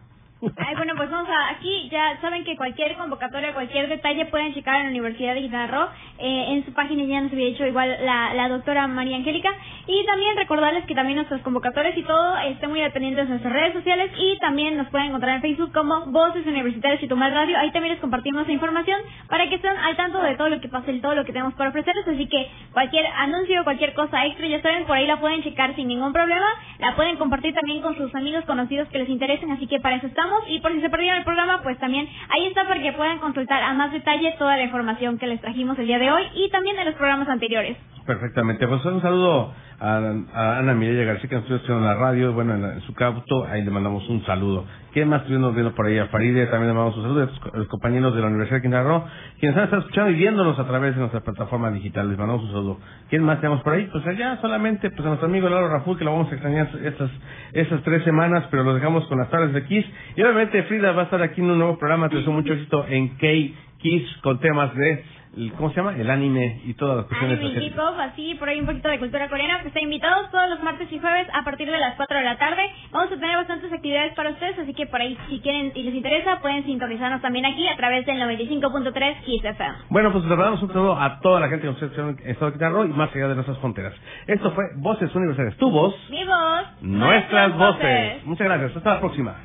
Ay, 0.58 0.76
bueno, 0.76 0.94
pues 0.96 1.10
vamos 1.10 1.28
a, 1.30 1.50
aquí 1.50 1.90
ya 1.90 2.20
saben 2.22 2.44
que 2.44 2.56
cualquier 2.56 2.96
convocatoria, 2.96 3.54
cualquier 3.54 3.90
detalle 3.90 4.26
pueden 4.26 4.54
checar 4.54 4.76
en 4.76 4.84
la 4.84 4.90
Universidad 4.90 5.34
de 5.34 5.42
Quintana. 5.42 5.90
Eh, 6.20 6.46
en 6.54 6.66
su 6.66 6.74
página 6.74 7.04
ya 7.04 7.22
nos 7.22 7.32
había 7.32 7.48
dicho 7.48 7.66
igual 7.66 7.98
la, 8.02 8.34
la 8.34 8.50
doctora 8.50 8.88
María 8.88 9.18
Angélica. 9.18 9.50
Y 9.88 10.06
también 10.06 10.38
recordarles 10.38 10.86
que 10.86 10.94
también 10.94 11.18
nuestras 11.18 11.42
convocatorias 11.42 11.98
y 11.98 12.04
todo 12.04 12.38
estén 12.38 12.70
muy 12.70 12.82
al 12.82 12.92
pendientes 12.92 13.26
de 13.26 13.30
nuestras 13.30 13.54
redes 13.54 13.74
sociales. 13.74 14.12
Y 14.18 14.38
también 14.40 14.78
nos 14.78 14.88
pueden 14.90 15.08
encontrar 15.08 15.38
en 15.38 15.42
Facebook 15.42 15.72
como 15.74 16.06
Voces 16.08 16.46
Universitarias 16.46 17.02
y 17.02 17.08
Tomar 17.08 17.34
Radio. 17.34 17.58
Ahí 17.58 17.72
también 17.72 17.94
les 17.94 18.02
compartimos 18.02 18.48
información 18.50 19.02
para 19.28 19.50
que 19.50 19.56
estén 19.56 19.76
al 19.76 19.96
tanto 19.96 20.22
de 20.22 20.36
todo 20.36 20.50
lo 20.50 20.62
que 20.62 20.70
pasa 20.70 20.92
y 20.92 21.00
todo 21.00 21.16
lo 21.16 21.26
que 21.26 21.34
tenemos 21.34 21.54
para 21.56 21.70
ofrecerles. 21.72 22.08
Así 22.08 22.28
que 22.28 22.50
cualquier 22.72 23.06
anuncio, 23.18 23.64
cualquier 23.64 23.94
cosa 23.94 24.26
extra, 24.26 24.48
ya 24.48 24.62
saben, 24.62 24.86
por 24.86 24.96
ahí 24.96 25.08
la 25.08 25.20
pueden 25.20 25.42
checar 25.44 25.76
sin 25.76 25.88
ningún 25.88 26.14
problema. 26.14 26.48
La 26.80 26.96
pueden 26.96 27.18
compartir 27.18 27.54
también 27.54 27.82
con 27.82 27.96
sus 27.98 28.14
amigos 28.14 28.46
conocidos 28.46 28.88
que 28.90 29.00
les 29.00 29.10
interesen. 29.10 29.52
Así 29.52 29.68
que 29.68 29.80
para 29.80 29.96
eso 29.96 30.08
estamos. 30.08 30.35
Y 30.48 30.60
por 30.60 30.72
si 30.72 30.82
se 30.82 30.90
perdieron 30.90 31.20
el 31.20 31.24
programa, 31.24 31.62
pues 31.64 31.78
también 31.80 32.08
ahí 32.30 32.48
está 32.48 32.68
para 32.68 32.82
que 32.82 32.94
puedan 32.94 33.20
consultar 33.20 33.64
a 33.64 33.74
más 33.74 33.92
detalle 33.92 34.36
toda 34.38 34.58
la 34.58 34.64
información 34.64 35.18
que 35.18 35.28
les 35.28 35.42
trajimos 35.42 35.78
el 35.80 35.88
día 35.88 36.00
de 36.00 36.12
hoy 36.12 36.24
y 36.36 36.50
también 36.50 36.76
de 36.76 36.86
los 36.86 36.96
programas 36.96 37.28
anteriores. 37.28 37.78
Perfectamente. 38.06 38.68
Pues 38.68 38.86
un 38.86 39.02
saludo 39.02 39.54
a, 39.80 40.58
Ana 40.60 40.74
Mireya 40.74 41.04
García 41.06 41.30
que 41.30 41.36
nos 41.36 41.50
estuvo 41.52 41.78
en 41.78 41.84
la 41.86 41.96
radio, 41.96 42.34
bueno, 42.34 42.54
en, 42.56 42.62
la- 42.62 42.74
en 42.74 42.82
su 42.82 42.94
cauto, 42.94 43.46
ahí 43.46 43.64
le 43.64 43.72
mandamos 43.72 44.08
un 44.10 44.24
saludo. 44.26 44.66
¿Quién 44.94 45.10
más 45.10 45.22
estuvimos 45.24 45.54
viendo 45.54 45.76
por 45.76 45.88
ahí? 45.88 45.98
A 45.98 46.08
Faride 46.08 46.46
también 46.48 46.70
le 46.70 46.74
mandamos 46.74 46.96
un 46.98 47.04
saludo, 47.04 47.30
a 47.54 47.58
los 47.58 47.68
compañeros 47.68 48.16
de 48.16 48.22
la 48.22 48.28
Universidad 48.28 48.58
de 48.58 48.62
Quintana 48.62 48.84
Roo, 48.84 49.04
quienes 49.40 49.58
han 49.58 49.64
estado 49.66 49.82
escuchando 49.82 50.12
y 50.12 50.16
viéndonos 50.16 50.58
a 50.58 50.66
través 50.68 50.94
de 50.96 51.00
nuestra 51.02 51.20
plataforma 51.22 51.70
digital, 51.72 52.08
les 52.10 52.18
mandamos 52.18 52.44
un 52.46 52.52
saludo. 52.52 52.80
¿Quién 53.10 53.24
más 53.24 53.42
tenemos 53.42 53.62
por 53.64 53.74
ahí? 53.74 53.88
Pues 53.92 54.06
allá 54.08 54.38
solamente 54.42 54.90
pues 54.92 55.02
a 55.06 55.10
nuestro 55.10 55.28
amigo 55.28 55.50
Lalo 55.50 55.68
Raful, 55.68 55.98
que 55.98 56.06
lo 56.06 56.12
vamos 56.14 56.32
a 56.32 56.36
extrañar 56.36 56.70
estas, 56.84 57.12
estas 57.54 57.82
tres 57.84 58.04
semanas, 58.04 58.46
pero 58.50 58.64
lo 58.64 58.74
dejamos 58.74 59.06
con 59.08 59.18
las 59.20 59.30
tardes 59.30 59.54
de 59.54 59.66
Kiss. 59.66 59.86
Y 60.16 60.22
obviamente 60.24 60.64
Frida 60.64 60.94
va 60.94 61.02
a 61.02 61.06
estar 61.06 61.22
aquí 61.22 61.42
en 61.42 61.52
un 61.52 61.58
nuevo 61.60 61.78
programa, 61.78 62.08
te 62.10 62.16
deseo 62.18 62.32
mucho 62.32 62.54
éxito 62.54 62.86
en 62.88 63.10
K-Kiss 63.18 64.18
con 64.24 64.40
temas 64.40 64.74
de, 64.76 65.04
el- 65.38 65.52
¿cómo 65.54 65.70
se 65.70 65.76
llama? 65.78 65.96
El 65.98 66.10
anime 66.10 66.62
y 66.66 66.74
todas 66.76 66.98
las 66.98 67.06
cuestiones 67.08 67.40
Anime 67.40 67.66
y 67.66 67.74
hop, 67.80 68.00
así 68.00 68.36
por 68.36 68.50
ahí 68.50 68.60
un 68.60 68.66
poquito 68.66 68.90
de 68.90 69.00
cultura 69.00 69.28
coreana, 69.30 69.56
pues 69.58 69.68
están 69.68 69.84
invitados 69.84 70.32
todos 70.32 70.50
los 70.50 70.62
martes 70.64 70.92
y 70.92 71.00
jueves 71.00 71.28
a 71.34 71.44
partir 71.44 71.70
de 71.70 71.78
las 71.78 71.96
4 71.96 72.18
de 72.18 72.24
la 72.24 72.38
tarde. 72.38 72.62
Vamos 72.92 73.12
a 73.12 73.16
tener 73.20 73.36
bastantes 73.38 73.72
actividades 73.72 74.14
para 74.14 74.30
ustedes, 74.32 74.58
así 74.60 74.74
que 74.74 74.86
por 74.88 75.02
ahí 75.02 75.18
si 75.30 75.40
quieren 75.40 75.72
y 75.76 75.84
les 75.84 75.94
interesa 75.96 76.40
pueden 76.42 76.64
sintonizarnos 76.66 77.22
también 77.22 77.46
aquí 77.46 77.68
a 77.68 77.76
través 77.76 78.06
del 78.06 78.18
95.3 78.20 79.22
Kiss 79.26 79.44
FM. 79.44 79.76
Bueno, 79.90 80.12
pues 80.12 80.24
le 80.26 80.36
damos 80.36 80.62
un 80.62 80.70
saludo 80.70 81.00
a 81.00 81.20
toda 81.20 81.40
la 81.40 81.48
gente 81.50 81.68
que 81.68 81.74
nos 81.74 81.82
en 81.98 82.18
Estado 82.30 82.52
Quintana 82.52 82.86
y 82.86 82.88
más 82.90 83.14
allá 83.16 83.28
de 83.30 83.36
nuestras 83.36 83.58
fronteras. 83.60 83.94
Esto 84.28 84.52
fue 84.52 84.66
Voces 84.78 85.14
Universales, 85.16 85.58
tu 85.58 85.70
voz, 85.70 85.96
Mi 86.10 86.24
voz, 86.26 86.66
nuestras 86.82 87.58
voces. 87.58 88.26
Muchas 88.26 88.48
gracias, 88.48 88.76
hasta 88.78 88.94
la 88.96 89.00
próxima. 89.00 89.36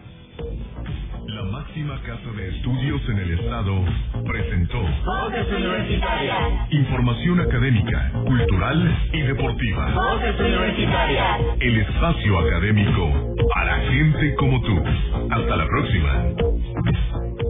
La 1.41 1.47
máxima 1.47 1.99
casa 2.03 2.31
de 2.37 2.49
estudios 2.49 3.01
en 3.09 3.19
el 3.19 3.41
estado 3.41 3.83
presentó 4.27 4.79
Voces 4.79 5.51
universitarias. 5.51 6.71
información 6.71 7.41
académica, 7.41 8.13
cultural 8.27 9.09
y 9.15 9.21
deportiva. 9.23 9.91
Voces 9.95 10.39
universitarias. 10.39 11.41
El 11.61 11.79
espacio 11.79 12.41
académico 12.41 13.35
para 13.55 13.75
gente 13.79 14.35
como 14.35 14.61
tú. 14.61 14.85
Hasta 15.31 15.57
la 15.57 15.67
próxima. 15.67 17.50